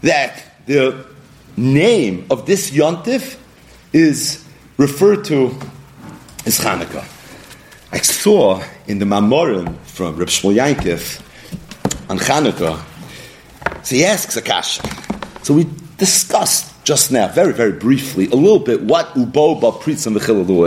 that 0.01 0.43
the 0.66 1.06
name 1.56 2.26
of 2.30 2.45
this 2.45 2.72
Yontif 2.72 3.38
is 3.93 4.45
referred 4.78 5.24
to 5.26 5.58
as 6.45 6.60
Chanukah. 6.60 7.14
I 7.96 8.00
saw 8.00 8.62
in 8.88 9.00
the 9.00 9.06
Mamorim 9.06 9.74
from 9.86 10.18
Reb 10.18 10.28
Shmuel 10.28 10.54
Yankov 10.54 11.22
on 12.10 12.20
Chanukah, 12.20 12.84
so 13.86 13.96
he 13.96 14.04
asks 14.04 14.36
a 14.36 14.41
kasha. 14.41 14.84
So 15.43 15.54
we 15.54 15.66
discussed 15.98 16.74
just 16.84 17.14
now, 17.14 17.30
very, 17.30 17.54
very 17.54 17.72
briefly, 17.72 18.26
a 18.26 18.36
little 18.36 18.60
bit 18.60 18.82
what 18.82 19.14
Ubo 19.14 19.62
Ba 19.62 19.72
Pritz 19.72 20.06
and 20.08 20.18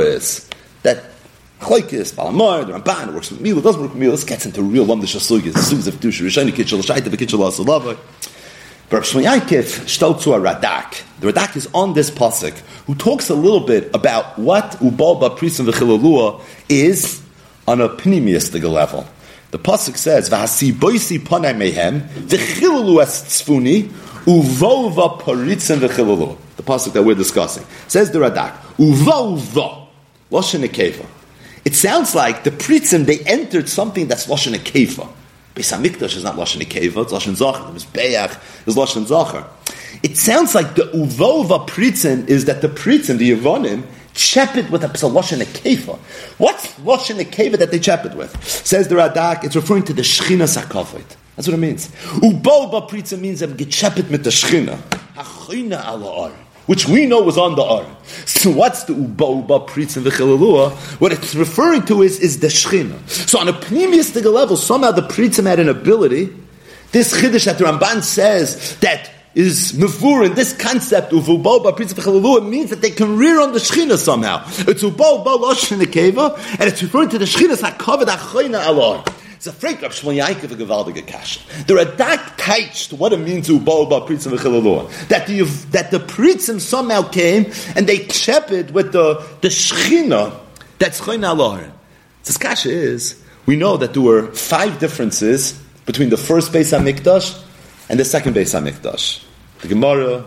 is. 0.07 0.49
That 0.85 1.05
Chloikis, 1.61 2.14
Balamar, 2.14 2.66
the 2.66 2.72
Ramban, 2.72 3.12
works 3.12 3.31
with 3.31 3.43
Mila, 3.43 3.61
doesn't 3.61 3.83
work 3.83 3.91
with 3.91 4.01
Mila. 4.01 4.12
Let's 4.12 4.24
get 4.24 4.47
into 4.47 4.62
real 4.62 4.87
Lamda 4.87 5.03
Shasugis, 5.03 5.53
Sugs 5.53 5.87
of 5.87 5.97
Dusha, 5.97 6.24
Rishani 6.24 6.51
Kitchel, 6.51 6.81
Shaita 6.83 7.14
Kitchel, 7.14 7.41
Asalava. 7.41 7.99
But 8.91 9.03
Shmuel 9.03 9.89
stellt 9.89 10.22
to 10.22 10.32
a 10.32 10.41
Radak. 10.41 11.03
The 11.20 11.30
Radak 11.30 11.57
is 11.57 11.68
on 11.74 11.93
this 11.93 12.11
pasuk, 12.11 12.57
who 12.86 12.95
talks 12.95 13.28
a 13.28 13.34
little 13.34 13.61
bit 13.61 13.91
about 13.95 14.39
what 14.39 14.80
Ubalba 14.80 15.36
Prisim 15.36 15.70
V'chilalua 15.70 16.41
is 16.70 17.20
on 17.66 17.82
a 17.82 17.91
pneumistic 17.91 18.62
level. 18.62 19.07
The 19.51 19.59
pasuk 19.59 19.99
says, 19.99 20.30
"V'hasi 20.30 20.72
boisi 20.72 21.18
panai 21.18 21.55
mehem 21.55 22.09
v'chilalu 22.28 23.03
es 23.03 23.24
tzfuni 23.24 23.91
uvova 24.24 25.20
paritzim 25.20 25.80
v'chilalu." 25.80 26.39
The 26.57 26.62
pasuk 26.62 26.95
that 26.95 27.03
we're 27.03 27.14
discussing 27.14 27.66
says 27.89 28.11
the 28.11 28.20
Radak, 28.20 28.55
"Uvova 28.78 29.86
loshen 30.32 30.66
ekeva." 30.66 31.05
It 31.66 31.74
sounds 31.74 32.14
like 32.14 32.45
the 32.45 32.51
pritzim 32.51 33.05
they 33.05 33.18
entered 33.20 33.68
something 33.68 34.07
that's 34.07 34.28
loshen. 34.28 34.55
Beis 35.59 35.77
Hamikdash 35.77 36.17
is 36.17 36.23
not 36.23 36.37
loshen 36.37 36.63
ekeva; 36.63 37.03
it's 37.03 37.13
loshen 37.13 37.35
zachar. 37.35 37.73
The 37.73 37.81
Mizbeach 37.81 38.69
is 38.69 38.77
loshen 38.77 39.07
zachar. 39.07 39.45
It 40.05 40.17
sounds 40.17 40.55
like 40.55 40.77
the 40.77 40.83
uvova 40.83 41.67
pritzim 41.67 42.29
is 42.29 42.45
that 42.45 42.63
the 42.63 42.69
pritzim, 42.69 43.19
the 43.19 43.33
Yevonim, 43.33 43.83
chep 44.15 44.57
it 44.57 44.71
with 44.71 44.85
a 44.85 44.89
psalosh 44.89 45.33
and 45.33 45.43
a. 45.43 45.93
What's 46.39 46.79
losh 46.79 47.11
and 47.11 47.19
a 47.19 47.25
kefa 47.25 47.59
that 47.59 47.73
they 47.73 47.81
chep 47.81 48.05
it 48.05 48.15
with? 48.15 48.41
Says 48.45 48.87
the 48.87 48.95
Radak, 48.95 49.43
it's 49.43 49.57
referring 49.57 49.83
to 49.85 49.93
the 49.93 50.03
shchina 50.03 50.47
sakafit. 50.47 51.17
That's 51.35 51.49
what 51.49 51.55
it 51.55 51.61
means. 51.61 51.89
Ubolba 51.89 52.89
pritza 52.89 53.19
means 53.19 53.41
that 53.41 53.57
get 53.57 53.69
chepit 53.69 54.09
with 54.11 54.23
the 54.23 54.31
shchina. 54.31 54.77
Hachina 55.17 55.85
ala 55.89 56.33
which 56.69 56.87
we 56.87 57.07
know 57.07 57.21
was 57.23 57.37
on 57.37 57.57
the 57.57 57.62
Aron. 57.62 57.97
So 58.27 58.51
what's 58.51 58.85
the 58.85 58.95
Uba 58.95 59.61
Pritz 59.66 59.97
and 59.97 60.07
the 60.07 60.71
What 60.99 61.12
it's 61.12 61.35
referring 61.35 61.85
to 61.87 62.03
is, 62.03 62.21
is 62.21 62.39
the 62.39 62.47
Shechina. 62.47 62.97
So 63.09 63.41
on 63.41 63.49
a 63.49 63.53
pneumistic 63.53 64.25
level, 64.33 64.57
somehow 64.57 64.93
the 64.93 65.03
Pritzim 65.03 65.47
had 65.47 65.59
an 65.59 65.69
ability, 65.69 66.33
this 66.93 67.12
Chiddush 67.21 67.47
that 67.47 67.59
the 67.59 67.64
Ramban 67.64 68.03
says 68.03 68.77
that 68.79 69.11
is 69.35 69.73
mavur 69.73 70.27
in 70.27 70.35
this 70.35 70.53
concept 70.53 71.12
of 71.12 71.25
ubal 71.25 71.62
ba 71.62 71.73
it 71.79 72.45
means 72.45 72.71
that 72.71 72.81
they 72.81 72.91
can 72.91 73.16
rear 73.16 73.41
on 73.41 73.53
the 73.53 73.59
shechina 73.59 73.97
somehow. 73.97 74.43
It's 74.47 74.83
ubal 74.83 75.25
ba 75.25 75.31
losh 75.31 75.73
in 75.73 75.79
the 75.79 75.87
keva, 75.87 76.37
and 76.53 76.62
it's 76.62 76.83
referring 76.83 77.11
to 77.11 77.19
the 77.19 77.25
shechina's 77.25 77.62
hakavod 77.62 78.12
achoyna 78.12 78.59
alor. 78.59 79.07
It's 79.39 79.47
a 79.47 79.53
freak 79.53 79.84
of 79.84 79.93
Shmuel 79.93 80.20
Yaakov 80.20 80.51
a 80.51 80.57
gewaldige 80.57 81.07
kasha. 81.07 81.39
The 81.68 81.74
Radak 81.74 82.89
to 82.89 82.97
what 82.97 83.12
it 83.12 83.18
means 83.18 83.47
to 83.47 83.61
ubal 83.61 83.89
ba 83.89 84.01
pritzim 84.01 84.36
v'chilalua. 84.36 84.91
That 85.07 85.28
the 85.28 85.43
that 85.70 85.93
the 85.93 86.01
pritzim 86.01 86.61
somehow 86.61 87.09
came 87.09 87.53
and 87.76 87.86
they 87.86 88.09
shepherd 88.09 88.72
with 88.72 88.91
the 88.91 89.24
the 89.41 89.47
shechina 89.47 90.36
that's 90.80 91.01
choyna 91.01 91.36
alor. 91.36 91.70
This 92.24 92.36
kasha 92.36 92.68
is 92.68 93.22
we 93.47 93.55
know 93.55 93.76
that 93.76 93.95
there 93.95 94.03
were 94.03 94.26
five 94.32 94.80
differences 94.80 95.53
between 95.86 96.11
the 96.11 96.16
first 96.16 96.51
Beis 96.51 96.76
Hamikdash 96.76 97.41
and 97.89 98.01
the 98.01 98.05
second 98.05 98.34
Beis 98.34 98.59
Hamikdash. 98.61 99.22
The 99.61 99.68
Gemara 99.68 100.24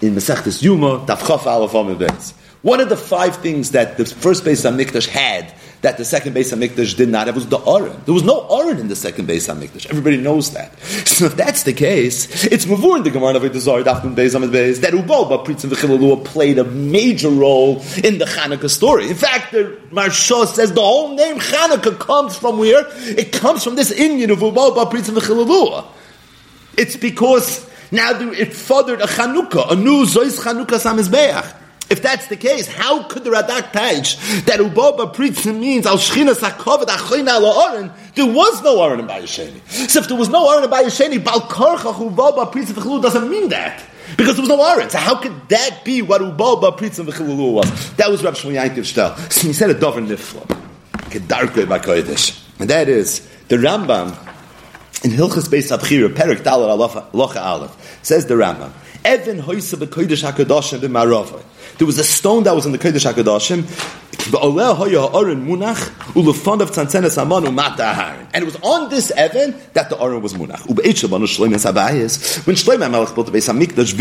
in 0.00 0.14
Masechtas 0.14 0.62
Yuma, 0.62 1.04
Tafchaf 1.04 1.44
Aleph 1.44 1.72
Beis. 1.72 2.32
One 2.62 2.80
of 2.80 2.88
the 2.88 2.96
five 2.96 3.36
things 3.36 3.72
that 3.72 3.98
the 3.98 4.06
first 4.06 4.44
Beis 4.44 4.64
Hamikdash 4.64 5.08
had 5.08 5.52
that 5.86 5.98
the 5.98 6.04
second 6.04 6.34
Beis 6.34 6.52
Hamikdash 6.52 6.96
did 6.96 7.08
not 7.08 7.28
have 7.28 7.36
was 7.36 7.46
the 7.46 7.60
Aron. 7.60 8.02
There 8.06 8.12
was 8.12 8.24
no 8.24 8.44
Aron 8.50 8.80
in 8.80 8.88
the 8.88 8.96
second 8.96 9.28
Beis 9.28 9.46
Hamikdash. 9.46 9.86
Everybody 9.88 10.16
knows 10.16 10.50
that. 10.50 10.72
So 11.16 11.26
if 11.26 11.36
that's 11.36 11.62
the 11.62 11.72
case, 11.72 12.44
it's 12.44 12.66
Mavur 12.66 12.96
in 12.96 13.04
the 13.04 13.10
Gemara 13.10 13.36
of 13.36 13.42
Dazar 13.42 13.82
Dafnun 13.84 14.16
Beis 14.16 14.32
Hamid 14.32 14.50
Beis 14.50 14.80
that 14.80 14.92
Ubalba 14.92 15.38
Pritzim 15.38 15.70
V'Chilalua 15.70 16.24
played 16.24 16.58
a 16.58 16.64
major 16.64 17.30
role 17.30 17.76
in 18.04 18.18
the 18.18 18.26
Hanukkah 18.26 18.68
story. 18.68 19.08
In 19.08 19.14
fact, 19.14 19.52
the 19.52 19.78
Maharsha 19.90 20.46
says 20.46 20.72
the 20.74 20.82
whole 20.82 21.14
name 21.14 21.38
Hanukkah 21.38 21.98
comes 21.98 22.36
from 22.36 22.58
where? 22.58 22.84
It 23.16 23.32
comes 23.32 23.62
from 23.64 23.76
this 23.76 23.92
Indian 23.92 24.32
of 24.32 24.42
Ubalba 24.42 24.90
Pritzim 24.90 25.16
V'Chilalua. 25.16 25.86
It's 26.76 26.96
because 26.96 27.64
now 27.92 28.10
it 28.32 28.52
fathered 28.52 29.00
a 29.00 29.06
Chanukah, 29.06 29.70
a 29.70 29.76
new 29.76 30.04
Zois 30.04 30.38
Chanukah 30.40 30.80
Samizbeach. 30.84 31.65
If 31.88 32.02
that's 32.02 32.26
the 32.26 32.36
case, 32.36 32.66
how 32.66 33.04
could 33.04 33.22
the 33.22 33.30
Radak 33.30 33.72
teach 33.72 34.16
that 34.46 34.58
Ubaba 34.58 35.14
Pritzim 35.14 35.60
means 35.60 35.86
Al 35.86 35.98
Shechina 35.98 36.34
Sakovet 36.34 36.86
Achina 36.86 37.40
Lo 37.40 37.70
Oren? 37.70 37.92
There 38.16 38.26
was 38.26 38.62
no 38.64 38.80
Oren 38.80 38.98
in 39.00 39.06
Bayesheni. 39.06 39.60
So 39.88 40.00
if 40.00 40.08
there 40.08 40.16
was 40.16 40.28
no 40.28 40.48
Oren 40.48 40.64
in 40.64 40.70
Bayesheni, 40.70 41.22
Bal 41.22 41.42
Korcha 41.42 41.94
Ubaba 41.94 42.52
Pritzim 42.52 43.02
doesn't 43.02 43.30
mean 43.30 43.50
that. 43.50 43.84
Because 44.16 44.34
there 44.36 44.42
was 44.42 44.48
no 44.48 44.60
Oren. 44.60 44.90
So 44.90 44.98
how 44.98 45.16
could 45.20 45.48
that 45.50 45.84
be 45.84 46.02
what 46.02 46.20
Ubaba 46.22 46.76
Pritzim 46.76 47.06
V'chilulu 47.06 47.52
was? 47.52 47.94
That 47.96 48.10
was 48.10 48.24
Rav 48.24 48.34
Shmuel 48.34 48.68
Yankov 48.68 48.78
Shtel. 48.78 49.32
So 49.32 49.46
he 49.46 49.52
said 49.52 49.70
a 49.70 49.74
Dover 49.74 50.00
Nifla. 50.00 50.44
Kedarkei 51.10 51.66
Bakoidish. 51.66 52.42
And 52.58 52.68
that 52.68 52.88
is, 52.88 53.20
the 53.46 53.56
Rambam, 53.58 54.08
in 55.04 55.12
Hilchas 55.12 55.48
Beis 55.48 55.70
Abchira, 55.76 56.08
Perik 56.08 56.38
Dalar 56.38 56.76
Alocha 57.12 57.40
Aleph, 57.40 58.00
says 58.02 58.26
the 58.26 58.34
Rambam, 58.34 58.72
Evan 59.04 59.40
Hoysa 59.40 59.76
B'Koidish 59.78 60.28
HaKadoshim 60.28 60.80
B'Marovah. 60.80 61.42
There 61.78 61.86
was 61.86 61.98
a 61.98 62.04
stone 62.04 62.44
that 62.44 62.54
was 62.54 62.66
in 62.66 62.72
the 62.72 62.78
Kodesh 62.78 63.04
HaKadoshim, 63.12 63.64
and 68.32 68.42
it 68.42 68.44
was 68.44 68.56
on 68.56 68.88
this 68.88 69.12
Evan 69.12 69.54
that 69.74 69.88
the 69.88 69.96
Aron 70.00 70.20
was 70.20 70.34
munach. 70.34 70.66
When 70.66 72.56
Shlomo 72.56 72.90
Melech 72.90 73.14
built 73.14 73.26
the 73.26 73.32
Beis 73.32 73.46
Hamikdash, 73.48 73.94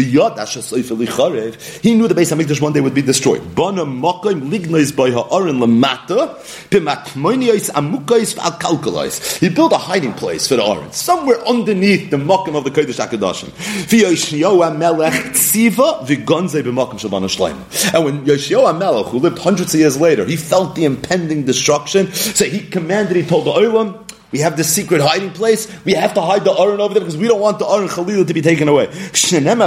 he 1.82 1.94
knew 1.96 2.08
the 2.08 2.16
Beis 2.16 2.32
Hamikdash 2.36 2.60
one 2.60 2.74
day 2.74 2.82
would 2.82 2.96
be 2.96 3.04
destroyed. 3.04 3.42
He 9.40 9.50
built 9.50 9.74
a 9.74 9.78
hiding 9.78 10.14
place 10.14 10.48
for 10.48 10.56
the 10.56 10.64
Aron, 10.64 10.92
somewhere 10.92 11.46
underneath 11.48 12.10
the 12.10 12.18
Mokim 12.18 12.56
of 12.56 12.64
the 12.64 12.72
Kodesh 12.72 13.00
HaKadoshim. 13.06 13.52
And 17.94 18.06
when 18.06 18.26
Yoshio 18.26 18.72
Melech, 18.74 19.08
who 19.08 19.20
lived 19.20 19.40
hundreds 19.40 19.74
of 19.74 19.80
years 19.80 20.00
later, 20.00 20.26
he 20.26 20.36
felt 20.36 20.76
the 20.76 20.86
impending 20.86 21.46
destruction, 21.46 22.12
so 22.14 22.46
he 22.46 22.62
commanded, 22.62 23.16
he 23.16 23.24
told 23.24 23.46
the 23.46 23.52
Olam, 23.52 24.06
we 24.32 24.40
have 24.42 24.58
this 24.58 24.68
secret 24.68 25.00
hiding 25.00 25.32
place. 25.32 25.66
We 25.86 25.94
have 25.94 26.14
to 26.16 26.22
hide 26.22 26.44
the 26.44 26.52
Aron 26.52 26.82
over 26.82 26.94
there 26.94 27.02
because 27.02 27.16
we 27.16 27.30
don't 27.30 27.40
want 27.40 27.58
the 27.60 27.66
Aron 27.66 27.88
Chalil 27.88 28.26
to 28.26 28.34
be 28.34 28.42
taken 28.42 28.68
away. 28.68 28.88
And 28.88 28.94
then 28.94 29.58
the 29.58 29.64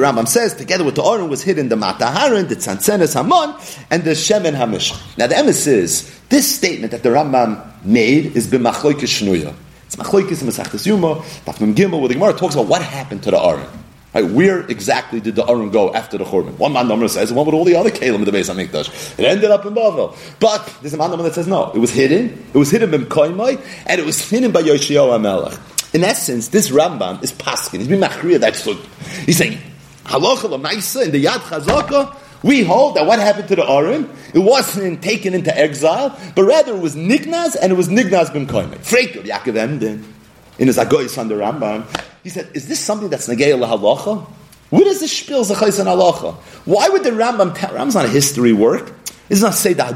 Rambam 0.00 0.26
says, 0.26 0.54
together 0.54 0.84
with 0.84 0.94
the 0.94 1.04
Aron 1.04 1.28
was 1.28 1.42
hidden 1.42 1.68
the 1.68 1.76
Mataharan, 1.76 2.48
the 2.48 2.56
Tzantzenes 2.56 3.12
Hamon, 3.14 3.54
and 3.90 4.02
the 4.02 4.12
Shemen 4.12 4.54
Hamish. 4.54 4.94
Now 5.18 5.26
the 5.26 5.34
emes 5.34 5.66
is, 5.66 6.20
this 6.30 6.54
statement 6.54 6.92
that 6.92 7.02
the 7.02 7.10
Rambam 7.10 7.84
made 7.84 8.34
is 8.34 8.46
b'machloikis 8.46 9.10
shnuya. 9.20 9.52
It's 9.94 10.42
and 10.42 10.50
Masachtas 10.50 10.86
Yuma, 10.86 11.16
Daf 11.44 11.60
Mem 11.60 11.74
Gimel, 11.74 12.00
where 12.00 12.08
the 12.08 12.14
Gemara 12.14 12.32
talks 12.32 12.54
about 12.54 12.66
what 12.66 12.82
happened 12.82 13.22
to 13.24 13.30
the 13.30 13.38
Aron. 13.38 13.66
Right, 14.14 14.24
where 14.24 14.60
exactly 14.68 15.20
did 15.20 15.36
the 15.36 15.46
Aron 15.46 15.70
go 15.70 15.92
after 15.92 16.18
the 16.18 16.24
Churban? 16.24 16.58
One 16.58 16.74
man 16.74 16.88
number 16.88 17.08
says, 17.08 17.32
one 17.32 17.46
with 17.46 17.54
all 17.54 17.64
the 17.64 17.76
other 17.76 17.90
Kalim 17.90 18.16
in 18.16 18.24
the 18.24 18.32
base 18.32 18.48
of 18.50 18.56
Mikdash. 18.56 19.18
It 19.18 19.24
ended 19.24 19.50
up 19.50 19.64
in 19.64 19.74
Bavel. 19.74 20.16
But 20.38 20.66
there's 20.80 20.92
a 20.92 20.98
man 20.98 21.10
number 21.10 21.24
that 21.24 21.34
says 21.34 21.46
no. 21.46 21.70
It 21.72 21.78
was 21.78 21.90
hidden. 21.90 22.44
It 22.52 22.58
was 22.58 22.70
hidden 22.70 22.90
by 22.90 22.98
Mkoimai, 22.98 23.64
and 23.86 24.00
it 24.00 24.04
was 24.04 24.28
hidden 24.28 24.52
by 24.52 24.62
Yoshiyahu 24.62 25.18
HaMelech. 25.18 25.94
In 25.94 26.04
essence, 26.04 26.48
this 26.48 26.70
Rambam 26.70 27.22
is 27.22 27.32
Paskin. 27.32 27.78
He's 27.78 27.88
been 27.88 28.00
Machriya 28.00 28.40
that 28.40 28.56
foot. 28.56 28.78
He's 29.26 29.36
saying, 29.38 29.58
Halacha 30.04 30.58
Lamaisa 30.58 31.06
in 31.06 31.12
the 31.12 31.24
Yad 31.24 31.40
Chazaka, 31.40 32.14
we 32.42 32.62
hold 32.64 32.96
that 32.96 33.06
what 33.06 33.18
happened 33.18 33.48
to 33.48 33.56
the 33.56 33.68
Aron, 33.68 34.10
it 34.34 34.38
wasn't 34.38 35.02
taken 35.02 35.34
into 35.34 35.56
exile, 35.56 36.18
but 36.34 36.42
rather 36.42 36.74
it 36.74 36.80
was 36.80 36.96
Nignaz, 36.96 37.56
and 37.60 37.72
it 37.72 37.76
was 37.76 37.88
Nignaz 37.88 38.32
ben 38.32 38.46
Koimei. 38.46 38.78
Frekel 38.78 39.22
Yaakov 39.24 39.56
Emden, 39.56 40.14
in 40.58 40.66
his 40.66 40.78
Agoyis 40.78 41.18
on 41.18 41.28
the 41.28 41.34
Rambam, 41.34 41.84
he 42.22 42.28
said, 42.28 42.48
is 42.54 42.68
this 42.68 42.80
something 42.80 43.08
that's 43.08 43.28
Nagaya 43.28 43.58
Halacha? 43.58 44.24
Where 44.70 44.84
does 44.84 45.00
this 45.00 45.16
spiel 45.16 45.44
Zachais 45.44 45.78
and 45.78 45.88
Halacha? 45.88 46.34
Why 46.64 46.88
would 46.88 47.04
the 47.04 47.10
Rambam 47.10 47.54
tell, 47.54 47.70
Rambam's 47.70 47.94
not 47.94 48.06
a 48.06 48.08
history 48.08 48.52
work, 48.52 48.92
it's 49.28 49.40
not 49.40 49.54
say 49.54 49.72
the 49.72 49.86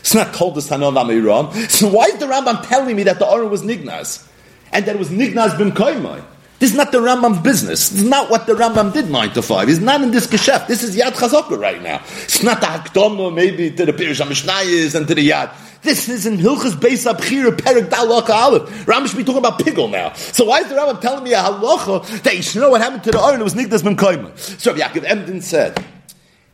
it's 0.00 0.14
not 0.14 0.32
told 0.34 0.56
us 0.56 0.68
Tanon 0.68 0.94
Amiram, 0.94 1.52
so 1.68 1.88
why 1.88 2.04
is 2.04 2.18
the 2.18 2.26
Rambam 2.26 2.66
telling 2.68 2.94
me 2.94 3.02
that 3.04 3.18
the 3.18 3.26
Aron 3.26 3.50
was 3.50 3.62
Nignaz? 3.62 4.26
And 4.72 4.84
that 4.86 4.96
it 4.96 4.98
was 4.98 5.08
Nignaz 5.08 5.58
ben 5.58 5.72
Koimei? 5.72 6.22
This 6.58 6.70
is 6.70 6.76
not 6.76 6.90
the 6.90 6.98
Rambam's 6.98 7.40
business. 7.40 7.90
This 7.90 8.00
is 8.00 8.08
not 8.08 8.30
what 8.30 8.46
the 8.46 8.54
Rambam 8.54 8.92
did 8.92 9.10
9 9.10 9.30
to 9.32 9.42
5. 9.42 9.68
He's 9.68 9.78
not 9.78 10.00
in 10.00 10.10
this 10.10 10.26
geschäft. 10.26 10.68
This 10.68 10.82
is 10.82 10.96
Yad 10.96 11.12
Chazaka 11.12 11.58
right 11.58 11.82
now. 11.82 12.00
It's 12.22 12.42
not 12.42 12.60
the 12.60 12.66
Hakdama 12.66 13.34
maybe 13.34 13.70
to 13.72 13.84
the 13.84 13.92
Pirish 13.92 14.24
HaMishnayis 14.24 14.94
and 14.94 15.06
to 15.06 15.14
the 15.14 15.28
Yad. 15.28 15.52
This 15.82 16.08
is 16.08 16.24
in 16.24 16.38
Hilchas 16.38 16.72
Beis 16.72 17.12
Abchir 17.12 17.50
Perik 17.50 17.90
Dalaka 17.90 18.30
Aleph. 18.30 18.86
Rambam 18.86 19.06
should 19.06 19.18
be 19.18 19.24
talking 19.24 19.38
about 19.38 19.58
Pigel 19.60 19.90
now. 19.90 20.14
So 20.14 20.46
why 20.46 20.60
is 20.60 20.68
the 20.68 20.76
Rambam 20.76 20.98
telling 21.02 21.24
me 21.24 21.34
a 21.34 21.42
halacha 21.42 22.22
that 22.22 22.34
you 22.34 22.42
should 22.42 22.62
know 22.62 22.70
what 22.70 22.80
happened 22.80 23.04
to 23.04 23.10
the 23.10 23.20
Aron? 23.20 23.40
It 23.40 23.44
was 23.44 23.54
Nigdas 23.54 23.84
Ben 23.84 23.94
Koima. 23.94 24.36
So 24.38 24.72
Rabbi 24.72 24.82
Yaakov 24.82 25.04
Emden 25.04 25.42
said 25.42 25.84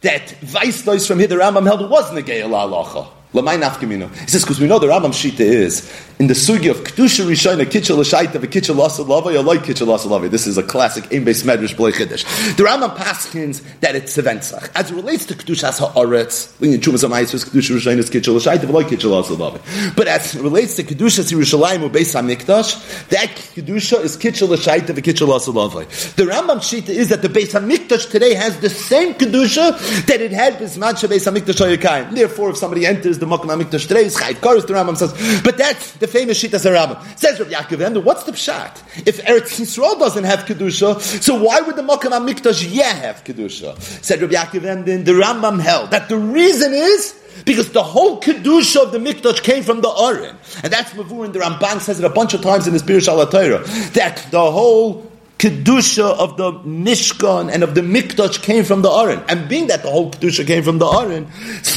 that 0.00 0.26
Weisdois 0.40 1.07
from 1.07 1.20
here 1.20 1.28
the 1.28 1.36
Rambam 1.36 1.64
held 1.64 1.88
was 1.88 2.11
Negei 2.11 2.42
halacha. 2.42 3.22
He 3.33 3.39
says 3.39 4.43
because 4.43 4.61
we 4.61 4.66
know 4.66 4.78
the 4.78 4.89
Rambam 4.89 5.12
Shita 5.12 5.41
is 5.41 5.91
in 6.18 6.26
the 6.26 6.35
sugi 6.35 6.70
of 6.70 6.76
kedusha 6.85 7.24
rishayna 7.24 7.64
kitchel 7.64 7.97
l'shaita 7.97 8.39
v'kitchel 8.39 8.76
lasalava 8.76 9.33
yaloi 9.33 9.57
kitchel 9.57 9.87
lasalava. 9.87 10.30
This 10.30 10.47
is 10.47 10.59
a 10.59 10.62
classic 10.62 11.05
aim 11.11 11.24
based 11.24 11.47
medrash 11.47 11.74
b'lei 11.74 11.93
chiddush. 11.93 12.24
The 12.57 12.62
Rambam 12.62 12.95
paskins 12.95 13.62
that 13.80 13.97
it's 13.97 14.14
seventzach 14.14 14.70
as 14.74 14.91
it 14.91 14.95
relates 14.95 15.24
to 15.26 15.35
kedushas 15.35 15.78
haaretz. 15.80 16.53
You 16.61 16.78
chumas 16.78 17.09
amayis 17.09 17.33
kedusha 17.43 17.74
rishayna 17.74 17.99
is 18.01 18.11
kitchel 18.11 18.35
l'shaita 18.37 18.66
v'loi 18.66 18.85
kitchel 18.85 19.22
lasalava. 19.22 19.97
But 19.97 20.09
as 20.09 20.35
it 20.35 20.43
relates 20.43 20.76
to 20.76 20.85
kedushas 20.85 21.33
Yerushalayim 21.33 21.89
u'beis 21.89 22.14
hamikdash, 22.14 23.09
that 23.09 23.30
kedusha 23.30 24.05
is 24.05 24.18
kitchel 24.18 24.51
l'shaita 24.51 24.93
v'kitchel 24.95 25.28
lasalava. 25.28 25.87
The 26.16 26.24
Rambam 26.24 26.59
Shita 26.59 26.91
is 26.91 27.09
that 27.09 27.22
the 27.22 27.28
Beis 27.28 27.59
Hamikdash 27.59 28.11
today 28.11 28.35
has 28.35 28.59
the 28.61 28.68
same 28.68 29.14
kedusha 29.14 30.07
that 30.07 30.20
it 30.20 30.33
had 30.33 30.59
bisman 30.59 30.93
Beis 31.09 31.24
Hamikdash. 31.30 32.14
Therefore, 32.14 32.51
if 32.51 32.59
somebody 32.59 32.85
enters 32.85 33.22
the 33.27 34.66
the 34.66 34.75
Rambam 34.75 34.97
says, 34.97 35.43
but 35.43 35.57
that's 35.57 35.93
the 35.93 36.07
famous 36.07 36.43
Shita 36.43 36.59
Sarabim. 36.59 37.18
Says 37.18 37.39
Rav 37.39 37.49
Yaakov 37.49 37.81
Emden, 37.81 38.05
what's 38.05 38.25
the 38.25 38.33
pshat? 38.33 39.07
If 39.07 39.23
Eretz 39.25 39.61
Yisrael 39.61 39.99
doesn't 39.99 40.25
have 40.25 40.41
Kedusha, 40.41 41.01
so 41.01 41.43
why 41.43 41.61
would 41.61 41.77
the 41.77 41.83
Makom 41.83 42.11
HaMikdash 42.11 42.68
yeah 42.70 42.93
have 42.93 43.25
Kedusha? 43.25 43.81
Said 44.03 44.20
Rav 44.23 44.31
Yaakov 44.31 44.64
Emden, 44.64 45.05
the 45.05 45.12
Rambam 45.12 45.61
held 45.61 45.91
that 45.91 46.09
the 46.09 46.16
reason 46.16 46.73
is 46.73 47.18
because 47.45 47.73
the 47.73 47.83
whole 47.83 48.20
kedusha 48.20 48.83
of 48.83 48.93
the 48.93 48.99
mikdash 48.99 49.43
came 49.43 49.62
from 49.62 49.81
the 49.81 49.89
Aron, 49.89 50.37
and 50.62 50.73
that's 50.73 50.93
Mavur 50.93 51.25
and 51.25 51.35
the 51.35 51.41
Ramban 51.41 51.81
says 51.81 51.99
it 51.99 52.05
a 52.05 52.11
bunch 52.11 52.35
of 52.35 52.43
times 52.43 52.66
in 52.66 52.73
his 52.73 52.83
Pirush 52.83 53.09
Al 53.09 53.25
that 53.27 54.27
the 54.31 54.51
whole 54.51 55.11
kedusha 55.43 56.05
of 56.05 56.36
the 56.36 56.53
Mishkan 56.53 57.53
and 57.53 57.64
of 57.64 57.74
the 57.74 57.80
Mikdash 57.80 58.40
came 58.40 58.62
from 58.62 58.82
the 58.82 58.90
Aron. 58.90 59.24
And 59.28 59.49
being 59.49 59.66
that 59.66 59.82
the 59.82 59.90
whole 59.90 60.12
kedusha 60.12 60.47
came 60.47 60.62
from 60.62 60.78
the 60.78 60.86
Aron, 60.86 61.26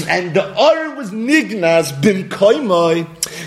and 0.07 0.36
the 0.36 0.45
Aron 0.55 0.95
was 0.95 1.09
Nignas 1.09 1.99
bim 1.99 2.30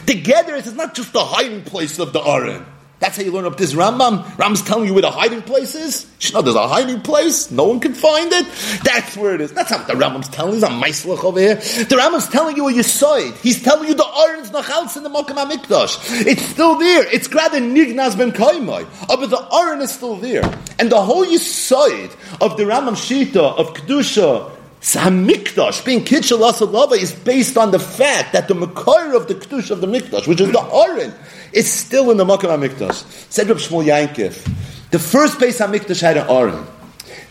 together 0.06 0.56
it's 0.56 0.72
not 0.72 0.94
just 0.96 1.12
the 1.12 1.24
hiding 1.24 1.62
place 1.62 2.00
of 2.00 2.12
the 2.12 2.20
Aron. 2.20 2.66
That's 3.00 3.16
how 3.16 3.22
you 3.22 3.30
learn 3.30 3.44
up 3.44 3.56
this 3.56 3.74
Rambam. 3.74 4.24
Rambam's 4.36 4.62
telling 4.62 4.86
you 4.86 4.92
where 4.92 5.02
the 5.02 5.10
hiding 5.10 5.42
place 5.42 5.74
is. 5.76 6.06
You 6.20 6.34
know, 6.34 6.42
there's 6.42 6.56
a 6.56 6.66
hiding 6.66 7.00
place. 7.00 7.50
No 7.50 7.64
one 7.64 7.78
can 7.78 7.94
find 7.94 8.32
it. 8.32 8.46
That's 8.82 9.16
where 9.16 9.36
it 9.36 9.40
is. 9.40 9.52
That's 9.52 9.70
not 9.70 9.86
the 9.86 9.92
Rambam's 9.92 10.28
telling 10.28 10.58
you. 10.58 10.66
A 10.66 10.68
Maislach 10.68 11.22
over 11.22 11.38
here. 11.38 11.54
The 11.54 11.96
Rambam's 11.96 12.28
telling 12.28 12.56
you 12.56 12.64
where 12.64 12.74
you 12.74 12.82
saw 12.82 13.14
it. 13.16 13.36
He's 13.36 13.62
telling 13.62 13.88
you 13.88 13.94
the 13.94 14.04
Aron's 14.04 14.50
Nachals 14.50 14.96
in 14.96 15.04
the 15.04 15.10
Mokum 15.10 15.36
HaMikdash. 15.36 16.26
It's 16.26 16.42
still 16.42 16.76
there. 16.76 17.06
It's 17.12 17.32
rather 17.32 17.60
Nignaz 17.60 18.18
ben 18.18 18.32
Kaimai. 18.32 18.86
Oh, 19.08 19.16
but 19.16 19.30
the 19.30 19.54
Aron 19.54 19.80
is 19.80 19.92
still 19.92 20.16
there. 20.16 20.42
And 20.80 20.90
the 20.90 21.00
whole 21.00 21.24
Yisoid 21.24 22.10
of 22.40 22.56
the 22.56 22.64
Rambam 22.64 22.96
Shita, 22.96 23.56
of 23.58 23.74
Kedusha, 23.74 24.57
Hamikdash, 24.80 25.84
being 25.84 26.04
Kitchel 26.04 26.38
Lava, 26.38 26.94
is 26.94 27.12
based 27.12 27.58
on 27.58 27.72
the 27.72 27.78
fact 27.78 28.32
that 28.32 28.48
the 28.48 28.54
Makar 28.54 29.14
of 29.14 29.26
the 29.26 29.34
Kedush 29.34 29.70
of 29.70 29.80
the 29.80 29.86
Mikdash, 29.86 30.26
which 30.28 30.40
is 30.40 30.52
the 30.52 30.60
Aron, 30.60 31.12
is 31.52 31.70
still 31.70 32.10
in 32.10 32.16
the 32.16 32.24
Makam 32.24 32.56
HaMikdash. 32.56 33.04
Said 33.30 33.48
Reb 33.48 33.58
Shmuel 33.58 33.84
Yankiv, 33.84 34.90
the 34.90 34.98
first 34.98 35.40
base 35.40 35.58
HaMikdash 35.58 36.00
had 36.00 36.16
an 36.16 36.28
Aron. 36.28 36.66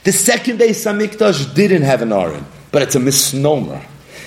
The 0.03 0.11
second 0.11 0.59
base 0.59 0.83
HaMikdash 0.85 1.55
didn't 1.55 1.83
have 1.83 2.01
an 2.01 2.11
Aron, 2.11 2.45
but 2.71 2.81
it's 2.81 2.95
a 2.95 2.99
misnomer. 2.99 3.81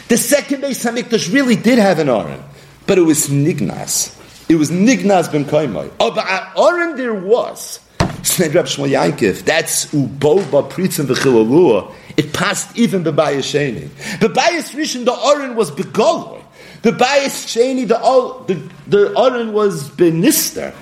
The 0.08 0.16
second 0.16 0.62
base 0.62 0.82
HaMikdash 0.84 1.32
really 1.32 1.56
did 1.56 1.78
have 1.78 1.98
an 1.98 2.08
Aron, 2.08 2.42
but 2.86 2.96
it 2.96 3.02
was 3.02 3.28
Nignas. 3.28 4.16
It 4.48 4.56
was 4.56 4.70
Nignas 4.70 5.30
ben 5.30 5.44
Kaimai. 5.44 5.92
Oh, 6.00 6.10
but 6.12 6.26
an 6.26 6.48
Aron 6.56 6.96
there 6.96 7.14
was. 7.14 7.80
Said 8.22 8.54
Reb 8.54 8.64
Shmuel 8.64 8.90
Yankiv, 8.90 9.44
that's 9.44 9.86
Uboba 9.86 10.70
Pritzim 10.70 11.06
V'chilalua. 11.06 11.94
It 12.16 12.32
passed 12.32 12.76
even 12.76 13.02
the 13.02 13.12
Bayis 13.12 13.46
Sheni. 13.52 13.88
The 14.20 14.28
Bayis 14.28 14.74
Rishon, 14.74 15.04
the 15.04 15.12
Aron 15.12 15.56
was 15.56 15.70
Begoloy. 15.70 16.42
The 16.82 16.92
Bayis 16.92 17.46
Sheni, 17.46 17.86
the, 17.86 18.54
the, 18.54 18.70
the 18.86 19.18
Aron 19.18 19.52
was 19.52 19.88
Benister. 19.90 20.74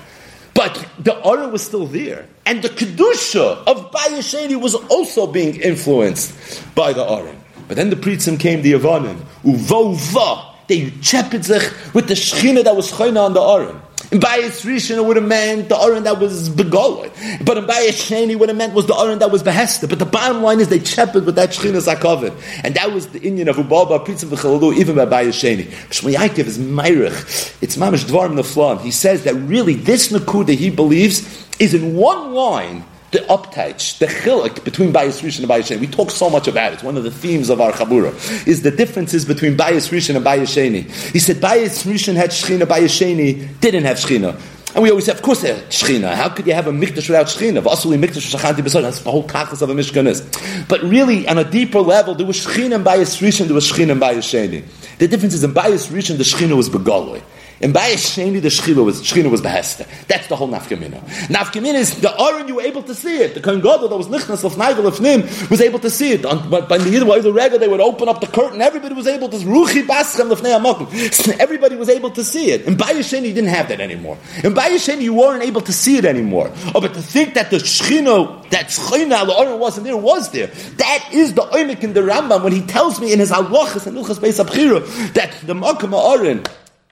But 0.53 0.85
the 0.99 1.15
Aron 1.25 1.51
was 1.51 1.65
still 1.65 1.85
there. 1.85 2.27
And 2.45 2.61
the 2.61 2.69
Kedusha 2.69 3.63
of 3.67 3.91
Bayis 3.91 4.33
Sheni 4.33 4.59
was 4.59 4.75
also 4.75 5.27
being 5.27 5.59
influenced 5.61 6.63
by 6.75 6.93
the 6.93 7.03
Aron. 7.03 7.39
But 7.67 7.77
then 7.77 7.89
the 7.89 7.95
Pritzim 7.95 8.39
came, 8.39 8.61
the 8.61 8.73
Yavanim. 8.73 9.21
Uvova. 9.43 10.45
They 10.67 10.89
chepid 11.01 11.47
with 11.93 12.07
the 12.07 12.13
Shechina 12.13 12.63
that 12.63 12.75
was 12.75 12.91
Chayna 12.91 13.25
on 13.25 13.33
the 13.33 13.41
Aron. 13.41 13.81
In 14.11 14.19
Bayis 14.19 14.65
Rishon, 14.65 14.97
it 14.97 15.05
would 15.05 15.17
have 15.17 15.27
meant 15.27 15.69
the 15.69 15.77
Aron 15.77 16.03
that 16.03 16.19
was 16.19 16.49
Begoloi. 16.49 17.45
But 17.45 17.57
in 17.57 17.65
Bayis 17.65 18.09
Sheni, 18.09 18.35
what 18.35 18.49
it 18.49 18.55
meant 18.55 18.73
was 18.73 18.87
the 18.87 18.95
Aron 18.95 19.19
that 19.19 19.29
was 19.29 19.43
Behester. 19.43 19.87
But 19.87 19.99
the 19.99 20.05
bottom 20.05 20.41
line 20.41 20.59
is 20.59 20.67
they 20.67 20.79
chepered 20.79 21.27
with 21.27 21.35
that 21.35 21.51
Shechina 21.51 21.79
Zakovin. 21.79 22.33
And 22.63 22.73
that 22.73 22.91
was 22.91 23.05
the 23.09 23.21
Indian 23.21 23.49
of 23.49 23.57
Ubaba, 23.57 24.03
Prince 24.03 24.23
of 24.23 24.29
V'chalalu, 24.29 24.77
even 24.77 24.95
by 24.95 25.05
Bayis 25.05 25.37
Sheni. 25.37 25.65
Shmuel 25.89 26.15
Yaakov 26.15 26.39
is 26.39 26.57
Meirich. 26.57 27.61
It's 27.61 27.77
Mamish 27.77 28.05
Dvarim 28.05 28.33
Neflan. 28.33 28.81
He 28.81 28.89
says 28.89 29.25
that 29.25 29.35
really 29.35 29.75
this 29.75 30.11
Nakuda 30.11 30.55
he 30.55 30.71
believes 30.71 31.47
is 31.59 31.75
in 31.75 31.95
one 31.95 32.33
line 32.33 32.83
the 33.11 33.27
uptouch, 33.31 33.97
the 33.99 34.05
chiluk 34.05 34.63
between 34.63 34.93
Bayis 34.93 35.21
Rishon 35.21 35.39
and 35.39 35.49
Bayis 35.49 35.75
Sheni. 35.75 35.79
We 35.79 35.87
talk 35.87 36.11
so 36.11 36.29
much 36.29 36.47
about 36.47 36.73
it. 36.73 36.83
One 36.83 36.97
of 36.97 37.03
the 37.03 37.11
themes 37.11 37.49
of 37.49 37.59
our 37.59 37.71
Chabura 37.71 38.13
is 38.47 38.61
the 38.61 38.71
differences 38.71 39.25
between 39.25 39.57
Bayis 39.57 39.89
Rishon 39.89 40.15
and 40.15 40.25
Bayis 40.25 40.55
Sheni. 40.55 40.83
He 41.11 41.19
said 41.19 41.37
Bayis 41.37 41.85
Rishon 41.85 42.15
had 42.15 42.29
Shechina, 42.29 42.63
Bayis 42.63 42.93
Sheni 42.99 43.59
didn't 43.59 43.85
have 43.85 43.97
Shechina. 43.97 44.39
And 44.75 44.83
we 44.83 44.91
always 44.91 45.05
say, 45.05 45.11
of 45.13 45.23
course, 45.23 45.41
they 45.41 45.51
Shechina. 45.69 46.13
How 46.13 46.29
could 46.29 46.45
you 46.45 46.53
have 46.53 46.67
a 46.67 46.71
Mikdash 46.71 47.09
without 47.09 47.25
Shechina? 47.25 47.63
Vasuli 47.63 47.99
Mikdash 47.99 48.35
Shachanti 48.35 48.61
B'Sod. 48.61 48.83
That's 48.83 49.01
the 49.01 49.09
whole 49.09 49.27
kachas 49.27 49.63
of 49.63 49.69
a 49.71 49.73
Mishkan 49.73 50.05
is. 50.05 50.21
But 50.67 50.81
really, 50.83 51.27
on 51.27 51.39
a 51.39 51.43
deeper 51.43 51.81
level, 51.81 52.13
there 52.13 52.27
was 52.27 52.45
Shechina 52.45 52.75
and 52.75 52.85
Bayis 52.85 53.19
Rishon, 53.19 53.45
there 53.45 53.55
was 53.55 53.71
Shechina 53.71 53.91
and 53.93 54.01
Sheni. 54.01 54.63
The 54.99 55.07
difference 55.07 55.33
is 55.33 55.43
in 55.43 55.53
Bayis 55.53 55.89
Rishon, 55.89 56.17
the 56.17 56.23
Shechina 56.23 56.55
was 56.55 56.69
Begoloi. 56.69 57.23
In 57.61 57.73
Bayis 57.73 58.15
Sheni, 58.15 58.41
the 58.41 58.47
Shechina 58.47 58.83
was, 58.85 59.01
Shechina 59.01 59.29
was 59.29 59.41
Behester. 59.41 59.85
That's 60.07 60.27
the 60.27 60.35
whole 60.37 60.47
Nafkamina. 60.47 61.01
Nafkamina 61.27 61.75
is 61.75 61.99
the 61.99 62.09
Aron, 62.17 62.47
you 62.47 62.55
were 62.55 62.61
able 62.61 62.83
to 62.83 62.95
see 62.95 63.17
it. 63.17 63.33
The 63.33 63.41
Kohen 63.41 63.59
Gadol 63.59 63.89
that 63.89 63.97
was 63.97 64.07
Lichnas 64.07 64.45
of 64.45 64.57
Nigel 64.57 64.87
of 64.87 65.01
Nim 65.01 65.23
was 65.49 65.59
able 65.59 65.79
to 65.79 65.89
see 65.89 66.13
it. 66.13 66.25
On, 66.25 66.49
but 66.49 66.69
by 66.69 66.77
the 66.77 66.89
Yidwa, 66.89 67.21
the 67.21 67.33
Rega, 67.33 67.57
they 67.57 67.67
would 67.67 67.81
open 67.81 68.07
up 68.07 68.21
the 68.21 68.27
curtain. 68.27 68.61
Everybody 68.61 68.95
was 68.95 69.07
able 69.07 69.27
to, 69.27 69.37
Ruchi 69.37 69.85
Baschem 69.85 70.33
Lefnei 70.33 70.57
Amakim. 70.57 71.37
Everybody 71.39 71.75
was 71.75 71.89
able 71.89 72.11
to 72.11 72.23
see 72.23 72.51
it. 72.51 72.61
In 72.61 72.77
Bayis 72.77 73.11
Sheni, 73.11 73.27
you 73.27 73.33
didn't 73.33 73.49
have 73.49 73.67
that 73.67 73.81
anymore. 73.81 74.17
In 74.43 74.53
Bayis 74.53 74.87
Sheni, 74.87 75.01
you 75.01 75.13
weren't 75.13 75.43
able 75.43 75.61
to 75.61 75.73
see 75.73 75.97
it 75.97 76.05
anymore. 76.05 76.51
Oh, 76.73 76.79
but 76.79 76.93
to 76.93 77.01
think 77.01 77.33
that 77.33 77.51
the 77.51 77.57
Shechina, 77.57 78.49
that 78.51 78.67
Shechina, 78.67 79.25
the 79.25 79.33
Aron 79.33 79.59
wasn't 79.59 79.85
there, 79.85 79.97
was 79.97 80.31
there. 80.31 80.47
That 80.47 81.09
is 81.11 81.33
the 81.33 81.41
Oimik 81.41 81.83
in 81.83 81.91
the 81.91 82.01
Rambam 82.01 82.41
when 82.41 82.53
he 82.53 82.61
tells 82.61 83.01
me 83.01 83.11
in 83.11 83.19
his 83.19 83.31
Halachas 83.31 83.85
and 83.85 83.97
Ilchas 83.97 84.19
Beis 84.19 84.43
Abchira 84.43 85.13
that 85.13 85.33
the 85.45 85.53
Makam 85.53 85.93
Aron, 85.93 86.43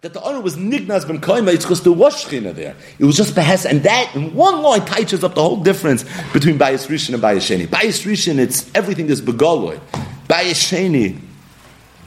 that 0.01 0.13
the 0.13 0.21
honor 0.21 0.39
was 0.39 0.55
Nignaz 0.55 1.07
ben 1.07 1.19
Kaima, 1.19 1.51
it's 1.51 1.65
because 1.65 1.81
there 1.81 1.91
was 1.91 2.23
Shechina 2.23 2.53
there. 2.53 2.75
It 2.99 3.05
was 3.05 3.17
just 3.17 3.33
Behes, 3.33 3.65
and 3.65 3.81
that 3.81 4.11
in 4.13 4.35
one 4.35 4.61
line 4.61 4.85
touches 4.85 5.23
up 5.23 5.33
the 5.33 5.41
whole 5.41 5.63
difference 5.63 6.03
between 6.33 6.59
Bayis 6.59 6.87
Rishon 6.87 7.15
and 7.15 7.23
Bayis 7.23 7.37
Sheni. 7.37 7.65
Bayis 7.65 8.05
Rishon, 8.05 8.37
it's 8.37 8.69
everything 8.75 9.09
is 9.09 9.23
Begaloy. 9.23 9.79
Bayis 10.27 10.61
Sheni, 10.69 11.19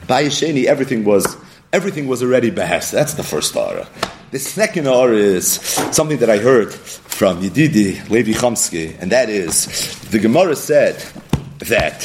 Bayis 0.07 0.39
Sheni, 0.39 0.67
everything 0.67 1.03
was 1.03 1.35
everything 1.73 2.07
was 2.07 2.23
already 2.23 2.49
behest. 2.49 2.93
That's 2.93 3.15
the 3.15 3.23
first 3.23 3.53
aura. 3.57 3.85
The 4.31 4.39
second 4.39 4.87
aura 4.87 5.17
is 5.17 5.51
something 5.51 6.19
that 6.19 6.29
I 6.29 6.37
heard 6.37 6.73
from 6.73 7.41
Yedidi 7.41 8.09
Levi 8.09 8.31
Chomsky, 8.31 8.97
and 9.01 9.11
that 9.11 9.29
is 9.29 9.99
the 10.11 10.19
Gemara 10.19 10.55
said 10.55 10.95
that 11.59 11.99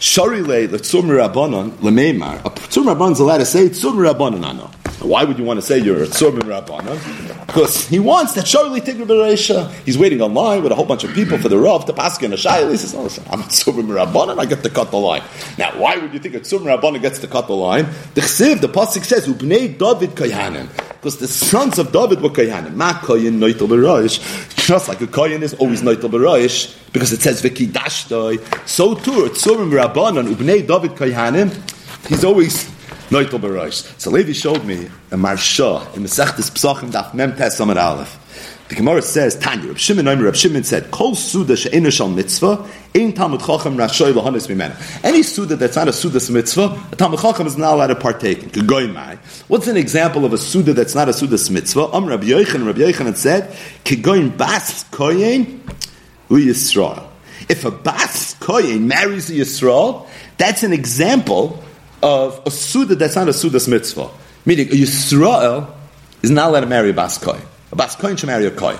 Sharile 0.00 0.68
Letzum 0.68 1.04
Rabbanon 1.04 1.72
Lemeimar. 1.80 2.40
A 2.46 2.50
Tzum 2.50 2.84
Rabbanon 2.84 3.12
is 3.12 3.20
allowed 3.20 3.38
to 3.38 3.44
say 3.44 3.68
Tzum 3.68 3.96
Rabbanon 3.96 4.42
Ano. 4.42 4.70
Why 5.00 5.22
would 5.22 5.38
you 5.38 5.44
want 5.44 5.58
to 5.58 5.62
say 5.66 5.78
you're 5.78 6.02
a 6.02 6.06
Tzum 6.06 6.40
Rabbanon? 6.40 7.46
Because 7.46 7.86
he 7.86 8.00
wants 8.00 8.34
that 8.34 8.46
Sharile 8.46 8.80
Tigr 8.80 9.06
Bereisha. 9.06 9.70
He's 9.84 9.96
waiting 9.96 10.20
online 10.20 10.62
with 10.62 10.72
a 10.72 10.74
whole 10.74 10.84
bunch 10.84 11.04
of 11.04 11.12
people 11.14 11.38
for 11.38 11.48
the 11.48 11.56
Rav 11.56 11.84
to 11.86 11.92
pass 11.92 12.20
in 12.20 12.32
a 12.32 12.36
Shaila. 12.36 12.72
He 12.72 12.76
says, 12.76 12.94
oh, 12.94 13.04
I'm 13.30 13.40
a 13.40 13.44
Tzum 13.44 13.84
Rabbanon, 13.84 14.38
I 14.40 14.44
get 14.44 14.64
to 14.64 14.70
cut 14.70 14.90
the 14.90 14.96
line. 14.96 15.22
Now, 15.56 15.70
why 15.78 15.96
would 15.98 16.12
you 16.12 16.18
think 16.18 16.34
a 16.34 16.40
Tzum 16.40 16.60
Rabbanon 16.60 17.00
gets 17.00 17.20
to 17.20 17.28
cut 17.28 17.46
the 17.46 17.54
line? 17.54 17.84
The 18.14 18.22
Chsiv, 18.22 18.60
the 18.60 18.68
Pasuk 18.68 19.04
says, 19.04 19.28
Ubnei 19.28 19.78
David 19.78 20.16
Kayanim. 20.16 20.68
Because 20.94 21.18
the 21.18 21.28
sons 21.28 21.78
of 21.78 21.92
David 21.92 22.20
were 22.20 22.30
Kayanim. 22.30 22.74
Ma 22.74 22.94
Kayin 22.94 23.38
Noitel 23.38 23.68
Bereish. 23.68 24.18
Just 24.66 24.88
like 24.88 25.00
a 25.00 25.06
Kayin 25.06 25.42
is 25.42 25.54
always 25.54 25.82
Noitel 25.82 26.10
Bereish, 26.10 26.76
because 26.92 27.12
it 27.12 27.20
says 27.20 27.40
Vikidashtoi. 27.40 28.68
So 28.68 28.94
too, 28.96 29.28
Tzum 29.30 29.70
Rabbanon, 29.70 30.34
Ubnei 30.34 30.66
David 30.66 30.96
Kayanim, 30.96 31.54
he's 32.08 32.24
always 32.24 32.68
Noitel 33.10 33.40
Bereish. 33.40 33.98
So 33.98 34.10
Levi 34.10 34.32
showed 34.32 34.64
me 34.64 34.86
a 35.10 35.16
Marsha 35.16 35.94
in 35.96 36.02
Mesechtes 36.02 36.50
Psachim 36.50 36.90
Daf 36.90 37.14
Mem 37.14 37.34
Tes 37.36 37.58
Aleph. 37.58 38.18
The 38.68 38.74
Gemara 38.74 39.00
says, 39.00 39.34
Tanya, 39.34 39.68
Reb 39.68 39.78
Shimon 39.78 40.06
Omer, 40.06 40.24
Reb 40.24 40.36
Shimon 40.36 40.62
said, 40.62 40.90
Kol 40.90 41.14
Suda 41.14 41.56
she'ena 41.56 41.90
shal 41.90 42.08
mitzvah, 42.08 42.68
ein 42.94 43.14
Talmud 43.14 43.40
Chacham 43.40 43.78
rashoy 43.78 44.12
lahanis 44.12 44.46
mimena. 44.46 44.76
Any 45.02 45.22
Suda 45.22 45.56
that's 45.56 45.74
not 45.74 45.88
a 45.88 45.92
Suda's 45.92 46.28
mitzvah, 46.28 46.78
a 46.92 46.96
Talmud 46.96 47.18
Chacham 47.18 47.46
is 47.46 47.56
not 47.56 47.72
allowed 47.72 47.86
to 47.86 47.94
partake 47.94 48.42
in. 48.42 48.50
Kegoy 48.50 49.16
What's 49.48 49.68
an 49.68 49.78
example 49.78 50.26
of 50.26 50.34
a 50.34 50.38
Suda 50.38 50.74
that's 50.74 50.94
not 50.94 51.08
a 51.08 51.14
Suda's 51.14 51.48
mitzvah? 51.48 51.88
Am 51.94 52.04
Rabbi 52.04 52.26
Yochanan, 52.26 52.66
Rabbi 52.66 52.80
Yochanan 52.80 53.16
said, 53.16 53.56
Kegoyin 53.84 54.36
bas 54.36 54.84
koyin 54.90 55.60
u 56.28 56.36
Yisrael. 56.36 57.08
If 57.48 57.64
a 57.64 57.70
bas 57.70 58.34
koyin 58.34 58.82
marries 58.82 59.30
a 59.30 59.32
Yisrael, 59.32 60.06
that's 60.36 60.62
an 60.62 60.74
example 60.74 61.64
of 62.02 62.42
a 62.46 62.50
Suda 62.50 62.94
that's 62.94 63.16
not 63.16 63.28
a 63.28 63.32
Suda's 63.32 63.68
mitzvah. 63.68 64.08
Meaning, 64.44 64.68
a 64.68 64.72
Yisrael 64.72 65.70
is 66.22 66.30
not 66.30 66.50
allowed 66.50 66.60
to 66.60 66.66
marry 66.66 66.90
a 66.90 66.94
bas 66.94 67.18
koyin. 67.18 67.44
A 67.72 67.76
bas 67.76 67.96
kohen 67.96 68.16
should 68.16 68.28
marry 68.28 68.46
a 68.46 68.50
kohen. 68.50 68.78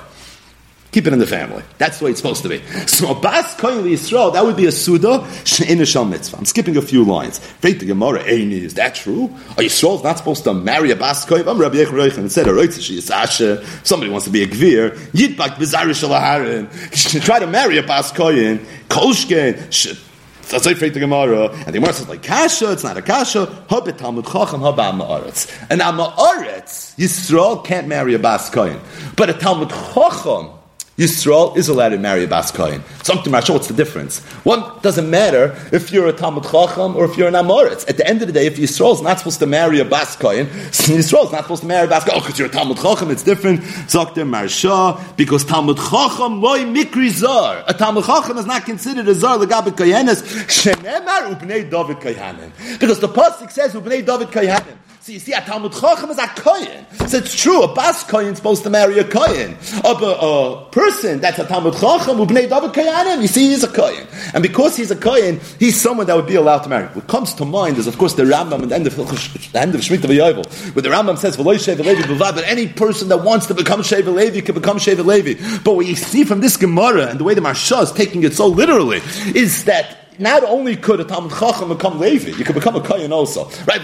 Keep 0.91 1.07
it 1.07 1.13
in 1.13 1.19
the 1.19 1.27
family. 1.27 1.63
That's 1.77 1.99
the 1.99 2.07
way 2.07 2.13
it's 2.13 2.21
supposed 2.21 2.43
to 2.45 2.49
be. 2.49 2.63
So 2.87 3.11
a 3.11 3.21
bas 3.21 3.55
kohen 3.57 3.85
Yisrael, 3.85 4.33
that 4.33 4.45
would 4.45 4.57
be 4.57 4.65
a 4.65 4.73
suda 4.73 5.29
she'in 5.45 5.85
shal 5.85 6.07
mitzvah. 6.07 6.39
I'm 6.39 6.47
skipping 6.47 6.79
a 6.79 6.83
few 6.83 7.05
lines. 7.05 7.39
Faith 7.39 7.81
the 7.81 7.87
Gemara, 7.87 8.25
Eini, 8.25 8.63
is 8.63 8.75
that 8.75 8.95
true? 8.95 9.25
Are 9.25 9.63
Yisrael's 9.63 10.03
not 10.03 10.17
supposed 10.17 10.45
to 10.45 10.55
marry 10.55 10.91
a 10.91 10.97
bas 10.97 11.27
kohen? 11.27 11.47
I'm 11.47 11.59
Rabbi 11.59 11.77
Yechon 11.77 12.17
and 12.17 12.33
said, 12.33 12.47
she 12.73 12.97
is 12.97 13.11
Asher. 13.11 13.63
Somebody 13.85 14.11
wants 14.11 14.25
to 14.25 14.33
be 14.33 14.43
a 14.43 14.47
gvir. 14.47 14.97
Yidbak 15.13 15.57
bizarish 15.57 16.09
alaharin. 16.09 17.23
Try 17.25 17.41
to 17.41 17.47
marry 17.47 17.77
a 17.77 17.83
bas 17.83 18.11
kohen. 18.11 18.61
Kolshken. 18.89 20.07
That's 20.51 20.65
like 20.65 20.79
the 20.79 20.91
Gemara, 20.91 21.51
and 21.51 21.67
the 21.67 21.73
Gemara 21.73 21.93
says 21.93 22.09
like 22.09 22.23
kasha. 22.23 22.73
It's 22.73 22.85
not 22.85 22.97
a 22.97 23.03
kasha. 23.03 23.47
Habit 23.69 23.99
Talmud 23.99 24.25
Chacham 24.25 24.61
haba 24.61 24.93
Amaretz. 24.93 25.55
And 25.71 25.81
Amaretz 25.81 26.97
Yisrael 26.97 27.65
can't 27.65 27.87
marry 27.87 28.15
a 28.15 28.19
Bas 28.19 28.49
Kohen, 28.49 28.81
but 29.17 29.29
a 29.29 29.35
Talmud 29.35 29.69
Chacham 29.69 30.58
Yisrael 30.99 31.57
is 31.57 31.69
allowed 31.69 31.91
to 31.91 31.97
marry 31.97 32.25
a 32.25 32.27
Bas 32.27 32.51
Kohen. 32.51 32.83
Something 33.05 33.33
Rashi, 33.33 33.51
what's 33.51 33.69
the 33.69 33.75
difference? 33.75 34.19
One 34.43 34.65
doesn't 34.83 35.09
matter 35.09 35.57
if 35.71 35.93
you're 35.93 36.09
a 36.09 36.13
Talmud 36.13 36.43
Chacham 36.43 36.97
or 36.97 37.05
if 37.05 37.17
you're 37.17 37.29
an 37.29 37.35
Amoritz. 37.35 37.89
At 37.89 37.99
the 37.99 38.07
end 38.07 38.21
of 38.21 38.27
the 38.27 38.33
day, 38.33 38.47
if 38.47 38.57
Yisrael 38.57 38.95
is 38.95 39.01
not 39.01 39.19
supposed 39.19 39.39
to 39.39 39.47
marry 39.47 39.79
a 39.79 39.85
Bas 39.85 40.17
Kohen, 40.17 40.49
is 40.69 41.13
not 41.13 41.31
supposed 41.31 41.63
to 41.63 41.69
marry 41.69 41.87
a 41.87 41.89
Bas 41.89 42.03
Kohen. 42.03 42.17
Oh, 42.17 42.21
because 42.21 42.37
you're 42.37 42.49
a 42.49 42.51
Talmud 42.51 42.79
Chacham, 42.79 43.13
it's 43.13 43.23
different. 43.23 43.61
Zakter 43.61 44.29
Marsha, 44.29 45.17
because 45.17 45.45
Talmud 45.45 45.77
Chacham 45.77 46.43
loy 46.43 46.65
mikri 46.65 47.11
zar. 47.11 47.63
A 47.69 47.75
Talmud 47.75 48.05
Chacham 48.05 48.37
is 48.37 48.47
not 48.47 48.65
considered 48.65 49.07
a 49.07 49.15
zar 49.15 49.39
legabe 49.39 49.71
kohenes. 49.71 50.21
Shenemar 50.49 51.33
ubnei 51.33 51.71
David 51.71 51.99
kohanim. 51.99 52.81
Because 52.81 52.99
the 52.99 53.09
pasuk 53.09 53.53
says 53.53 53.73
ubnei 53.73 54.05
David 54.05 54.29
kohanim. 54.29 54.77
So 55.09 55.15
you 55.15 55.21
see, 55.21 55.33
a 55.33 55.41
Talmud 55.41 55.73
Chacham 55.73 56.11
is 56.11 56.19
a 56.19 56.27
Kohen. 56.27 56.85
So 57.09 57.17
it's 57.17 57.35
true, 57.35 57.63
a 57.63 57.75
Bas 57.75 58.05
Kohen 58.05 58.27
is 58.27 58.37
supposed 58.37 58.63
to 58.65 58.69
marry 58.69 58.99
a 58.99 59.05
Kohen. 59.05 59.57
Of 59.83 60.03
a, 60.03 60.19
a 60.21 60.67
person 60.71 61.19
that's 61.21 61.39
a 61.39 61.47
Talmud 61.47 61.73
Chacham, 61.73 62.19
Ubnei 62.19 62.47
David 62.47 62.75
Koyanim, 62.75 63.23
you 63.23 63.27
see, 63.27 63.49
he's 63.49 63.65
a 63.65 63.69
Kohen. 63.69 64.07
And 64.35 64.43
because 64.43 64.77
he's 64.77 64.91
a 64.91 64.97
Kohen, 64.97 65.41
he's 65.59 65.81
someone 65.81 66.09
that 66.09 66.15
would 66.17 66.27
be 66.27 66.35
allowed 66.35 66.59
to 66.65 66.69
marry. 66.69 66.89
What 66.89 67.07
comes 67.07 67.33
to 67.37 67.47
mind 67.47 67.79
is, 67.79 67.87
of 67.87 67.97
course, 67.97 68.13
the 68.17 68.25
Rambam 68.25 68.65
at 68.65 68.69
the 68.69 68.75
end 68.75 68.87
of, 68.87 68.93
Shemitah 68.93 70.75
where 70.75 70.83
the 70.83 70.91
Rambam 70.91 71.17
says, 71.17 71.39
V'loy 71.39 71.55
Sheva 71.55 71.83
Levi 71.83 72.19
but 72.19 72.45
any 72.45 72.69
person 72.69 73.09
that 73.09 73.25
wants 73.25 73.47
to 73.47 73.55
become 73.55 73.81
Sheva 73.81 74.13
Levi 74.13 74.43
can 74.43 74.55
become 74.55 74.77
Sheva 74.77 75.03
Levi. 75.03 75.41
But 75.65 75.75
what 75.75 75.87
you 75.87 75.97
see 75.97 76.25
from 76.25 76.43
this 76.43 76.59
Gemara, 76.59 77.07
and 77.07 77.19
the 77.19 77.25
way 77.25 77.33
the 77.33 77.41
Marsha 77.41 77.83
is 77.83 77.93
taking 77.93 78.25
it 78.25 78.35
so 78.35 78.47
literally, 78.47 79.01
is 79.35 79.65
that 79.65 80.08
not 80.19 80.43
only 80.45 80.77
could 80.77 81.01
a 81.01 81.05
Talmud 81.05 81.33
Chacham 81.33 81.69
become 81.69 81.99
Levi, 81.99 82.37
you 82.37 82.45
could 82.45 82.55
become 82.55 82.77
a 82.77 82.81
Kohen 82.81 83.13
also. 83.13 83.49
Right? 83.67 83.83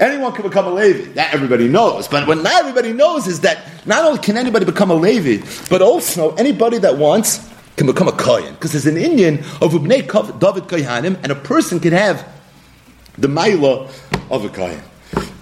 Anyone 0.00 0.32
can 0.32 0.42
become 0.42 0.66
a 0.66 0.70
Levi. 0.74 1.12
That 1.12 1.34
everybody 1.34 1.68
knows. 1.68 2.08
But 2.08 2.26
what 2.26 2.38
not 2.38 2.54
everybody 2.54 2.92
knows 2.92 3.26
is 3.26 3.40
that 3.40 3.58
not 3.86 4.04
only 4.04 4.20
can 4.20 4.36
anybody 4.36 4.64
become 4.64 4.90
a 4.90 4.94
Levi, 4.94 5.46
but 5.68 5.82
also 5.82 6.34
anybody 6.36 6.78
that 6.78 6.96
wants 6.96 7.48
can 7.76 7.86
become 7.86 8.08
a 8.08 8.12
Kohen. 8.12 8.54
Because 8.54 8.72
there's 8.72 8.86
an 8.86 8.96
Indian 8.96 9.38
of 9.60 9.72
Ubnei 9.72 10.02
David 10.40 10.64
Kohanim, 10.64 11.22
and 11.22 11.30
a 11.32 11.36
person 11.36 11.80
can 11.80 11.92
have 11.92 12.26
the 13.16 13.28
Maila 13.28 13.88
of 14.30 14.44
a 14.44 14.48
Kohen. 14.48 14.82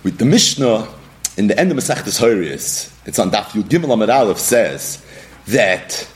With 0.03 0.19
the 0.19 0.25
Mishnah, 0.25 0.89
in 1.37 1.47
the 1.49 1.59
end 1.59 1.71
of 1.71 1.77
Masechtas 1.77 2.21
Horiyas, 2.21 2.93
it's 3.07 3.19
on 3.19 3.31
Daf 3.31 3.47
Yud 3.51 3.65
Gimel 3.65 3.93
Amid 3.93 4.11
Aleph, 4.11 4.39
says 4.39 5.05
that 5.49 6.09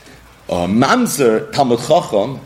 uh, 0.49 0.67
Mamzer 0.67 1.51
Talmud 1.53 1.79
Chacham 1.79 2.39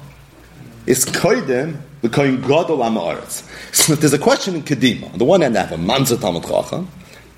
is 0.85 1.05
koidem 1.05 1.77
the 2.01 2.09
koyin 2.09 2.41
gadol 2.41 2.79
amaretz. 2.79 3.43
So 3.73 3.95
there's 3.95 4.13
a 4.13 4.19
question 4.19 4.55
in 4.55 4.63
Kedima. 4.63 5.11
On 5.11 5.17
the 5.17 5.25
one 5.25 5.41
hand, 5.41 5.57
I 5.57 5.65
have 5.65 5.71
a 5.71 5.81
mamzer 5.81 6.19
talmud 6.19 6.43
chacham, 6.43 6.87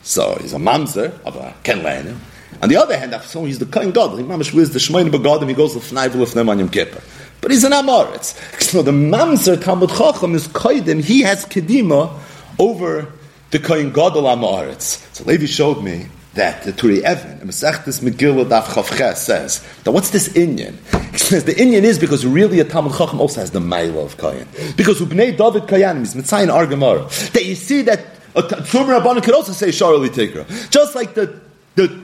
so 0.04 0.38
he's 0.42 0.54
a 0.54 0.58
mamzer 0.58 1.20
of 1.24 1.36
a 1.36 1.56
ken 1.64 1.80
lehenim. 1.80 2.18
On 2.62 2.70
the 2.70 2.76
other 2.76 2.98
hand, 2.98 3.14
I 3.14 3.18
have 3.18 3.26
someone 3.26 3.50
he's 3.50 3.60
the 3.60 3.66
koyin 3.66 3.94
gadol. 3.94 4.18
He 4.18 4.24
mamish 4.24 4.54
with 4.54 4.74
the 4.74 4.80
shmoyin 4.80 5.10
begadim. 5.12 5.48
He 5.48 5.54
goes 5.54 5.74
to 5.74 5.80
fnai 5.80 6.10
v'lefnem 6.10 6.50
on 6.50 6.60
yom 6.60 6.70
kippur. 6.70 7.02
But 7.40 7.52
he's 7.52 7.64
an 7.64 7.72
amaretz. 7.72 8.62
So 8.62 8.82
the 8.82 8.92
mamzer 8.92 9.62
talmud 9.62 9.90
chacham 9.90 10.36
is 10.36 10.48
koidem. 10.48 11.04
He 11.04 11.22
has 11.22 11.46
kedima 11.46 12.20
over 12.60 13.12
the 13.52 13.60
koyin 13.60 13.94
gadol 13.94 14.24
amaretz. 14.24 15.16
So 15.16 15.24
Levi 15.24 15.46
showed 15.46 15.84
me 15.84 16.08
that 16.38 16.64
the 16.64 16.72
Turei 16.72 17.00
Even, 17.00 17.48
Masechtes 17.48 18.00
Megillah 18.00 18.46
Daf 18.46 18.64
Chavches 18.64 19.18
says 19.18 19.64
that 19.84 19.92
what's 19.92 20.12
this 20.12 20.36
Indian? 20.36 20.78
He 21.18 21.24
says 21.24 21.46
the 21.46 21.60
Indian 21.60 21.84
is 21.84 21.98
because 21.98 22.26
really 22.28 22.60
a 22.60 22.64
Talmud 22.64 22.96
Chacham 22.96 23.20
also 23.20 23.42
has 23.42 23.50
the 23.50 23.60
Maila 23.60 24.06
of 24.06 24.18
Kayan. 24.18 24.48
Because 24.78 25.02
Ubnei 25.02 25.36
David 25.36 25.64
Kayanim 25.64 26.04
is 26.04 26.14
Mitzayin 26.14 26.50
Argamara. 26.50 27.10
That 27.32 27.44
you 27.44 27.56
see 27.56 27.82
that 27.84 28.06
a 28.36 28.44
Tzumra 28.44 29.02
Rabbanon 29.02 29.24
could 29.24 29.34
also 29.34 29.52
say 29.52 29.70
Sharali 29.70 30.10
Tikra. 30.10 30.70
Just 30.70 30.94
like 30.94 31.16
the, 31.16 31.40
the 31.74 32.00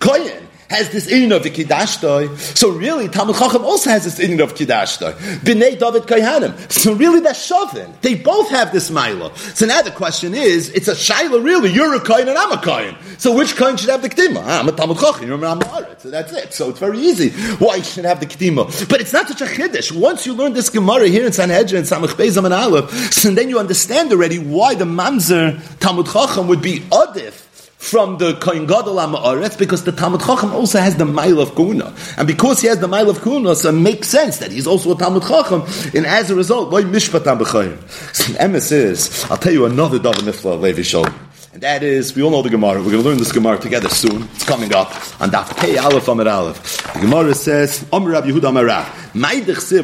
Kayan 0.00 0.48
has 0.68 0.90
this 0.90 1.06
in 1.06 1.32
of 1.32 1.42
the 1.42 1.50
Kiddashtoi. 1.50 2.36
So 2.56 2.70
really, 2.70 3.08
Talmud 3.08 3.36
Chacham 3.36 3.64
also 3.64 3.90
has 3.90 4.04
this 4.04 4.18
in 4.18 4.40
of 4.40 4.54
Kiddashtoi. 4.54 5.12
B'nei 5.40 5.78
David 5.78 6.02
Kayhanim. 6.02 6.70
So 6.70 6.94
really, 6.94 7.20
that's 7.20 7.50
Shavin. 7.50 8.00
They 8.00 8.14
both 8.14 8.50
have 8.50 8.72
this 8.72 8.90
Mila. 8.90 9.36
So 9.36 9.66
now 9.66 9.82
the 9.82 9.90
question 9.90 10.34
is, 10.34 10.70
it's 10.70 10.88
a 10.88 10.92
Shaila 10.92 11.42
really. 11.42 11.70
You're 11.70 11.94
a 11.94 12.00
Kayan 12.00 12.28
and 12.28 12.38
I'm 12.38 12.52
a 12.52 12.60
Kayan. 12.60 12.96
So 13.18 13.36
which 13.36 13.56
Kayan 13.56 13.76
should 13.76 13.90
have 13.90 14.02
the 14.02 14.08
Kedima? 14.08 14.42
Ah, 14.44 14.60
I'm 14.60 14.68
a 14.68 14.72
Talmud 14.72 14.98
Chacham, 14.98 15.26
you're 15.26 15.36
a 15.36 15.38
Ma'aret. 15.38 16.00
So 16.00 16.10
that's 16.10 16.32
it. 16.32 16.52
So 16.52 16.70
it's 16.70 16.78
very 16.78 16.98
easy. 16.98 17.30
Why 17.56 17.76
you 17.76 17.84
should 17.84 18.04
have 18.04 18.20
the 18.20 18.26
Kedima? 18.26 18.88
But 18.88 19.00
it's 19.00 19.12
not 19.12 19.28
such 19.28 19.40
a 19.40 19.44
Chiddush. 19.44 19.92
Once 19.92 20.26
you 20.26 20.34
learn 20.34 20.52
this 20.52 20.70
Gemara 20.70 21.08
here 21.08 21.26
in 21.26 21.32
Sanhedrin, 21.32 21.82
Samach 21.82 22.14
Bezam 22.14 22.44
and 22.44 22.54
Aleph, 22.54 22.90
so 23.12 23.30
then 23.30 23.48
you 23.48 23.58
understand 23.58 24.12
already 24.12 24.38
why 24.38 24.74
the 24.74 24.84
Mamzer 24.84 25.60
Talmud 25.78 26.06
Chacham 26.06 26.48
would 26.48 26.62
be 26.62 26.80
Adif 26.90 27.45
from 27.86 28.18
the 28.18 28.34
Kohen 28.34 28.66
Gadol 28.66 28.96
Amaretz 28.96 29.56
because 29.56 29.84
the 29.84 29.92
Talmud 29.92 30.20
Chacham 30.20 30.52
also 30.52 30.80
has 30.80 30.96
the 30.96 31.04
Mile 31.04 31.40
of 31.40 31.54
Kuna. 31.54 31.94
And 32.18 32.26
because 32.26 32.60
he 32.60 32.66
has 32.66 32.80
the 32.80 32.88
Mile 32.88 33.08
of 33.08 33.22
Kuna, 33.22 33.54
so 33.54 33.68
it 33.68 33.72
makes 33.72 34.08
sense 34.08 34.38
that 34.38 34.50
he's 34.50 34.66
also 34.66 34.94
a 34.94 34.98
Talmud 34.98 35.22
Chacham, 35.22 35.62
and 35.94 36.06
as 36.06 36.30
a 36.30 36.34
result, 36.34 36.72
why 36.72 36.82
Mishpatam 36.82 37.38
B'chayim? 37.38 37.78
So 38.14 38.32
Emes 38.40 38.72
is, 38.72 39.24
I'll 39.30 39.36
tell 39.38 39.52
you 39.52 39.66
another 39.66 39.98
Davar 39.98 40.14
Nifla 40.14 40.60
Levi 40.60 40.82
Shol. 40.82 41.12
And 41.56 41.62
that 41.62 41.82
is, 41.82 42.14
we 42.14 42.22
all 42.22 42.30
know 42.30 42.42
the 42.42 42.50
Gemara. 42.50 42.82
We're 42.82 42.90
going 42.90 43.02
to 43.02 43.08
learn 43.08 43.16
this 43.16 43.32
Gemara 43.32 43.56
together 43.58 43.88
soon. 43.88 44.24
It's 44.34 44.44
coming 44.44 44.74
up 44.74 44.90
on 45.22 45.30
Daf 45.30 45.56
Pei 45.56 45.78
Aleph 45.78 46.06
Amar 46.06 46.28
Aleph. 46.28 46.92
The 46.92 47.00
Gemara 47.00 47.34
says, 47.34 47.82
Amar 47.94 48.10
Rab 48.10 48.24
Yehuda 48.24 48.50
Amar 48.50 48.66
Rab. 48.66 48.86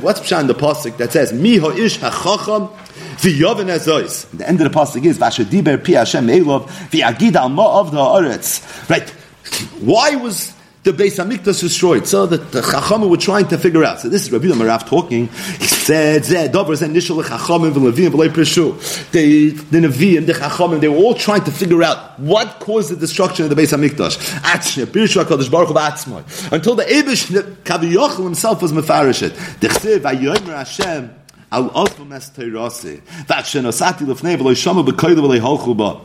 What's 0.03 0.21
Pshan 0.21 0.49
the 0.49 0.55
Pasuk 0.55 0.99
that 0.99 1.13
says, 1.13 1.33
Mi 1.33 1.55
Ish 1.55 1.99
HaChacham 1.99 2.77
V'yovin 3.17 3.71
ezois. 3.75 4.31
The 4.37 4.47
end 4.47 4.61
of 4.61 4.71
the 4.71 4.79
pasuk 4.79 5.03
is 5.03 5.17
Vasher 5.17 5.47
diber 5.47 5.83
pi 5.83 5.93
Hashem 5.93 6.27
elov 6.27 6.69
v'agid 6.91 7.37
al 7.37 7.49
the 7.85 7.97
haaretz. 7.97 8.91
Right? 8.91 9.09
Why 9.81 10.17
was 10.17 10.53
the 10.85 10.93
Beis 10.93 11.17
Hamikdash 11.25 11.61
destroyed. 11.61 12.07
So 12.07 12.27
that 12.27 12.51
the 12.51 12.61
Chachamim 12.61 13.09
were 13.09 13.17
trying 13.17 13.47
to 13.49 13.59
figure 13.59 13.85
out. 13.85 14.01
So 14.01 14.09
this 14.09 14.23
is 14.23 14.33
Rabbi 14.33 14.47
Marav 14.47 14.87
talking. 14.87 15.29
He 15.29 15.67
said, 15.67 16.23
"Zeh 16.23 16.51
Dover 16.51 16.73
Zeh 16.73 16.91
Nishal 16.93 17.23
Chachamim 17.23 17.73
v'Levim 17.73 18.11
v'Lei 18.11 18.29
Peshu." 18.29 18.77
The 19.13 19.51
the 19.51 19.79
Nevi'im, 19.79 20.27
the 20.27 20.33
Chachamim, 20.33 20.81
they 20.81 20.89
were 20.89 20.97
all 20.97 21.15
trying 21.15 21.45
to 21.45 21.53
figure 21.53 21.83
out 21.83 22.19
what 22.19 22.59
caused 22.59 22.91
the 22.91 22.97
destruction 22.97 23.45
of 23.45 23.51
the 23.55 23.63
Beis 23.63 23.73
Hamikdash. 23.73 24.19
Until 26.53 26.75
the 26.75 26.85
Eibush 26.85 27.31
Kaviyochel 27.63 28.25
himself 28.25 28.63
was 28.63 28.73
mefarished. 28.73 29.31
Dechsev 29.61 30.01
Vayomer 30.01 30.57
Hashem 30.57 31.11
Al 31.53 31.71
Osvam 31.71 32.13
Es 32.13 32.31
Teirasi. 32.31 33.01
That 33.29 33.45
Shenosati 33.45 34.05
Lefnei 34.07 34.37
V'Lei 34.37 34.57
Shama 34.57 34.83
B'Koyda 34.83 35.21
V'Lei. 35.39 36.01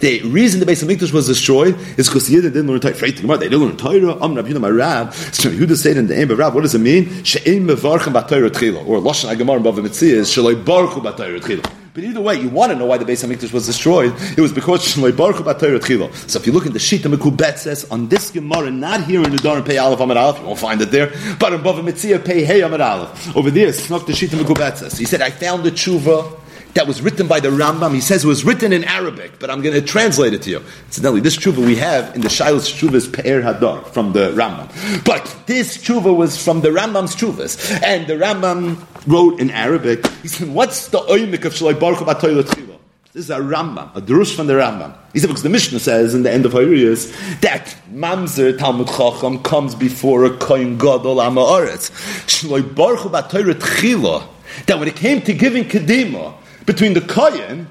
The 0.00 0.22
reason 0.22 0.60
the 0.60 0.66
base 0.66 0.82
of 0.82 0.88
Mikdash 0.88 1.12
was 1.12 1.26
destroyed 1.26 1.76
is 1.98 2.08
because 2.08 2.26
the 2.26 2.36
Yidden 2.36 2.54
didn't 2.54 2.68
learn 2.68 2.80
Torah. 2.80 2.94
They 2.94 3.48
didn't 3.50 3.60
learn 3.60 3.76
Torah. 3.76 4.24
Am 4.24 4.34
Rabbi 4.34 4.48
Yehuda 4.48 4.74
Rab. 4.74 5.12
So 5.12 5.50
Yehuda 5.50 5.76
said 5.76 5.98
in 5.98 6.06
the 6.06 6.16
end 6.16 6.30
of 6.30 6.38
Rab, 6.38 6.54
what 6.54 6.62
does 6.62 6.74
it 6.74 6.78
mean? 6.78 7.22
She'im 7.22 7.66
mevarchem 7.68 8.14
b'Torah 8.14 8.48
tchila. 8.48 8.86
Or 8.86 8.98
Lashon 8.98 9.34
HaGemar 9.34 9.58
in 9.58 9.62
Bava 9.62 9.82
Mitzvah 9.82 10.06
is 10.06 10.30
shaloi 10.30 10.64
baruchu 10.64 11.02
b'Torah 11.02 11.40
tchila. 11.40 11.70
But 11.92 12.04
either 12.04 12.20
way, 12.20 12.40
you 12.40 12.48
want 12.48 12.72
to 12.72 12.78
know 12.78 12.86
why 12.86 12.96
the 12.96 13.04
base 13.04 13.24
of 13.24 13.30
Mikdash 13.30 13.52
was 13.52 13.66
destroyed. 13.66 14.14
It 14.38 14.40
was 14.40 14.54
because 14.54 14.80
b'Torah 14.96 15.80
tchila. 15.80 16.30
So 16.30 16.38
if 16.38 16.46
you 16.46 16.52
look 16.52 16.64
in 16.64 16.72
the 16.72 16.78
Shita 16.78 17.14
Mekubet 17.14 17.58
says 17.58 17.84
on 17.90 18.08
this 18.08 18.30
Gemara, 18.30 18.70
not 18.70 19.04
here 19.04 19.22
in 19.22 19.30
the 19.30 19.36
Dar 19.36 19.60
Pei 19.60 19.76
Aleph 19.76 19.98
Amad 19.98 20.16
Aleph, 20.16 20.38
you 20.40 20.46
won't 20.46 20.58
find 20.58 20.80
it 20.80 20.90
there, 20.90 21.12
but 21.38 21.52
in 21.52 21.60
Bava 21.60 21.84
Mitzvah 21.84 22.20
Pei 22.20 22.42
Hey 22.42 22.60
Amad 22.60 22.80
Aleph. 22.80 23.36
Over 23.36 23.50
there, 23.50 23.66
not 23.90 24.06
the 24.06 24.14
Shita 24.14 24.40
Mekubet 24.42 24.78
says. 24.78 24.96
He 24.96 25.04
said, 25.04 25.20
I 25.20 25.28
found 25.28 25.62
the 25.62 25.70
tshuva 25.70 26.39
that 26.74 26.86
was 26.86 27.02
written 27.02 27.26
by 27.26 27.40
the 27.40 27.48
Rambam. 27.48 27.94
He 27.94 28.00
says 28.00 28.24
it 28.24 28.28
was 28.28 28.44
written 28.44 28.72
in 28.72 28.84
Arabic, 28.84 29.38
but 29.38 29.50
I'm 29.50 29.62
going 29.62 29.74
to 29.74 29.82
translate 29.82 30.34
it 30.34 30.42
to 30.42 30.50
you. 30.50 30.62
Incidentally, 30.86 31.20
this 31.20 31.36
tshuva 31.36 31.64
we 31.64 31.76
have 31.76 32.14
in 32.14 32.20
the 32.20 32.28
Shilas 32.28 32.72
Tshuva's 32.72 33.08
Pe'er 33.08 33.42
Hadar 33.42 33.86
from 33.88 34.12
the 34.12 34.30
Rambam. 34.32 35.04
But 35.04 35.34
this 35.46 35.78
tshuva 35.78 36.14
was 36.16 36.42
from 36.42 36.60
the 36.60 36.68
Rambam's 36.68 37.16
tshuvas. 37.16 37.82
And 37.82 38.06
the 38.06 38.14
Rambam 38.14 38.84
wrote 39.06 39.40
in 39.40 39.50
Arabic, 39.50 40.06
he 40.22 40.28
said, 40.28 40.48
what's 40.48 40.88
the 40.88 40.98
oimik 41.00 41.44
of 41.44 41.54
Shalai 41.54 41.78
Baruch 41.78 42.00
Batoilet? 42.00 42.68
This 43.12 43.24
is 43.24 43.30
a 43.30 43.40
Rambam, 43.40 43.96
a 43.96 44.00
Drush 44.00 44.36
from 44.36 44.46
the 44.46 44.52
Rambam. 44.52 44.96
He 45.12 45.18
said, 45.18 45.26
because 45.26 45.42
the 45.42 45.48
Mishnah 45.48 45.80
says 45.80 46.14
in 46.14 46.22
the 46.22 46.30
end 46.30 46.46
of 46.46 46.52
Hayriyas 46.52 47.40
that 47.40 47.76
Mamzer 47.92 48.56
Talmud 48.56 48.86
Chacham 48.86 49.42
comes 49.42 49.74
before 49.74 50.24
a 50.24 50.36
Kohen 50.36 50.78
Gadol 50.78 51.16
Ama'aretz. 51.16 51.90
Shalai 52.26 52.62
Baruch 52.72 53.00
Batoilet 53.00 53.54
Tchiva. 53.54 54.28
That 54.66 54.78
when 54.78 54.88
it 54.88 54.96
came 54.96 55.22
to 55.22 55.32
giving 55.32 55.64
Kedima, 55.64 56.34
between 56.70 56.94
the 56.94 57.00
Kohen 57.00 57.66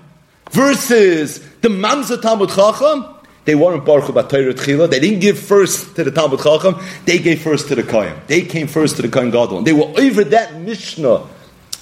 versus 0.52 1.40
the 1.62 1.70
Mamza 1.70 2.22
Talmud 2.22 2.50
Chacham, 2.50 3.06
they 3.46 3.56
weren't 3.56 3.86
Baruch 3.86 4.14
B'Torah 4.14 4.52
Tchila. 4.52 4.90
They 4.90 5.00
didn't 5.00 5.22
give 5.22 5.40
first 5.40 5.96
to 5.96 6.04
the 6.04 6.12
Talmud 6.12 6.42
Chacham. 6.42 6.76
They 7.06 7.18
gave 7.18 7.42
first 7.42 7.70
to 7.70 7.76
the 7.76 7.84
Kohen. 7.84 8.20
They 8.28 8.42
came 8.42 8.68
first 8.68 8.98
to 8.98 9.02
the 9.02 9.08
Kohen 9.08 9.32
Gadol. 9.32 9.62
They 9.62 9.72
were 9.72 9.90
over 9.98 10.26
that 10.26 10.56
Mishnah 10.56 11.26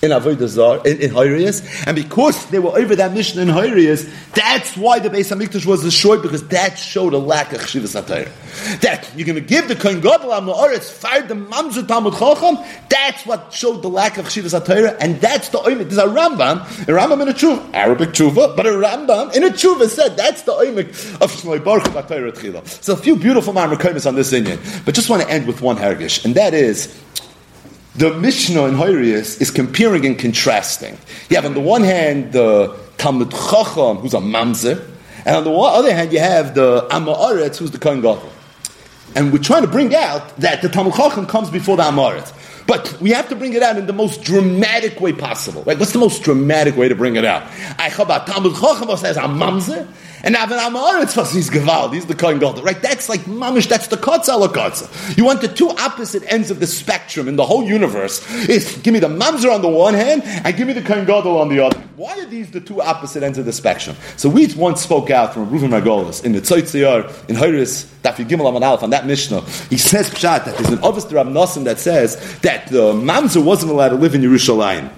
in 0.01 0.11
Avodah 0.11 0.85
in, 0.85 1.01
in 1.01 1.87
and 1.87 1.95
because 1.95 2.45
they 2.47 2.59
were 2.59 2.77
over 2.77 2.95
that 2.95 3.13
mission 3.13 3.39
in 3.39 3.47
Hyriyas, 3.47 4.07
that's 4.33 4.77
why 4.77 4.99
the 4.99 5.09
Beis 5.09 5.35
Hamikdash 5.35 5.65
was 5.65 5.81
destroyed 5.81 6.21
because 6.21 6.47
that 6.49 6.77
showed 6.77 7.13
a 7.13 7.17
lack 7.17 7.51
of 7.53 7.61
Chivas 7.61 7.99
Atayr. 7.99 8.29
That 8.81 9.09
you're 9.15 9.25
going 9.25 9.35
to 9.35 9.41
give 9.41 9.67
the 9.67 9.75
Kohen 9.75 10.01
Gadol 10.01 10.33
Am 10.33 10.45
La'aretz, 10.45 10.91
fire 10.91 11.23
the 11.23 11.33
Mamzu 11.33 11.87
Talmud. 11.87 12.13
That's 12.89 13.25
what 13.25 13.51
showed 13.51 13.81
the 13.81 13.89
lack 13.89 14.17
of 14.17 14.25
Chivas 14.25 14.59
Atayr, 14.59 14.95
and 14.99 15.19
that's 15.19 15.49
the 15.49 15.57
oimik. 15.59 15.89
There's 15.89 15.97
a 15.97 16.05
Rambam, 16.05 16.61
a 16.83 16.91
Rambam 16.91 17.21
in 17.23 17.29
a 17.29 17.33
tshuva, 17.33 17.73
Arabic 17.73 18.09
tshuva, 18.09 18.55
but 18.55 18.67
a 18.67 18.69
Rambam 18.69 19.35
in 19.35 19.43
a 19.43 19.49
tshuva 19.49 19.87
said 19.87 20.15
that's 20.15 20.43
the 20.43 20.51
oimik 20.51 20.89
of 21.21 21.31
Shmoi 21.31 21.63
Baruch 21.63 21.85
Atayr 21.85 22.31
Tchila. 22.31 22.67
So 22.83 22.93
a 22.93 22.97
few 22.97 23.15
beautiful 23.15 23.53
Marmakomis 23.53 24.05
on 24.05 24.15
this 24.15 24.31
Indian, 24.31 24.59
but 24.85 24.93
just 24.93 25.09
want 25.09 25.23
to 25.23 25.29
end 25.29 25.47
with 25.47 25.61
one 25.61 25.77
hergish, 25.77 26.23
and 26.23 26.35
that 26.35 26.53
is 26.53 26.95
the 27.97 28.13
Mishnah 28.13 28.65
in 28.65 28.75
Hoirius 28.75 29.41
is 29.41 29.49
comparing 29.49 30.05
and 30.05 30.17
contrasting. 30.17 30.97
You 31.29 31.35
have 31.35 31.45
on 31.45 31.55
the 31.55 31.59
one 31.59 31.83
hand 31.83 32.31
the 32.31 32.77
Talmud 32.97 33.31
Chacham, 33.31 33.97
who's 33.97 34.13
a 34.13 34.19
mamzer, 34.19 34.87
and 35.25 35.35
on 35.35 35.43
the 35.43 35.51
other 35.51 35.93
hand 35.93 36.13
you 36.13 36.19
have 36.19 36.53
the 36.53 36.87
Amoritz, 36.91 37.57
who's 37.57 37.71
the 37.71 37.79
Kohen 37.79 38.01
Gadol. 38.01 38.31
And 39.15 39.33
we're 39.33 39.39
trying 39.39 39.63
to 39.63 39.67
bring 39.67 39.95
out 39.95 40.37
that 40.37 40.61
the 40.61 40.69
Talmud 40.69 40.93
Chacham 40.93 41.25
comes 41.25 41.49
before 41.49 41.75
the 41.75 41.83
Amoritz. 41.83 42.33
But 42.67 42.97
we 43.01 43.11
have 43.11 43.29
to 43.29 43.35
bring 43.35 43.53
it 43.53 43.63
out 43.63 43.77
in 43.77 43.87
the 43.87 43.93
most 43.93 44.23
dramatic 44.23 44.99
way 44.99 45.13
possible. 45.13 45.63
Right? 45.63 45.79
What's 45.79 45.93
the 45.93 45.99
most 45.99 46.21
dramatic 46.21 46.75
way 46.75 46.89
to 46.89 46.95
bring 46.95 47.15
it 47.15 47.25
out? 47.25 47.43
I 47.79 47.89
Talmud 47.89 48.55
Chacham 48.55 48.95
says, 48.97 49.17
I'm 49.17 49.39
mamzer, 49.39 49.87
and 50.24 50.36
Avin 50.36 50.57
Amaretz 50.57 51.15
was 51.15 51.32
his 51.32 51.49
Gewalt. 51.49 51.93
He's 51.93 52.05
the 52.05 52.15
Kohen 52.15 52.39
Gadol. 52.39 52.63
Right? 52.63 52.82
That's 52.82 53.09
like 53.09 53.22
mamish. 53.22 53.68
That's 53.68 53.88
the 53.88 53.97
Kotza 53.97 54.30
ala 54.30 54.49
Kotza. 54.49 55.18
You 55.18 55.26
want 55.26 55.41
the 55.41 55.47
two 55.47 55.70
opposite 55.70 56.24
ends 56.32 56.51
of 56.51 56.59
the 56.59 56.68
spectrum 56.68 57.28
in 57.28 57.36
the 57.36 57.45
whole 57.45 57.63
universe. 57.63 58.26
Is 58.49 58.78
give 58.78 58.93
me 58.93 58.99
the 58.99 59.07
Mamzer 59.07 59.53
on 59.53 59.61
the 59.61 59.70
one 59.70 59.93
hand 59.93 60.24
and 60.26 60.55
give 60.55 60.68
me 60.68 60.74
the 60.74 60.82
Kohen 60.82 61.05
Gadol 61.05 61.38
on 61.38 61.49
the 61.49 61.59
other. 61.59 61.80
Why 61.95 62.20
are 62.20 62.26
these 62.26 62.51
the 62.51 62.61
two 62.61 62.82
opposite 62.82 63.24
ends 63.24 63.38
of 63.38 63.45
the 63.45 63.53
spectrum? 63.53 63.95
So 64.18 64.30
we 64.30 64.51
once 64.53 64.82
spoke 64.82 65.09
out 65.09 65.34
from 65.34 65.49
Reuven 65.49 65.70
Margolis 65.70 66.24
in 66.24 66.32
the 66.32 66.41
Tzaitziyar 66.41 67.30
in 67.30 67.36
Hairis 67.36 67.86
Dafi 68.03 68.28
Gimel 68.28 68.51
Amad 68.51 68.61
Aleph 68.61 68.84
on 68.84 68.91
that 68.91 69.05
Mishnah. 69.05 69.41
He 69.70 69.78
says 69.78 70.09
pshat 70.09 70.45
that 70.45 70.57
there's 70.57 70.70
an 70.70 70.80
Ovis 70.84 71.11
Rab 71.11 71.28
Nosson 71.28 71.63
that 71.65 71.80
says 71.80 72.39
that 72.41 72.68
the 72.68 72.93
Mamzer 72.93 73.43
wasn't 73.43 73.72
allowed 73.72 73.89
to 73.89 73.95
live 73.95 74.15
in 74.15 74.22
Yerushalayim. 74.22 74.89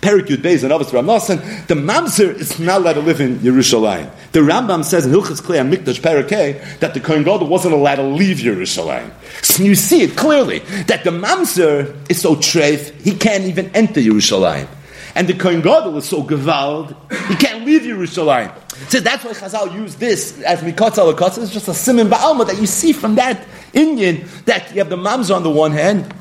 Perik 0.00 0.26
Yud 0.26 0.44
and 0.44 0.72
Avos 0.72 0.90
Ramasan, 0.90 1.66
the 1.66 1.74
Mamzer 1.74 2.34
is 2.34 2.60
not 2.60 2.80
allowed 2.80 2.92
to 2.94 3.00
live 3.00 3.20
in 3.20 3.38
Yerushalayim. 3.38 4.08
The 4.32 4.40
Rambam 4.40 4.84
says 4.84 5.06
in 5.06 5.12
Hilchas 5.12 5.42
Klei 5.42 5.68
Mikdash 5.68 6.00
Perik 6.00 6.78
that 6.78 6.94
the 6.94 7.00
Kohen 7.00 7.24
Gadol 7.24 7.48
wasn't 7.48 7.74
allowed 7.74 7.96
to 7.96 8.04
leave 8.04 8.38
Yerushalayim. 8.38 9.10
So 9.42 9.64
you 9.64 9.74
see 9.74 10.02
it 10.02 10.16
clearly 10.16 10.60
that 10.86 11.02
the 11.02 11.10
Mamzer 11.10 11.96
is 12.08 12.20
so 12.20 12.36
treif, 12.36 12.92
he 13.00 13.16
can't 13.16 13.44
even 13.44 13.70
enter 13.74 14.00
Yerushalayim. 14.00 14.68
And 15.14 15.26
the 15.26 15.34
Kohen 15.34 15.62
Gadol 15.62 15.96
is 15.96 16.08
so 16.08 16.22
gewald, 16.22 16.94
he 17.28 17.34
can't 17.34 17.64
leave 17.64 17.82
Yerushalayim. 17.82 18.54
So 18.90 19.00
that's 19.00 19.24
why 19.24 19.32
Chazal 19.32 19.74
used 19.74 19.98
this 19.98 20.40
as 20.42 20.60
mikatza 20.60 21.12
lakatza. 21.12 21.42
It's 21.42 21.52
just 21.52 21.66
a 21.66 21.74
simin 21.74 22.06
ba'alma 22.06 22.46
that 22.46 22.60
you 22.60 22.66
see 22.66 22.92
from 22.92 23.16
that 23.16 23.44
Indian 23.72 24.24
that 24.44 24.70
you 24.70 24.78
have 24.78 24.90
the 24.90 24.96
mamzer 24.96 25.34
on 25.34 25.42
the 25.42 25.50
one 25.50 25.72
hand, 25.72 26.14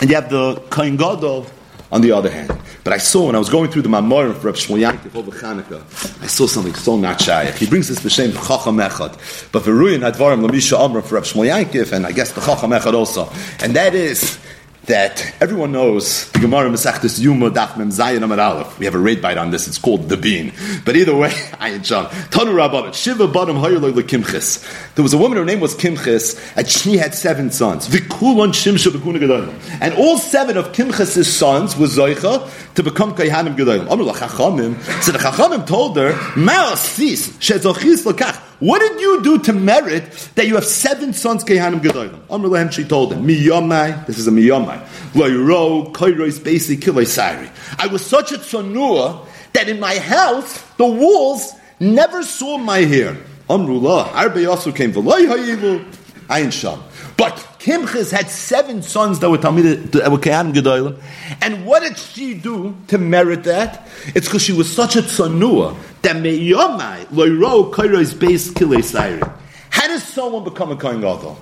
and 0.00 0.08
you 0.08 0.14
have 0.14 0.30
the 0.30 0.54
Kohen 0.70 0.96
Gadol 0.96 1.46
on 1.90 2.00
the 2.00 2.12
other 2.12 2.30
hand. 2.30 2.52
But 2.84 2.92
I 2.92 2.98
saw 2.98 3.26
when 3.26 3.34
I 3.34 3.38
was 3.38 3.48
going 3.48 3.70
through 3.70 3.82
the 3.82 3.88
Mamorim 3.88 4.34
for 4.36 4.48
Reb 4.48 4.56
Shmuel 4.56 4.86
Yankiv 4.86 5.16
over 5.16 5.30
Chanukah, 5.30 6.22
I 6.22 6.26
saw 6.26 6.46
something 6.46 6.74
so 6.74 6.98
not 6.98 7.18
shy. 7.18 7.50
He 7.52 7.66
brings 7.66 7.88
this 7.88 7.98
b'shem 7.98 8.32
Chacham 8.46 8.76
Echad, 8.76 9.50
but 9.52 9.62
Veruyin 9.62 10.08
Advarim 10.08 10.46
Lamisha 10.46 10.78
Amram 10.78 11.02
for 11.02 11.14
Reb 11.14 11.24
Shmuel 11.24 11.50
Yankiv, 11.50 11.92
and 11.92 12.06
I 12.06 12.12
guess 12.12 12.32
the 12.32 12.42
Chacham 12.42 12.72
Echad 12.72 12.92
also, 12.92 13.30
and 13.60 13.74
that 13.74 13.94
is 13.94 14.38
that 14.86 15.34
everyone 15.40 15.72
knows 15.72 16.30
the 16.32 16.40
Gemara 16.40 16.68
Masechtas 16.68 17.20
Yoma 17.20 17.50
Daf 17.50 17.76
Mem 17.78 17.88
Zayin 17.88 18.22
Amar 18.22 18.38
Aleph. 18.38 18.78
We 18.78 18.84
have 18.84 18.94
a 18.94 18.98
raid 18.98 19.22
bite 19.22 19.38
on 19.38 19.50
this. 19.50 19.66
It's 19.66 19.78
called 19.78 20.08
the 20.08 20.16
bean. 20.16 20.52
But 20.84 20.96
either 20.96 21.16
way, 21.16 21.28
Ayin 21.60 21.84
Sham 21.84 22.06
Tanu 22.30 22.52
Rabbanat 22.54 22.94
Shiva 22.94 23.26
Badam 23.26 23.60
Hayerloy 23.60 23.92
Kimchis. 24.02 24.94
There 24.94 25.02
was 25.02 25.14
a 25.14 25.18
woman. 25.18 25.38
Her 25.38 25.44
name 25.44 25.60
was 25.60 25.74
Kimchis, 25.74 26.56
and 26.56 26.68
she 26.68 26.96
had 26.96 27.14
seven 27.14 27.50
sons. 27.50 27.88
Vikulon 27.88 28.50
Shimsha 28.50 28.90
Bekuna 28.90 29.18
Gedolim. 29.18 29.54
And 29.80 29.94
all 29.94 30.18
seven 30.18 30.56
of 30.56 30.72
Kimchis's 30.72 31.34
sons 31.34 31.76
was 31.76 31.96
Zoicha 31.96 32.74
to 32.74 32.82
become 32.82 33.14
Kayhanim 33.14 33.56
Gedolim. 33.56 33.90
Amar 33.90 34.14
Chachamim. 34.14 34.80
So 35.02 35.12
the 35.12 35.18
Chachamim 35.18 35.66
told 35.66 35.96
her, 35.96 36.12
Ma'asis 36.34 37.30
Shezochis 37.38 38.04
Lakach. 38.04 38.40
What 38.60 38.80
did 38.80 39.00
you 39.00 39.22
do 39.22 39.38
to 39.40 39.52
merit 39.52 40.30
that 40.36 40.46
you 40.46 40.54
have 40.54 40.64
seven 40.64 41.12
sons 41.12 41.44
Kehanim 41.44 41.80
Gedolim? 41.80 42.20
Amr 42.30 42.48
Lehem, 42.48 42.70
she 42.70 42.84
told 42.84 43.12
him, 43.12 43.26
Miyomai, 43.26 44.06
this 44.06 44.18
is 44.18 44.28
a 44.28 44.30
Miyomai, 44.30 44.84
Loiro, 45.12 45.92
Koirois, 45.92 46.38
Basi, 46.38 46.76
Kiloi, 46.76 47.50
I 47.78 47.86
was 47.88 48.06
such 48.06 48.32
a 48.32 48.36
tzonua 48.36 49.26
that 49.52 49.68
in 49.68 49.80
my 49.80 49.98
house, 49.98 50.62
the 50.76 50.86
walls 50.86 51.52
never 51.80 52.22
saw 52.22 52.58
my 52.58 52.78
hair. 52.78 53.16
Amrullah, 53.48 54.12
Arbe 54.14 54.36
Yasu 54.36 54.74
came, 54.74 54.92
V'loi 54.92 55.26
ha'ilu, 55.26 55.84
Ayin 56.28 56.52
Sham. 56.52 56.82
But 57.16 57.53
Kimchis 57.64 58.12
had 58.12 58.28
seven 58.28 58.82
sons 58.82 59.20
that 59.20 59.30
were 59.30 59.38
Talmid, 59.38 59.92
that 59.92 60.10
were 60.12 60.18
Kehanim 60.18 60.52
Gedolim. 60.52 61.00
And 61.40 61.64
what 61.64 61.80
did 61.80 61.96
she 61.96 62.34
do 62.34 62.76
to 62.88 62.98
merit 62.98 63.44
that? 63.44 63.88
It's 64.08 64.26
because 64.26 64.42
she 64.42 64.52
was 64.52 64.70
such 64.70 64.96
a 64.96 64.98
tzonua 65.00 65.74
that 66.02 66.16
meyomai 66.16 67.06
loiro 67.06 67.72
koirois 67.72 68.20
base 68.20 68.50
kilei 68.50 69.32
How 69.70 69.86
does 69.86 70.02
someone 70.02 70.44
become 70.44 70.72
a 70.72 70.76
kohen 70.76 71.00
gadol? 71.00 71.38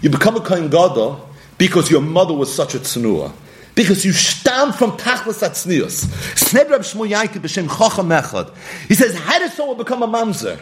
You 0.00 0.08
become 0.08 0.36
a 0.36 0.40
kohen 0.40 0.70
gadol 0.70 1.28
because 1.58 1.90
your 1.90 2.00
mother 2.00 2.32
was 2.32 2.54
such 2.54 2.74
a 2.74 2.78
tzonua. 2.78 3.34
Because 3.74 4.02
you 4.02 4.14
stam 4.14 4.72
from 4.72 4.92
tachlis 4.92 5.46
atznius. 5.46 6.06
B'shem. 7.38 8.56
He 8.88 8.94
says, 8.94 9.14
how 9.14 9.38
does 9.40 9.52
someone 9.52 9.76
become 9.76 10.02
a 10.02 10.08
mamzer? 10.08 10.58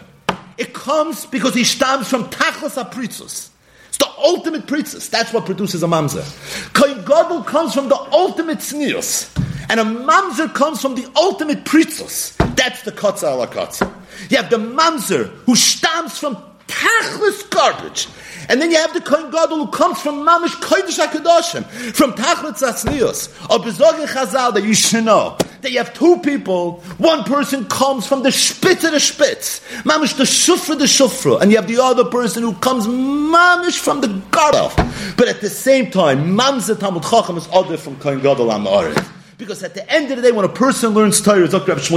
It 0.59 0.75
comes 0.75 1.25
because 1.27 1.55
he 1.55 1.63
stams 1.63 2.07
from 2.07 2.25
tachlis 2.25 2.83
apritzus. 2.83 3.51
It's 3.95 4.05
the 4.05 4.11
ultimate 4.19 4.67
princess. 4.67 5.09
That's 5.09 5.33
what 5.33 5.47
produces 5.47 5.85
a 5.85 5.87
mamzer. 5.87 6.25
Kohen 6.73 7.45
comes 7.45 7.75
from 7.75 7.89
the 7.89 7.95
ultimate 7.95 8.59
tznius. 8.59 9.31
And 9.71 9.79
a 9.79 9.85
mamzer 9.85 10.53
comes 10.53 10.83
from 10.83 10.97
the 10.97 11.09
ultimate 11.15 11.65
pritzos. 11.65 12.37
That's 12.57 12.83
the 12.83 12.91
kotza 12.91 13.31
ala 13.31 13.47
kotza. 13.47 13.89
You 14.31 14.39
have 14.39 14.51
the 14.51 14.57
mamzer 14.57 15.29
who 15.47 15.55
stamps 15.55 16.19
from 16.19 16.43
tachlis 16.67 17.51
garbage. 17.51 18.09
And 18.49 18.61
then 18.61 18.71
you 18.71 18.77
have 18.77 18.93
the 18.93 19.01
Kohen 19.01 19.31
Gadol 19.31 19.67
who 19.67 19.73
comes 19.73 20.01
from 20.01 20.17
Mamish 20.17 20.61
Kodesh 20.61 21.05
HaKadoshim, 21.05 21.65
from 21.95 22.13
Tachlit 22.13 22.59
Zatznius, 22.59 23.29
or 23.51 23.59
Bezogin 23.59 24.07
Chazal, 24.07 24.53
that 24.55 24.65
you 24.65 24.75
should 24.75 25.05
know, 25.05 25.37
that 25.63 25.71
you 25.71 25.79
have 25.79 25.95
two 25.95 26.19
people, 26.19 26.81
one 26.99 27.25
person 27.25 27.65
comes 27.67 28.07
from 28.07 28.23
the 28.23 28.31
Spitz 28.31 28.85
of 28.85 28.93
the 28.93 29.01
Spitz, 29.01 29.61
Mamish 29.85 30.17
the 30.17 30.25
Shufra 30.25 30.79
the 30.79 30.85
Shufra, 30.85 31.41
and 31.41 31.51
you 31.51 31.57
have 31.57 31.69
the 31.69 31.83
other 31.83 32.05
person 32.05 32.43
who 32.43 32.53
comes 32.55 32.87
Mamish 32.87 33.79
from 33.79 34.01
the 34.03 34.09
Gadol. 34.31 34.71
But 35.17 35.29
at 35.29 35.41
the 35.41 35.51
same 35.51 35.91
time, 35.91 36.37
Mamzer 36.37 36.79
Talmud 36.79 37.03
Chacham 37.05 37.39
is 37.39 37.49
other 37.53 37.77
from 37.77 37.97
Kohen 37.97 38.21
Gadol 38.21 38.49
Amaret. 38.49 39.14
Because 39.37 39.65
at 39.65 39.75
the 39.75 39.89
end 39.91 40.11
of 40.11 40.17
the 40.17 40.23
day, 40.23 40.33
when 40.33 40.45
a 40.45 40.49
person 40.49 40.91
learns 40.95 41.21
Torah, 41.21 41.45
it's 41.45 41.55
Rabbi 41.55 41.73
it's 41.73 41.89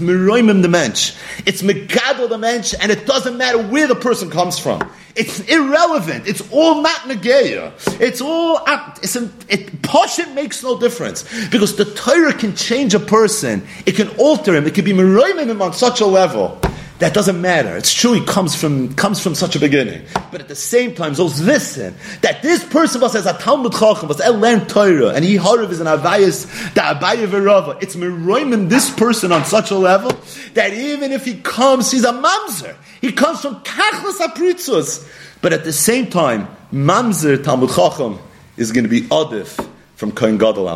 Meroimim 0.00 0.62
the 0.62 0.68
mensch, 0.68 1.14
it's 1.44 1.60
Megadol 1.60 2.28
the 2.28 2.38
mensch, 2.38 2.74
and 2.80 2.90
it 2.90 3.06
doesn't 3.06 3.36
matter 3.36 3.62
where 3.62 3.86
the 3.86 3.94
person 3.94 4.30
comes 4.30 4.58
from. 4.58 4.80
It's 5.14 5.40
irrelevant. 5.40 6.26
It's 6.26 6.40
all 6.50 6.80
not 6.80 7.00
Nageya. 7.00 7.72
It's 8.00 8.22
all, 8.22 8.62
it's 9.02 9.16
an, 9.16 9.32
it, 9.48 9.82
Pashat 9.82 10.32
makes 10.32 10.62
no 10.62 10.78
difference. 10.80 11.24
Because 11.50 11.76
the 11.76 11.84
Torah 11.84 12.32
can 12.32 12.56
change 12.56 12.94
a 12.94 13.00
person. 13.00 13.66
It 13.84 13.96
can 13.96 14.08
alter 14.16 14.54
him. 14.54 14.66
It 14.66 14.74
can 14.74 14.84
be 14.84 14.92
Meroimim 14.92 15.60
on 15.60 15.74
such 15.74 16.00
a 16.00 16.06
level 16.06 16.60
that 17.00 17.14
doesn't 17.14 17.40
matter. 17.40 17.76
It's 17.76 17.92
true 17.92 18.12
he 18.12 18.24
comes 18.24 18.54
from 18.54 18.94
comes 18.94 19.20
from 19.20 19.34
such 19.34 19.56
a 19.56 19.58
beginning. 19.58 20.02
But 20.30 20.40
at 20.42 20.48
the 20.48 20.54
same 20.54 20.94
time, 20.94 21.14
those 21.14 21.40
listen 21.40 21.94
that 22.20 22.42
this 22.42 22.62
person 22.62 23.00
was 23.00 23.16
as 23.16 23.26
a 23.26 23.32
Talmud 23.32 23.72
Chacham, 23.72 24.08
was 24.08 24.20
El 24.20 24.38
learn 24.38 24.66
Torah, 24.66 25.08
and 25.08 25.24
he 25.24 25.36
harav 25.36 25.70
is 25.70 25.80
an 25.80 25.86
Avayas, 25.86 26.46
the 26.74 26.80
Abaya 26.80 27.26
Verava. 27.26 27.82
It's 27.82 27.96
Meroimim 27.96 28.68
this 28.68 28.90
person 28.90 29.32
on 29.32 29.44
such 29.46 29.70
a 29.70 29.76
level 29.76 30.12
that 30.54 30.74
even 30.74 31.10
if 31.12 31.24
he 31.24 31.40
comes, 31.40 31.90
he's 31.90 32.04
a 32.04 32.12
Mamzer. 32.12 32.76
He 33.00 33.12
comes 33.12 33.40
from 33.40 33.56
Kachlas 33.64 34.18
Apritzus. 34.18 35.08
But 35.40 35.54
at 35.54 35.64
the 35.64 35.72
same 35.72 36.10
time, 36.10 36.48
Mamzer 36.70 37.42
Talmud 37.42 37.70
Chacham 37.70 38.18
is 38.58 38.72
going 38.72 38.84
to 38.84 38.90
be 38.90 39.02
Adif 39.02 39.66
from 39.96 40.12
Kohen 40.12 40.36
Gadol. 40.36 40.68